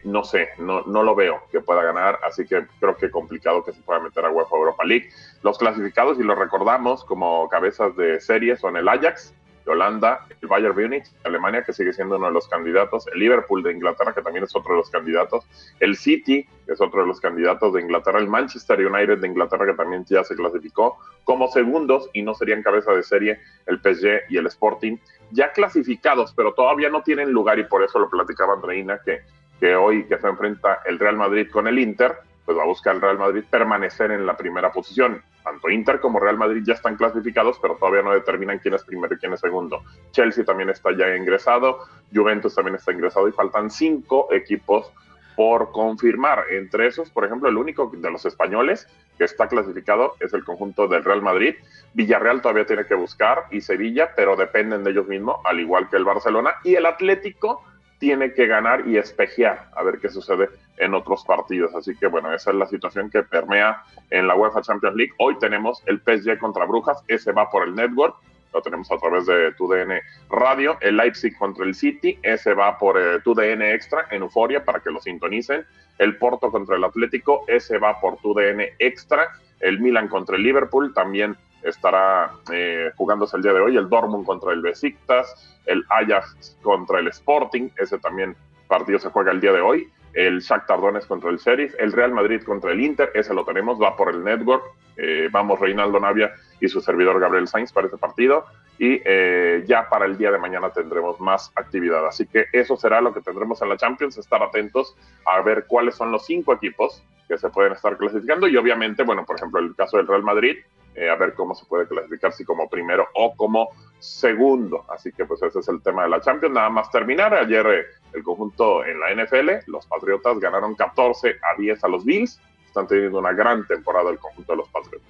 no 0.05 0.23
sé, 0.23 0.51
no, 0.59 0.83
no 0.83 1.03
lo 1.03 1.13
veo 1.17 1.43
que 1.51 1.61
pueda 1.61 1.83
ganar, 1.83 2.21
así 2.25 2.47
que 2.47 2.67
creo 2.79 2.97
que 2.97 3.11
complicado 3.11 3.65
que 3.65 3.73
se 3.73 3.83
pueda 3.83 3.99
meter 3.99 4.25
a 4.25 4.31
UEFA 4.31 4.57
Europa 4.57 4.85
League. 4.85 5.09
Los 5.43 5.59
clasificados, 5.59 6.21
y 6.21 6.23
los 6.23 6.39
recordamos 6.39 7.05
como 7.05 7.49
cabezas 7.49 7.97
de 7.97 8.21
serie, 8.21 8.57
son 8.57 8.77
el 8.77 8.89
Ajax, 8.89 9.35
Holanda, 9.67 10.27
el 10.41 10.49
Bayern 10.49 10.75
Munich, 10.75 11.05
Alemania, 11.25 11.63
que 11.63 11.73
sigue 11.73 11.93
siendo 11.93 12.17
uno 12.17 12.27
de 12.27 12.33
los 12.33 12.49
candidatos, 12.49 13.07
el 13.13 13.21
Liverpool 13.21 13.63
de 13.63 13.73
Inglaterra, 13.73 14.13
que 14.15 14.23
también 14.23 14.45
es 14.45 14.55
otro 14.55 14.73
de 14.73 14.79
los 14.79 14.91
candidatos, 14.91 15.45
el 15.81 15.97
City, 15.97 16.47
que 16.67 16.73
es 16.73 16.81
otro 16.81 17.03
de 17.03 17.09
los 17.09 17.21
candidatos 17.21 17.73
de 17.75 17.81
Inglaterra, 17.83 18.19
el 18.19 18.29
Manchester 18.29 18.85
United 18.85 19.19
de 19.19 19.29
Inglaterra, 19.29 19.67
que 19.67 19.75
también 19.75 20.05
ya 20.05 20.25
se 20.25 20.35
clasificó 20.35 20.99
como 21.25 21.49
segundos 21.49 22.09
y 22.13 22.23
no 22.23 22.35
serían 22.35 22.63
cabeza 22.63 22.93
de 22.93 23.03
serie 23.03 23.41
el 23.67 23.79
PSG 23.79 24.31
y 24.31 24.37
el 24.37 24.47
Sporting, 24.47 24.97
ya 25.31 25.53
clasificados, 25.53 26.33
pero 26.35 26.53
todavía 26.53 26.91
no 26.91 27.03
tienen 27.03 27.31
lugar 27.31 27.59
y 27.59 27.65
por 27.65 27.83
eso 27.83 27.99
lo 27.99 28.11
platicaba 28.11 28.55
Andreina, 28.55 29.01
que, 29.05 29.21
que 29.61 29.75
hoy 29.75 30.05
que 30.05 30.19
se 30.19 30.29
enfrenta 30.29 30.81
el 30.85 30.99
Real 30.99 31.17
Madrid 31.17 31.49
con 31.51 31.69
el 31.69 31.79
Inter, 31.79 32.17
pues 32.45 32.57
va 32.57 32.63
a 32.63 32.67
buscar 32.67 32.95
el 32.95 33.01
Real 33.01 33.19
Madrid 33.19 33.45
permanecer 33.49 34.11
en 34.11 34.27
la 34.27 34.37
primera 34.37 34.73
posición. 34.73 35.23
tanto 35.45 35.71
Inter 35.71 36.01
como 36.01 36.21
Real 36.21 36.37
Madrid 36.37 36.63
ya 36.65 36.75
están 36.75 36.97
clasificados, 36.97 37.59
pero 37.61 37.77
todavía 37.77 38.03
no 38.03 38.13
determinan 38.13 38.59
quién 38.59 38.75
es 38.75 38.85
primero 38.85 39.15
y 39.15 39.19
quién 39.19 39.33
es 39.33 39.41
segundo. 39.41 39.83
Chelsea 40.13 40.45
también 40.45 40.71
está 40.71 40.91
ya 40.97 41.17
ingresado, 41.17 41.81
Juventus 42.13 42.55
también 42.55 42.77
está 42.77 42.93
ingresado 42.93 43.29
y 43.29 43.33
faltan 43.33 43.71
cinco 43.71 44.29
equipos 44.33 44.93
por 45.37 45.73
confirmar. 45.73 46.45
Entre 46.51 46.87
esos, 46.87 47.11
por 47.11 47.25
ejemplo, 47.25 47.49
el 47.49 47.57
único 47.57 47.91
de 47.93 48.11
los 48.11 48.25
españoles 48.25 48.87
que 49.19 49.25
está 49.25 49.49
clasificado 49.49 50.15
es 50.21 50.33
el 50.35 50.45
conjunto 50.45 50.89
del 50.89 51.05
Real 51.05 51.23
Madrid. 51.23 51.55
Villarreal 51.95 52.43
todavía 52.43 52.67
tiene 52.67 52.87
que 52.87 52.95
buscar 52.95 53.45
y 53.51 53.61
Sevilla, 53.61 54.11
pero 54.15 54.37
dependen 54.37 54.85
de 54.85 54.91
ellos 54.91 55.07
mismos, 55.07 55.37
al 55.45 55.61
igual 55.61 55.89
que 55.89 55.97
el 55.97 56.05
Barcelona. 56.05 56.55
Y 56.65 56.75
el 56.75 56.87
Atlético 56.87 57.65
tiene 58.03 58.35
que 58.35 58.49
ganar 58.49 58.89
y 58.89 58.97
espejear 58.97 59.71
a 59.77 59.83
ver 59.85 60.01
qué 60.01 60.09
sucede 60.09 60.49
en 60.79 60.93
otros 60.93 61.25
partidos. 61.25 61.73
Así 61.73 61.95
que 61.95 62.09
bueno, 62.09 62.35
esa 62.35 62.51
es 62.51 62.57
la 62.57 62.67
situación 62.67 63.09
que 63.09 63.23
permea 63.23 63.81
en 64.11 64.27
la 64.27 64.35
UEFA 64.35 64.61
Champions 64.61 64.97
League. 64.97 65.13
Hoy 65.21 65.39
tenemos 65.39 65.81
el 65.87 66.01
PSG 66.01 66.37
contra 66.41 66.65
Brujas, 66.65 67.05
ese 67.07 67.31
va 67.31 67.49
por 67.49 67.63
el 67.63 67.77
network. 67.77 68.17
Lo 68.53 68.61
tenemos 68.61 68.91
a 68.91 68.97
través 68.97 69.27
de 69.27 69.53
TUDN 69.53 70.01
Radio, 70.31 70.77
el 70.81 70.97
Leipzig 70.97 71.39
contra 71.39 71.65
el 71.65 71.77
City, 71.77 72.19
ese 72.25 72.55
va 72.55 72.77
por 72.77 73.01
eh, 73.01 73.21
TUDN 73.21 73.63
Extra 73.63 74.09
en 74.11 74.23
Euforia 74.23 74.65
para 74.65 74.81
que 74.81 74.91
lo 74.91 74.99
sintonicen, 74.99 75.65
el 75.99 76.17
Porto 76.17 76.51
contra 76.51 76.75
el 76.75 76.83
Atlético, 76.83 77.45
ese 77.47 77.79
va 77.79 78.01
por 78.01 78.17
TUDN 78.17 78.63
Extra, 78.81 79.29
el 79.61 79.79
Milan 79.79 80.09
contra 80.09 80.35
el 80.35 80.43
Liverpool 80.43 80.93
también 80.93 81.37
estará 81.63 82.33
eh, 82.53 82.91
jugándose 82.97 83.37
el 83.37 83.43
día 83.43 83.53
de 83.53 83.61
hoy, 83.61 83.77
el 83.77 83.89
Dortmund 83.89 84.27
contra 84.27 84.53
el 84.53 84.63
Besiktas, 84.63 85.59
el 85.67 85.85
Ajax 85.89 86.57
contra 86.63 86.99
el 86.99 87.09
Sporting, 87.09 87.69
ese 87.77 87.99
también 87.99 88.37
partido 88.69 88.99
se 88.99 89.11
juega 89.11 89.33
el 89.33 89.41
día 89.41 89.53
de 89.53 89.61
hoy, 89.61 89.89
el 90.15 90.41
Shakhtar 90.41 90.81
Donetsk 90.81 91.09
contra 91.09 91.31
el 91.31 91.39
Sheriff, 91.39 91.75
el 91.79 91.93
Real 91.93 92.13
Madrid 92.13 92.43
contra 92.43 92.73
el 92.73 92.81
Inter, 92.81 93.11
ese 93.15 93.35
lo 93.35 93.45
tenemos, 93.45 93.81
va 93.81 93.97
por 93.97 94.11
el 94.11 94.23
Network, 94.23 94.63
eh, 94.97 95.29
vamos 95.31 95.59
Reinaldo 95.59 95.99
Navia 95.99 96.33
y 96.61 96.69
su 96.69 96.81
servidor 96.81 97.19
Gabriel 97.19 97.49
Sainz 97.49 97.73
para 97.73 97.87
ese 97.87 97.97
partido 97.97 98.45
y 98.79 99.01
eh, 99.05 99.65
ya 99.67 99.89
para 99.89 100.05
el 100.05 100.19
día 100.19 100.31
de 100.31 100.39
mañana 100.39 100.71
tendremos 100.71 101.19
más 101.21 101.51
actividad. 101.55 102.07
Así 102.07 102.27
que 102.27 102.47
eso 102.53 102.77
será 102.77 103.01
lo 103.01 103.15
que 103.15 103.21
tendremos 103.21 103.63
en 103.63 103.69
la 103.69 103.77
Champions, 103.77 104.19
estar 104.19 104.43
atentos 104.43 104.97
a 105.25 105.41
ver 105.41 105.67
cuáles 105.67 105.95
son 105.95 106.13
los 106.13 106.27
cinco 106.27 106.53
equipos 106.53 107.03
que 107.29 107.39
se 107.39 107.49
pueden 107.49 107.73
estar 107.73 107.97
clasificando 107.97 108.47
y 108.49 108.57
obviamente, 108.57 109.03
bueno, 109.03 109.25
por 109.25 109.37
ejemplo, 109.37 109.61
el 109.61 109.75
caso 109.75 109.97
del 109.97 110.07
Real 110.07 110.23
Madrid, 110.23 110.59
eh, 110.95 111.09
a 111.09 111.17
ver 111.17 111.35
cómo 111.35 111.55
se 111.55 111.65
puede 111.67 111.87
clasificar, 111.87 112.33
si 112.33 112.45
como 112.45 112.69
primero 112.69 113.07
o 113.15 113.35
como 113.35 113.71
segundo. 113.99 114.85
Así 114.89 115.13
que 115.13 115.25
pues 115.25 115.43
ese 115.43 115.61
es 115.61 115.69
el 115.69 115.83
tema 115.83 116.05
de 116.05 116.11
la 116.11 116.21
Champions. 116.21 116.55
Nada 116.55 116.71
más 116.71 116.91
terminar, 116.91 117.35
ayer 117.35 117.87
el 118.13 118.23
conjunto 118.23 118.85
en 118.85 119.01
la 119.01 119.15
NFL, 119.15 119.71
los 119.71 119.87
Patriotas 119.87 120.39
ganaron 120.39 120.75
14 120.75 121.29
a 121.31 121.61
10 121.61 121.85
a 121.85 121.89
los 121.89 122.05
Bills 122.05 122.41
están 122.73 122.87
teniendo 122.87 123.19
una 123.19 123.33
gran 123.33 123.67
temporada 123.67 124.11
el 124.11 124.19
conjunto 124.19 124.53
de 124.53 124.57
los 124.57 124.69
Patriotas. 124.71 125.09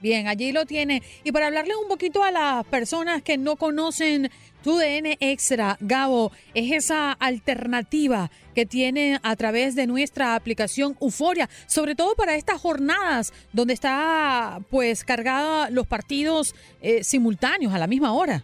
Bien, 0.00 0.26
allí 0.26 0.52
lo 0.52 0.66
tiene. 0.66 1.02
Y 1.24 1.32
para 1.32 1.46
hablarle 1.46 1.74
un 1.76 1.88
poquito 1.88 2.22
a 2.22 2.30
las 2.30 2.66
personas 2.66 3.22
que 3.22 3.38
no 3.38 3.56
conocen 3.56 4.30
tu 4.66 4.78
DN 4.78 5.16
Extra, 5.20 5.76
Gabo, 5.78 6.32
es 6.52 6.72
esa 6.72 7.12
alternativa 7.12 8.32
que 8.52 8.66
tiene 8.66 9.20
a 9.22 9.36
través 9.36 9.76
de 9.76 9.86
nuestra 9.86 10.34
aplicación 10.34 10.96
Euforia, 11.00 11.48
sobre 11.68 11.94
todo 11.94 12.16
para 12.16 12.34
estas 12.34 12.60
jornadas 12.60 13.32
donde 13.52 13.74
está 13.74 14.58
pues 14.68 15.04
cargada 15.04 15.70
los 15.70 15.86
partidos 15.86 16.52
eh, 16.82 17.04
simultáneos 17.04 17.74
a 17.74 17.78
la 17.78 17.86
misma 17.86 18.12
hora. 18.12 18.42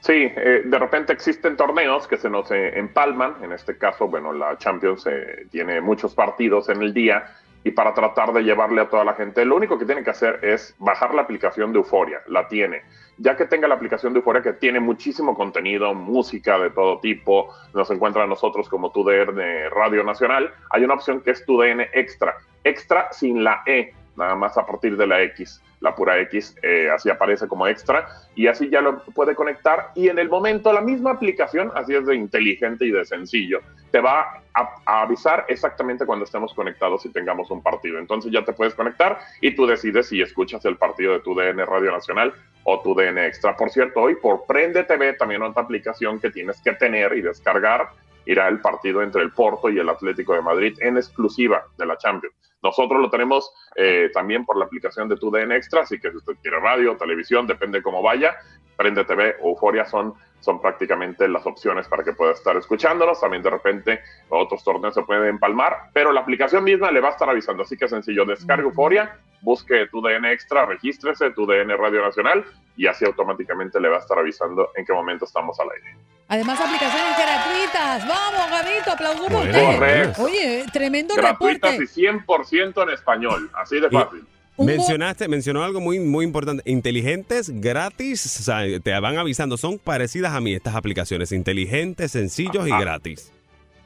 Sí, 0.00 0.12
eh, 0.12 0.64
de 0.66 0.78
repente 0.78 1.14
existen 1.14 1.56
torneos 1.56 2.06
que 2.06 2.18
se 2.18 2.28
nos 2.28 2.50
eh, 2.50 2.78
empalman. 2.78 3.36
En 3.42 3.52
este 3.52 3.78
caso, 3.78 4.08
bueno, 4.08 4.34
la 4.34 4.58
Champions 4.58 5.04
tiene 5.50 5.80
muchos 5.80 6.14
partidos 6.14 6.68
en 6.68 6.82
el 6.82 6.92
día 6.92 7.24
y 7.64 7.70
para 7.70 7.94
tratar 7.94 8.32
de 8.32 8.42
llevarle 8.42 8.80
a 8.80 8.88
toda 8.88 9.04
la 9.04 9.14
gente, 9.14 9.44
lo 9.44 9.56
único 9.56 9.78
que 9.78 9.84
tiene 9.84 10.02
que 10.02 10.10
hacer 10.10 10.40
es 10.42 10.74
bajar 10.78 11.14
la 11.14 11.22
aplicación 11.22 11.72
de 11.72 11.78
Euforia. 11.78 12.20
La 12.26 12.48
tiene. 12.48 12.82
Ya 13.18 13.36
que 13.36 13.46
tenga 13.46 13.68
la 13.68 13.76
aplicación 13.76 14.12
de 14.12 14.18
Euforia 14.18 14.42
que 14.42 14.54
tiene 14.54 14.80
muchísimo 14.80 15.34
contenido, 15.34 15.94
música 15.94 16.58
de 16.58 16.70
todo 16.70 16.98
tipo, 16.98 17.54
nos 17.74 17.90
encuentra 17.90 18.24
a 18.24 18.26
nosotros 18.26 18.68
como 18.68 18.90
TUDN 18.90 19.70
Radio 19.70 20.02
Nacional, 20.02 20.52
hay 20.70 20.84
una 20.84 20.94
opción 20.94 21.20
que 21.20 21.30
es 21.30 21.44
TUDN 21.44 21.82
Extra. 21.92 22.36
Extra 22.64 23.12
sin 23.12 23.44
la 23.44 23.62
E, 23.66 23.94
nada 24.16 24.34
más 24.34 24.58
a 24.58 24.66
partir 24.66 24.96
de 24.96 25.06
la 25.06 25.22
X 25.22 25.62
la 25.82 25.94
pura 25.94 26.18
X, 26.20 26.56
eh, 26.62 26.88
así 26.90 27.10
aparece 27.10 27.48
como 27.48 27.66
extra 27.66 28.06
y 28.34 28.46
así 28.46 28.70
ya 28.70 28.80
lo 28.80 29.02
puede 29.04 29.34
conectar 29.34 29.90
y 29.94 30.08
en 30.08 30.18
el 30.18 30.28
momento 30.28 30.72
la 30.72 30.80
misma 30.80 31.10
aplicación, 31.10 31.70
así 31.74 31.94
es 31.94 32.06
de 32.06 32.14
inteligente 32.14 32.86
y 32.86 32.92
de 32.92 33.04
sencillo, 33.04 33.60
te 33.90 34.00
va 34.00 34.42
a, 34.54 35.02
avisar 35.02 35.44
exactamente 35.48 36.06
cuando 36.06 36.24
estemos 36.24 36.54
conectados 36.54 37.04
y 37.04 37.10
tengamos 37.10 37.50
un 37.50 37.62
partido. 37.62 37.98
Entonces 37.98 38.32
ya 38.32 38.44
te 38.44 38.52
puedes 38.52 38.74
conectar 38.74 39.18
y 39.40 39.54
tú 39.54 39.66
decides 39.66 40.08
si 40.08 40.22
escuchas 40.22 40.64
el 40.64 40.76
partido 40.76 41.12
de 41.12 41.20
tu 41.20 41.34
DN 41.34 41.64
Radio 41.66 41.90
Nacional 41.90 42.32
o 42.64 42.80
tu 42.80 42.94
DN 42.94 43.26
Extra. 43.26 43.56
Por 43.56 43.70
cierto, 43.70 44.00
hoy 44.00 44.14
por 44.16 44.46
Prende 44.46 44.84
TV, 44.84 45.14
también 45.14 45.42
otra 45.42 45.62
aplicación 45.62 46.20
que 46.20 46.30
tienes 46.30 46.60
que 46.60 46.72
tener 46.72 47.12
y 47.14 47.22
descargar, 47.22 47.88
irá 48.24 48.48
el 48.48 48.60
partido 48.60 49.02
entre 49.02 49.22
el 49.22 49.32
Porto 49.32 49.68
y 49.68 49.78
el 49.78 49.88
Atlético 49.88 50.34
de 50.34 50.42
Madrid 50.42 50.78
en 50.80 50.96
exclusiva 50.96 51.64
de 51.76 51.86
la 51.86 51.98
Champions. 51.98 52.51
Nosotros 52.62 53.00
lo 53.00 53.10
tenemos 53.10 53.52
eh, 53.76 54.10
también 54.12 54.44
por 54.44 54.56
la 54.56 54.66
aplicación 54.66 55.08
de 55.08 55.16
TUDN 55.16 55.52
Extra, 55.52 55.82
así 55.82 55.98
que 55.98 56.10
si 56.10 56.16
usted 56.16 56.34
quiere 56.40 56.60
radio, 56.60 56.96
televisión, 56.96 57.46
depende 57.46 57.82
cómo 57.82 58.02
vaya, 58.02 58.36
Prende 58.76 59.04
TV 59.04 59.36
o 59.42 59.50
Euforia 59.50 59.84
son, 59.84 60.14
son 60.42 60.60
prácticamente 60.60 61.28
las 61.28 61.46
opciones 61.46 61.88
para 61.88 62.02
que 62.02 62.12
pueda 62.12 62.32
estar 62.32 62.56
escuchándonos. 62.56 63.20
También 63.20 63.42
de 63.42 63.50
repente 63.50 64.00
otros 64.28 64.62
torneos 64.62 64.94
se 64.94 65.02
pueden 65.02 65.26
empalmar, 65.26 65.90
pero 65.92 66.12
la 66.12 66.20
aplicación 66.20 66.64
misma 66.64 66.90
le 66.90 67.00
va 67.00 67.08
a 67.08 67.12
estar 67.12 67.30
avisando, 67.30 67.62
así 67.62 67.76
que 67.76 67.88
sencillo, 67.88 68.24
descargue 68.24 68.64
Euforia, 68.64 69.16
busque 69.40 69.86
TUDN 69.86 70.26
Extra, 70.26 70.66
regístrese, 70.66 71.30
TUDN 71.30 71.70
Radio 71.78 72.02
Nacional 72.02 72.44
y 72.76 72.86
así 72.86 73.04
automáticamente 73.04 73.80
le 73.80 73.88
va 73.88 73.96
a 73.96 74.00
estar 74.00 74.18
avisando 74.18 74.70
en 74.76 74.84
qué 74.84 74.92
momento 74.92 75.24
estamos 75.24 75.58
al 75.60 75.70
aire. 75.70 75.96
Además, 76.28 76.58
aplicaciones 76.60 77.16
gratuitas. 77.18 78.08
Vamos, 78.08 78.50
Gabito, 78.50 78.92
aplausos 78.92 79.26
por 79.26 79.46
usted. 79.46 80.12
Oye, 80.18 80.64
tremendo 80.72 81.14
gratuitas 81.14 81.74
y 81.74 82.06
100% 82.06 82.82
en 82.82 82.90
español. 82.90 83.50
Así 83.54 83.78
de 83.78 83.90
fácil. 83.90 84.26
Mencionaste, 84.58 85.28
mencionó 85.28 85.64
algo 85.64 85.80
muy, 85.80 85.98
muy 85.98 86.24
importante. 86.24 86.62
Inteligentes, 86.70 87.50
gratis, 87.60 88.24
o 88.40 88.42
sea, 88.42 88.80
te 88.80 88.98
van 89.00 89.16
avisando. 89.18 89.56
Son 89.56 89.78
parecidas 89.78 90.32
a 90.34 90.40
mí 90.40 90.54
estas 90.54 90.74
aplicaciones. 90.74 91.32
Inteligentes, 91.32 92.12
sencillos 92.12 92.66
y 92.68 92.70
gratis. 92.70 93.32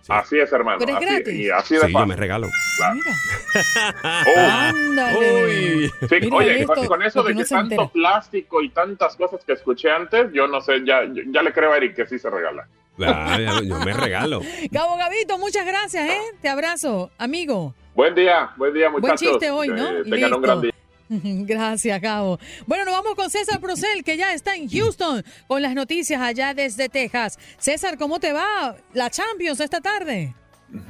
Así 0.09 0.39
es, 0.39 0.53
hermano. 0.53 0.79
Pero 0.79 0.93
es 0.93 0.97
así, 0.99 1.07
gratis. 1.07 1.35
Y 1.35 1.51
así 1.51 1.75
de 1.75 1.81
Sí, 1.81 1.87
fácil. 1.93 1.99
yo 1.99 2.07
me 2.07 2.17
regalo. 2.17 2.47
Oh. 2.47 4.41
Ándale. 4.41 5.45
Uy. 5.45 5.91
Sí, 6.09 6.15
Mira 6.21 6.37
oye, 6.37 6.61
esto, 6.61 6.87
con, 6.87 7.03
eso 7.03 7.23
de 7.23 7.35
que 7.35 7.45
tanto 7.45 7.75
entera. 7.75 7.89
plástico 7.89 8.63
y 8.63 8.69
tantas 8.71 9.17
cosas 9.17 9.41
que 9.45 9.53
escuché 9.55 9.91
antes, 9.91 10.29
yo 10.33 10.47
no 10.47 10.61
sé, 10.61 10.85
ya, 10.87 11.01
ya 11.33 11.43
le 11.43 11.53
creo 11.53 11.73
a 11.73 11.77
Eric 11.77 11.97
que 11.97 12.07
sí 12.07 12.19
se 12.19 12.31
regala. 12.31 12.69
Ah, 13.01 13.39
yo- 13.41 13.63
yo 13.65 13.79
me 13.81 13.93
regalo. 13.93 14.41
Gabo 14.71 14.97
Gabito, 14.97 15.39
muchas 15.39 15.67
gracias, 15.67 16.09
¿eh? 16.09 16.21
Te 16.41 16.49
abrazo, 16.49 17.11
amigo. 17.19 17.75
Buen 17.97 18.15
día, 18.15 18.51
buen 18.59 18.75
día, 18.75 18.91
Buen 18.91 19.01
muchachos. 19.01 19.21
chiste 19.27 19.51
hoy, 19.51 19.69
¿no? 19.69 20.05
Que 20.05 20.11
tengan 20.11 20.35
un 20.35 20.43
gran 20.43 20.61
día. 20.61 20.73
Gracias, 21.09 21.99
Gabo. 21.99 22.39
Bueno, 22.67 22.85
nos 22.85 22.93
vamos 22.93 23.15
con 23.15 23.31
César 23.31 23.59
Procel, 23.59 24.05
que 24.05 24.19
ya 24.19 24.35
está 24.35 24.55
en 24.55 24.69
Houston 24.69 25.25
con 25.49 25.63
las 25.63 25.75
noticias 25.75 26.21
allá 26.21 26.53
desde 26.53 26.91
Texas. 26.91 27.39
César, 27.59 27.97
¿cómo 27.97 28.21
te 28.21 28.35
va 28.35 28.77
la 28.93 29.09
Champions 29.09 29.61
esta 29.61 29.81
tarde? 29.81 30.35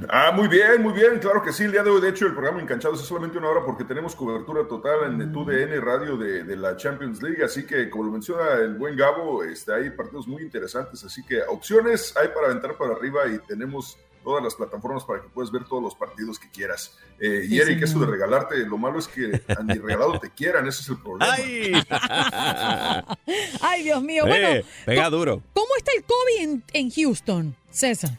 Ah, 0.09 0.32
muy 0.34 0.48
bien, 0.48 0.82
muy 0.82 0.94
bien, 0.94 1.20
claro 1.20 1.42
que 1.42 1.52
sí. 1.52 1.62
El 1.64 1.72
día 1.72 1.84
de 1.84 1.90
hoy, 1.90 2.00
de 2.00 2.09
hecho, 2.09 2.26
el 2.26 2.32
programa 2.32 2.61
Enganchados 2.61 3.00
es 3.00 3.07
solamente 3.07 3.38
una 3.38 3.50
hora 3.50 3.61
porque 3.64 3.84
tenemos 3.84 4.16
cobertura 4.16 4.66
total 4.66 5.04
en 5.20 5.32
tu 5.32 5.44
DN 5.44 5.78
Radio 5.80 6.16
de, 6.16 6.42
de 6.42 6.57
la 6.57 6.76
Champions 6.76 7.22
League. 7.22 7.44
Así 7.44 7.64
que, 7.66 7.88
como 7.88 8.04
lo 8.04 8.11
menciona 8.11 8.54
el 8.54 8.74
buen 8.74 8.96
Gabo, 8.96 9.44
este, 9.44 9.72
hay 9.74 9.90
partidos 9.90 10.26
muy 10.26 10.42
interesantes. 10.42 11.04
Así 11.04 11.24
que 11.24 11.42
opciones 11.42 12.16
hay 12.16 12.28
para 12.28 12.46
aventar 12.46 12.76
para 12.76 12.94
arriba 12.94 13.28
y 13.28 13.38
tenemos 13.46 13.96
todas 14.26 14.42
las 14.42 14.56
plataformas 14.56 15.04
para 15.04 15.22
que 15.22 15.28
puedas 15.28 15.52
ver 15.52 15.62
todos 15.66 15.80
los 15.80 15.94
partidos 15.94 16.40
que 16.40 16.50
quieras. 16.50 16.98
Eh, 17.20 17.42
y 17.44 17.48
Sí, 17.50 17.60
Eric, 17.60 17.84
eso 17.84 18.00
de 18.00 18.06
regalarte, 18.06 18.56
lo 18.66 18.76
malo 18.76 18.98
es 18.98 19.06
que 19.06 19.40
a 19.56 19.62
ni 19.62 19.74
regalado 19.78 20.18
te 20.18 20.30
quieran, 20.30 20.66
ese 20.66 20.82
es 20.82 20.88
el 20.88 20.98
problema. 20.98 21.32
¡Ay! 21.32 21.72
Ay, 23.60 23.82
Dios 23.84 24.02
mío. 24.02 24.26
Bueno, 24.26 24.48
Eh, 24.48 24.64
pega 24.84 25.08
duro. 25.10 25.42
¿cómo 25.52 25.68
está 25.78 25.92
el 25.96 26.02
COVID 26.04 26.40
en, 26.42 26.64
en 26.72 26.90
Houston, 26.90 27.54
César? 27.70 28.10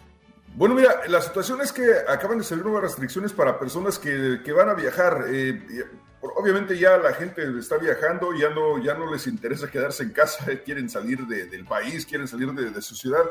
Bueno, 0.55 0.75
mira, 0.75 1.01
la 1.09 1.21
situación 1.21 1.59
es 1.61 1.73
que 1.73 1.85
acaban 2.07 2.37
de 2.37 2.43
salir 2.45 2.63
nuevas 2.63 2.83
restricciones 2.83 3.33
para 3.33 3.59
personas 3.59 3.99
que, 3.99 4.39
que 4.45 4.51
van 4.53 4.69
a 4.69 4.73
viajar. 4.75 5.25
Eh, 5.27 5.61
y, 5.69 5.81
obviamente 6.21 6.77
ya 6.79 6.97
la 6.97 7.13
gente 7.13 7.43
está 7.59 7.77
viajando, 7.77 8.33
ya 8.33 8.49
no, 8.49 8.81
ya 8.81 8.93
no 8.93 9.11
les 9.11 9.27
interesa 9.27 9.69
quedarse 9.69 10.03
en 10.03 10.11
casa, 10.11 10.45
quieren 10.65 10.89
salir 10.89 11.27
de- 11.27 11.47
del 11.47 11.65
país, 11.65 12.05
quieren 12.05 12.27
salir 12.29 12.51
de, 12.53 12.71
de 12.71 12.81
su 12.81 12.95
ciudad. 12.95 13.23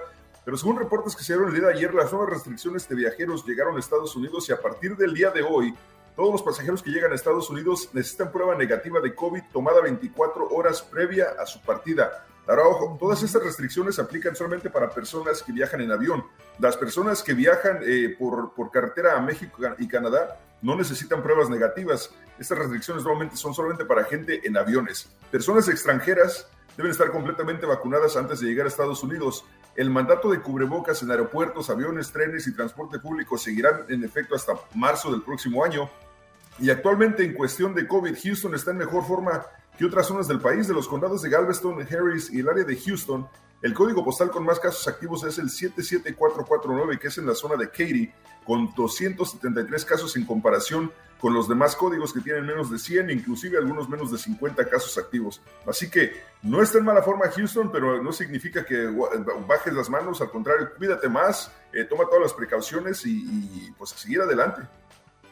Pero 0.46 0.56
según 0.56 0.78
reportes 0.78 1.16
que 1.16 1.24
se 1.24 1.32
dieron 1.32 1.48
el 1.48 1.58
día 1.58 1.66
de 1.66 1.74
ayer, 1.74 1.92
las 1.92 2.12
nuevas 2.12 2.30
restricciones 2.30 2.88
de 2.88 2.94
viajeros 2.94 3.44
llegaron 3.44 3.74
a 3.76 3.80
Estados 3.80 4.14
Unidos 4.14 4.48
y 4.48 4.52
a 4.52 4.60
partir 4.62 4.96
del 4.96 5.12
día 5.12 5.30
de 5.30 5.42
hoy, 5.42 5.74
todos 6.14 6.30
los 6.30 6.42
pasajeros 6.42 6.84
que 6.84 6.90
llegan 6.90 7.10
a 7.10 7.16
Estados 7.16 7.50
Unidos 7.50 7.90
necesitan 7.92 8.30
prueba 8.30 8.54
negativa 8.54 9.00
de 9.00 9.12
COVID 9.12 9.42
tomada 9.52 9.80
24 9.80 10.48
horas 10.50 10.82
previa 10.82 11.30
a 11.36 11.46
su 11.46 11.60
partida. 11.62 12.24
Ahora, 12.46 12.62
todas 12.96 13.24
estas 13.24 13.42
restricciones 13.42 13.98
aplican 13.98 14.36
solamente 14.36 14.70
para 14.70 14.88
personas 14.88 15.42
que 15.42 15.50
viajan 15.50 15.80
en 15.80 15.90
avión. 15.90 16.24
Las 16.60 16.76
personas 16.76 17.24
que 17.24 17.34
viajan 17.34 17.80
eh, 17.82 18.14
por, 18.16 18.54
por 18.54 18.70
carretera 18.70 19.16
a 19.16 19.20
México 19.20 19.60
y 19.78 19.88
Canadá 19.88 20.38
no 20.62 20.76
necesitan 20.76 21.24
pruebas 21.24 21.50
negativas. 21.50 22.14
Estas 22.38 22.56
restricciones 22.56 23.02
normalmente 23.02 23.36
son 23.36 23.52
solamente 23.52 23.84
para 23.84 24.04
gente 24.04 24.46
en 24.46 24.56
aviones. 24.56 25.10
Personas 25.32 25.68
extranjeras 25.68 26.48
deben 26.76 26.92
estar 26.92 27.10
completamente 27.10 27.66
vacunadas 27.66 28.16
antes 28.16 28.38
de 28.38 28.46
llegar 28.46 28.66
a 28.66 28.68
Estados 28.68 29.02
Unidos. 29.02 29.44
El 29.76 29.90
mandato 29.90 30.30
de 30.30 30.40
cubrebocas 30.40 31.02
en 31.02 31.10
aeropuertos, 31.10 31.68
aviones, 31.68 32.10
trenes 32.10 32.46
y 32.46 32.54
transporte 32.54 32.98
público 32.98 33.36
seguirán 33.36 33.84
en 33.88 34.02
efecto 34.04 34.34
hasta 34.34 34.54
marzo 34.74 35.10
del 35.10 35.22
próximo 35.22 35.62
año. 35.62 35.90
Y 36.58 36.70
actualmente 36.70 37.22
en 37.22 37.34
cuestión 37.34 37.74
de 37.74 37.86
COVID, 37.86 38.16
Houston 38.22 38.54
está 38.54 38.70
en 38.70 38.78
mejor 38.78 39.04
forma 39.04 39.44
que 39.76 39.84
otras 39.84 40.06
zonas 40.06 40.26
del 40.26 40.40
país. 40.40 40.66
De 40.66 40.72
los 40.72 40.88
condados 40.88 41.20
de 41.20 41.28
Galveston, 41.28 41.82
Harris 41.82 42.32
y 42.32 42.40
el 42.40 42.48
área 42.48 42.64
de 42.64 42.74
Houston, 42.74 43.28
el 43.62 43.74
código 43.74 44.04
postal 44.04 44.30
con 44.30 44.44
más 44.44 44.60
casos 44.60 44.86
activos 44.86 45.24
es 45.24 45.38
el 45.38 45.50
77449, 45.50 46.98
que 46.98 47.08
es 47.08 47.18
en 47.18 47.26
la 47.26 47.34
zona 47.34 47.56
de 47.56 47.68
Katy, 47.68 48.10
con 48.44 48.72
273 48.74 49.84
casos 49.84 50.16
en 50.16 50.24
comparación 50.24 50.92
con 51.20 51.32
los 51.32 51.48
demás 51.48 51.74
códigos 51.74 52.12
que 52.12 52.20
tienen 52.20 52.44
menos 52.44 52.70
de 52.70 52.78
100, 52.78 53.10
inclusive 53.10 53.58
algunos 53.58 53.88
menos 53.88 54.12
de 54.12 54.18
50 54.18 54.68
casos 54.68 54.98
activos. 54.98 55.40
Así 55.66 55.90
que 55.90 56.12
no 56.42 56.62
está 56.62 56.78
en 56.78 56.84
mala 56.84 57.02
forma 57.02 57.30
Houston, 57.30 57.72
pero 57.72 58.02
no 58.02 58.12
significa 58.12 58.64
que 58.64 58.86
bajes 59.48 59.72
las 59.72 59.88
manos, 59.88 60.20
al 60.20 60.30
contrario, 60.30 60.70
cuídate 60.76 61.08
más, 61.08 61.50
eh, 61.72 61.84
toma 61.84 62.04
todas 62.04 62.22
las 62.22 62.34
precauciones 62.34 63.04
y, 63.06 63.22
y 63.24 63.74
pues 63.76 63.94
a 63.94 63.96
seguir 63.96 64.20
adelante. 64.20 64.62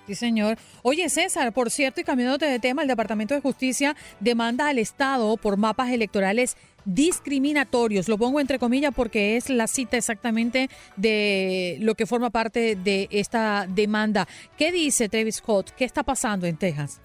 Sí, 0.06 0.14
señor. 0.14 0.58
Oye, 0.82 1.08
César, 1.08 1.52
por 1.52 1.70
cierto, 1.70 2.00
y 2.00 2.04
cambiándote 2.04 2.44
de 2.44 2.58
tema, 2.58 2.82
el 2.82 2.88
Departamento 2.88 3.34
de 3.34 3.40
Justicia 3.40 3.96
demanda 4.20 4.68
al 4.68 4.78
Estado 4.78 5.36
por 5.38 5.56
mapas 5.56 5.90
electorales 5.90 6.56
discriminatorios. 6.84 8.08
Lo 8.08 8.18
pongo 8.18 8.40
entre 8.40 8.58
comillas 8.58 8.92
porque 8.94 9.36
es 9.38 9.48
la 9.48 9.66
cita 9.66 9.96
exactamente 9.96 10.68
de 10.96 11.78
lo 11.80 11.94
que 11.94 12.04
forma 12.04 12.28
parte 12.28 12.76
de 12.76 13.08
esta 13.10 13.66
demanda. 13.66 14.28
¿Qué 14.58 14.72
dice 14.72 15.08
Travis 15.08 15.36
Scott? 15.36 15.70
¿Qué 15.70 15.86
está 15.86 16.02
pasando 16.02 16.46
en 16.46 16.58
Texas? 16.58 17.00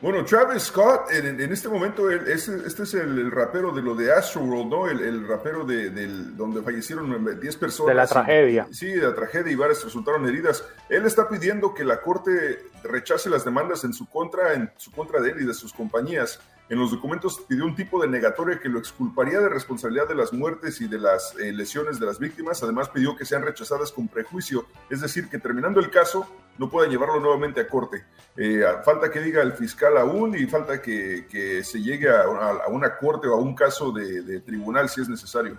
Bueno, 0.00 0.22
Travis 0.24 0.64
Scott, 0.64 1.10
en, 1.12 1.40
este 1.40 1.68
momento, 1.68 2.10
este, 2.10 2.56
este, 2.66 2.82
es 2.82 2.94
el, 2.94 3.30
rapero 3.30 3.72
de 3.72 3.80
lo 3.80 3.94
de 3.94 4.12
Astroworld, 4.12 4.70
¿no? 4.70 4.88
El, 4.88 5.26
rapero 5.26 5.64
de, 5.64 5.88
donde 6.36 6.60
fallecieron 6.62 7.40
10 7.40 7.56
personas. 7.56 7.88
De 7.88 7.94
la 7.94 8.06
tragedia. 8.06 8.66
sí, 8.70 8.88
de 8.88 9.06
la 9.06 9.14
tragedia 9.14 9.52
y 9.52 9.54
varias 9.54 9.82
resultaron 9.82 10.28
heridas. 10.28 10.64
Él 10.90 11.06
está 11.06 11.28
pidiendo 11.28 11.72
que 11.72 11.84
la 11.84 12.02
corte 12.02 12.66
rechace 12.82 13.30
las 13.30 13.44
demandas 13.44 13.84
en 13.84 13.94
su 13.94 14.06
contra, 14.06 14.52
en 14.52 14.70
su 14.76 14.90
contra 14.90 15.20
de 15.20 15.30
él 15.30 15.40
y 15.40 15.46
de 15.46 15.54
sus 15.54 15.72
compañías. 15.72 16.38
En 16.70 16.78
los 16.78 16.90
documentos 16.90 17.44
pidió 17.46 17.66
un 17.66 17.76
tipo 17.76 18.00
de 18.00 18.08
negatoria 18.08 18.58
que 18.58 18.70
lo 18.70 18.78
exculparía 18.78 19.38
de 19.38 19.50
responsabilidad 19.50 20.08
de 20.08 20.14
las 20.14 20.32
muertes 20.32 20.80
y 20.80 20.88
de 20.88 20.98
las 20.98 21.36
eh, 21.36 21.52
lesiones 21.52 22.00
de 22.00 22.06
las 22.06 22.18
víctimas. 22.18 22.62
Además, 22.62 22.88
pidió 22.88 23.14
que 23.16 23.26
sean 23.26 23.42
rechazadas 23.42 23.92
con 23.92 24.08
prejuicio, 24.08 24.66
es 24.88 25.02
decir, 25.02 25.28
que 25.28 25.38
terminando 25.38 25.78
el 25.78 25.90
caso 25.90 26.26
no 26.56 26.70
pueda 26.70 26.88
llevarlo 26.88 27.20
nuevamente 27.20 27.60
a 27.60 27.68
corte. 27.68 28.04
Eh, 28.36 28.64
falta 28.82 29.10
que 29.10 29.20
diga 29.20 29.42
el 29.42 29.52
fiscal 29.52 29.98
aún 29.98 30.36
y 30.36 30.46
falta 30.46 30.80
que, 30.80 31.62
se 31.62 31.82
llegue 31.82 32.08
a, 32.08 32.26
una 32.68 32.96
corte 32.96 33.28
o 33.28 33.34
a 33.34 33.38
un 33.38 33.54
caso 33.54 33.92
de, 33.92 34.40
tribunal 34.40 34.88
si 34.88 35.02
es 35.02 35.08
necesario. 35.08 35.58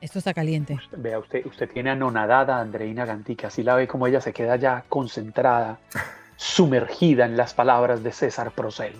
Esto 0.00 0.20
está 0.20 0.32
caliente. 0.32 0.78
Vea, 0.96 1.18
usted, 1.18 1.44
usted 1.46 1.68
tiene 1.68 1.90
anonadada 1.90 2.58
a 2.58 2.60
Andreina 2.60 3.04
Gantica, 3.04 3.48
así 3.48 3.64
la 3.64 3.74
ve 3.74 3.88
como 3.88 4.06
ella 4.06 4.20
se 4.20 4.32
queda 4.32 4.54
ya 4.54 4.84
concentrada. 4.88 5.80
sumergida 6.38 7.26
en 7.26 7.36
las 7.36 7.52
palabras 7.52 8.02
de 8.04 8.12
César 8.12 8.52
Procel. 8.52 8.94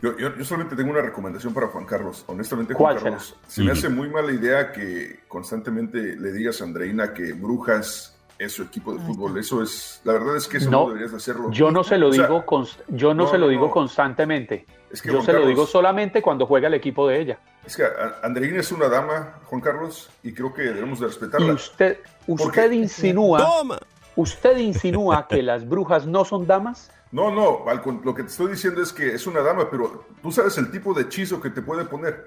Yo, 0.00 0.16
yo, 0.16 0.44
solamente 0.44 0.76
tengo 0.76 0.90
una 0.90 1.00
recomendación 1.00 1.52
para 1.52 1.66
Juan 1.66 1.86
Carlos. 1.86 2.24
Honestamente, 2.28 2.74
Juan 2.74 2.96
Carlos, 2.96 3.36
se 3.48 3.64
me 3.64 3.72
hace 3.72 3.88
muy 3.88 4.08
mala 4.08 4.32
idea 4.32 4.70
que 4.70 5.20
constantemente 5.26 6.16
le 6.16 6.32
digas 6.32 6.60
a 6.60 6.64
Andreina 6.64 7.12
que 7.12 7.32
Brujas 7.32 8.14
es 8.38 8.52
su 8.52 8.62
equipo 8.62 8.92
de 8.92 9.00
fútbol. 9.00 9.38
Eso 9.38 9.62
es, 9.62 10.00
la 10.04 10.12
verdad 10.12 10.36
es 10.36 10.46
que 10.46 10.58
eso 10.58 10.70
no, 10.70 10.88
deberías 10.88 11.12
hacerlo. 11.14 11.50
Yo 11.50 11.70
no 11.70 11.82
se 11.82 11.98
lo 11.98 12.10
digo, 12.10 12.44
yo 12.88 13.14
no, 13.14 13.26
se 13.26 13.38
lo 13.38 13.48
digo 13.48 13.70
constantemente. 13.70 14.66
Es 14.92 15.02
que 15.02 15.10
yo 15.10 15.22
se 15.22 15.32
lo 15.32 15.46
digo 15.46 15.66
solamente 15.66 16.22
cuando 16.22 16.46
juega 16.46 16.68
el 16.68 16.74
equipo 16.74 17.08
de 17.08 17.20
ella. 17.20 17.38
Es 17.66 17.76
que 17.76 17.84
Andreina 18.22 18.60
es 18.60 18.70
una 18.70 18.88
dama, 18.88 19.40
Juan 19.46 19.60
Carlos, 19.60 20.10
y 20.22 20.32
creo 20.32 20.52
que 20.52 20.62
debemos 20.62 21.00
de 21.00 21.06
respetarla. 21.06 21.46
Y 21.46 21.50
usted, 21.50 21.98
usted 22.26 22.70
insinúa. 22.70 23.38
Toma. 23.38 23.78
¿Usted 24.16 24.58
insinúa 24.58 25.26
que 25.28 25.42
las 25.42 25.68
brujas 25.68 26.06
no 26.06 26.24
son 26.24 26.46
damas? 26.46 26.90
No, 27.10 27.30
no, 27.30 27.64
lo 28.02 28.14
que 28.14 28.22
te 28.22 28.28
estoy 28.28 28.52
diciendo 28.52 28.82
es 28.82 28.92
que 28.92 29.14
es 29.14 29.26
una 29.26 29.40
dama, 29.40 29.70
pero 29.70 30.04
tú 30.22 30.32
sabes 30.32 30.58
el 30.58 30.70
tipo 30.70 30.92
de 30.94 31.02
hechizo 31.02 31.40
que 31.40 31.50
te 31.50 31.62
puede 31.62 31.84
poner. 31.84 32.26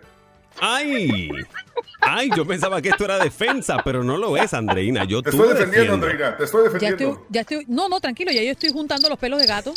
¡Ay! 0.59 1.29
¡Ay! 2.01 2.29
Yo 2.35 2.45
pensaba 2.45 2.81
que 2.81 2.89
esto 2.89 3.05
era 3.05 3.19
defensa, 3.19 3.77
pero 3.83 4.03
no 4.03 4.17
lo 4.17 4.37
es, 4.37 4.53
Andreina. 4.53 5.03
Yo 5.03 5.21
te 5.21 5.29
estoy 5.29 5.49
defendiendo, 5.49 5.93
Andreina. 5.93 6.37
Te 6.37 6.45
estoy 6.45 6.63
defendiendo. 6.63 7.25
Ya 7.29 7.41
estoy, 7.41 7.65
no, 7.67 7.89
no, 7.89 7.99
tranquilo. 7.99 8.31
Ya 8.31 8.41
yo 8.41 8.51
estoy 8.51 8.71
juntando 8.71 9.09
los 9.09 9.19
pelos 9.19 9.39
de 9.39 9.47
gato 9.47 9.73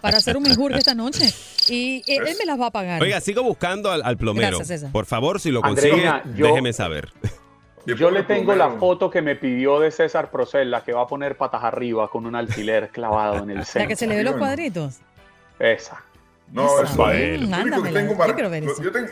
para 0.00 0.18
hacer 0.18 0.36
un 0.36 0.44
menjurje 0.44 0.78
esta 0.78 0.94
noche. 0.94 1.32
Y 1.68 2.02
él, 2.06 2.36
me 2.38 2.44
las 2.44 2.60
va 2.60 2.66
a 2.66 2.70
pagar. 2.70 3.02
Oiga, 3.02 3.20
sigo 3.20 3.42
buscando 3.42 3.90
al, 3.90 4.16
plomero. 4.16 4.58
Por 4.92 5.06
favor, 5.06 5.40
si 5.40 5.50
lo 5.50 5.60
consigue, 5.60 6.10
déjeme 6.24 6.72
saber. 6.72 7.12
Yo 7.86 8.10
le 8.10 8.22
tengo 8.22 8.54
la 8.54 8.70
foto 8.70 9.10
que 9.10 9.22
me 9.22 9.36
pidió 9.36 9.80
de 9.80 9.90
César 9.90 10.30
Procel, 10.30 10.70
la 10.70 10.84
que 10.84 10.92
va 10.92 11.02
a 11.02 11.06
poner 11.06 11.36
patas 11.36 11.64
arriba 11.64 12.08
con 12.08 12.26
un 12.26 12.36
alfiler 12.36 12.90
clavado 12.90 13.42
en 13.42 13.50
el 13.50 13.64
centro. 13.64 13.80
La 13.82 13.88
que 13.88 13.96
se 13.96 14.06
le 14.06 14.16
ve 14.16 14.22
los 14.22 14.36
cuadritos. 14.36 15.00
Esa. 15.58 16.02
No, 16.52 16.82
es 16.82 16.90
para 16.90 17.14
él. 17.14 17.50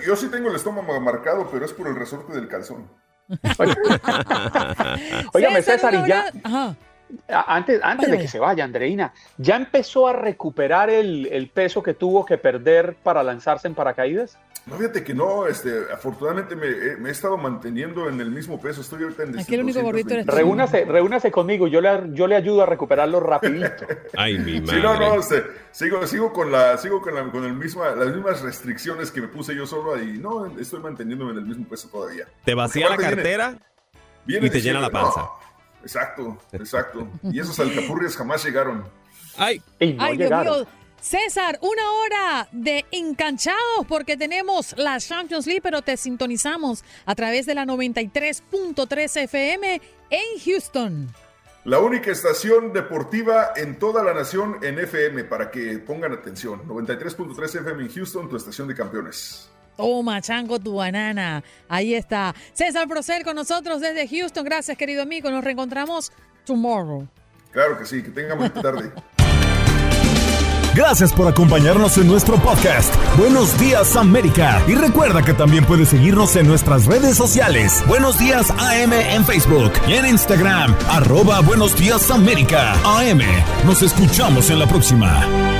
yo, 0.05 0.17
sí 0.17 0.29
tengo 0.29 0.51
el 0.51 0.57
estómago 0.57 1.01
marcado, 1.01 1.49
pero 1.51 1.65
es 1.65 1.73
por 1.73 1.89
el 1.89 1.97
resorte 1.97 2.35
del 2.35 2.49
calzón. 2.49 2.87
Óigame, 5.33 5.63
César, 5.63 5.95
y 5.95 6.09
ya. 6.09 6.31
Antes, 7.29 7.81
antes 7.83 8.11
de 8.11 8.19
que 8.19 8.29
se 8.29 8.39
vaya, 8.39 8.65
Andreina, 8.65 9.13
¿ya 9.39 9.57
empezó 9.57 10.09
a 10.09 10.13
recuperar 10.13 10.91
el, 10.91 11.27
el 11.27 11.49
peso 11.49 11.83
que 11.83 11.95
tuvo 11.95 12.25
que 12.25 12.39
perder 12.39 12.97
para 13.03 13.23
lanzarse 13.23 13.69
en 13.69 13.75
paracaídas? 13.75 14.39
No, 14.67 14.77
fíjate 14.77 15.03
que 15.03 15.15
no, 15.15 15.47
este, 15.47 15.71
afortunadamente 15.93 16.55
me, 16.55 17.09
he 17.09 17.11
estado 17.11 17.37
manteniendo 17.39 18.09
en 18.09 18.21
el 18.21 18.31
mismo 18.31 18.61
peso, 18.61 18.83
estoy 18.83 19.03
ahorita 19.03 19.23
en 19.23 19.39
Aquí 19.39 19.55
el 19.55 19.63
único 19.63 19.81
gordito 19.81 20.13
eres 20.13 20.27
reúnase, 20.27 20.85
reúnase 20.85 21.31
conmigo, 21.31 21.67
yo 21.67 21.81
le, 21.81 22.13
yo 22.13 22.27
le 22.27 22.37
ayudo 22.37 22.63
a 22.63 22.67
recuperarlo 22.67 23.21
rapidito. 23.21 23.87
Ay, 24.17 24.39
mi 24.39 24.61
madre. 24.61 24.77
Sí, 24.77 24.83
no, 24.83 24.99
no, 24.99 25.15
este, 25.15 25.45
sigo, 25.73 26.07
sigo 26.07 26.33
con, 26.33 26.53
la, 26.53 26.77
sigo 26.77 27.01
con, 27.01 27.15
la, 27.15 27.25
con 27.31 27.45
el 27.45 27.55
misma, 27.55 27.91
las 27.97 28.15
mismas 28.15 28.43
restricciones 28.43 29.11
que 29.11 29.23
me 29.23 29.29
puse 29.29 29.55
yo 29.55 29.67
solo 29.67 30.01
y 30.01 30.19
no, 30.19 30.47
estoy 30.59 30.81
manteniéndome 30.81 31.33
en 31.33 31.39
el 31.39 31.47
mismo 31.47 31.67
peso 31.67 31.89
todavía. 31.89 32.27
¿Te 32.45 32.55
vacía 32.55 32.91
la 32.91 32.97
cartera 32.99 33.59
y 34.27 34.51
te 34.51 34.61
llena 34.61 34.81
la 34.81 34.91
panza? 34.91 35.31
Exacto, 35.83 36.39
exacto. 36.53 37.09
Y 37.25 37.41
esos 37.41 37.59
alcapurrias 37.59 38.17
jamás 38.17 38.45
llegaron. 38.45 38.85
Ay, 39.37 39.63
Ay 39.81 40.17
Dios 40.17 40.31
mío. 40.31 40.67
César, 41.01 41.59
una 41.63 41.93
hora 41.93 42.49
de 42.53 42.85
enganchados 42.91 43.87
porque 43.89 44.19
tenemos 44.19 44.75
la 44.77 44.99
Champions 45.01 45.47
League, 45.47 45.63
pero 45.63 45.81
te 45.81 45.97
sintonizamos 45.97 46.85
a 47.07 47.15
través 47.15 47.47
de 47.47 47.55
la 47.55 47.65
93.3 47.65 49.23
FM 49.23 49.81
en 50.11 50.41
Houston. 50.45 51.09
La 51.65 51.79
única 51.79 52.11
estación 52.11 52.73
deportiva 52.73 53.53
en 53.57 53.79
toda 53.79 54.03
la 54.03 54.13
nación 54.13 54.59
en 54.63 54.79
FM, 54.79 55.25
para 55.25 55.51
que 55.51 55.79
pongan 55.79 56.13
atención. 56.13 56.67
93.3 56.67 57.61
FM 57.61 57.83
en 57.85 57.93
Houston, 57.93 58.29
tu 58.29 58.37
estación 58.37 58.69
de 58.69 58.75
campeones. 58.75 59.51
Toma, 59.77 60.21
chango, 60.21 60.59
tu 60.59 60.75
banana. 60.75 61.43
Ahí 61.69 61.95
está. 61.95 62.35
César 62.53 62.87
Procel 62.89 63.25
con 63.25 63.37
nosotros 63.37 63.81
desde 63.81 64.07
Houston. 64.09 64.45
Gracias, 64.45 64.77
querido 64.77 65.03
amigo. 65.03 65.31
Nos 65.31 65.43
reencontramos 65.45 66.13
tomorrow. 66.45 67.07
Claro 67.53 67.79
que 67.79 67.87
sí, 67.87 68.03
que 68.03 68.11
tenga 68.11 68.35
buena 68.35 68.55
tarde. 68.55 68.93
Gracias 70.75 71.13
por 71.13 71.27
acompañarnos 71.27 71.99
en 71.99 72.07
nuestro 72.07 72.37
podcast. 72.37 72.95
Buenos 73.19 73.59
días 73.59 73.97
América. 73.97 74.63
Y 74.69 74.75
recuerda 74.75 75.23
que 75.23 75.35
también 75.35 75.65
puedes 75.65 75.89
seguirnos 75.89 76.37
en 76.37 76.47
nuestras 76.47 76.87
redes 76.87 77.17
sociales. 77.17 77.83
Buenos 77.89 78.19
días 78.19 78.51
AM 78.53 78.93
en 78.93 79.25
Facebook 79.25 79.73
y 79.89 79.95
en 79.95 80.07
Instagram. 80.07 80.75
Arroba 80.89 81.41
Buenos 81.41 81.77
días 81.77 82.11
América. 82.11 82.75
AM. 82.85 83.21
Nos 83.67 83.83
escuchamos 83.83 84.49
en 84.51 84.61
la 84.61 84.67
próxima. 84.67 85.60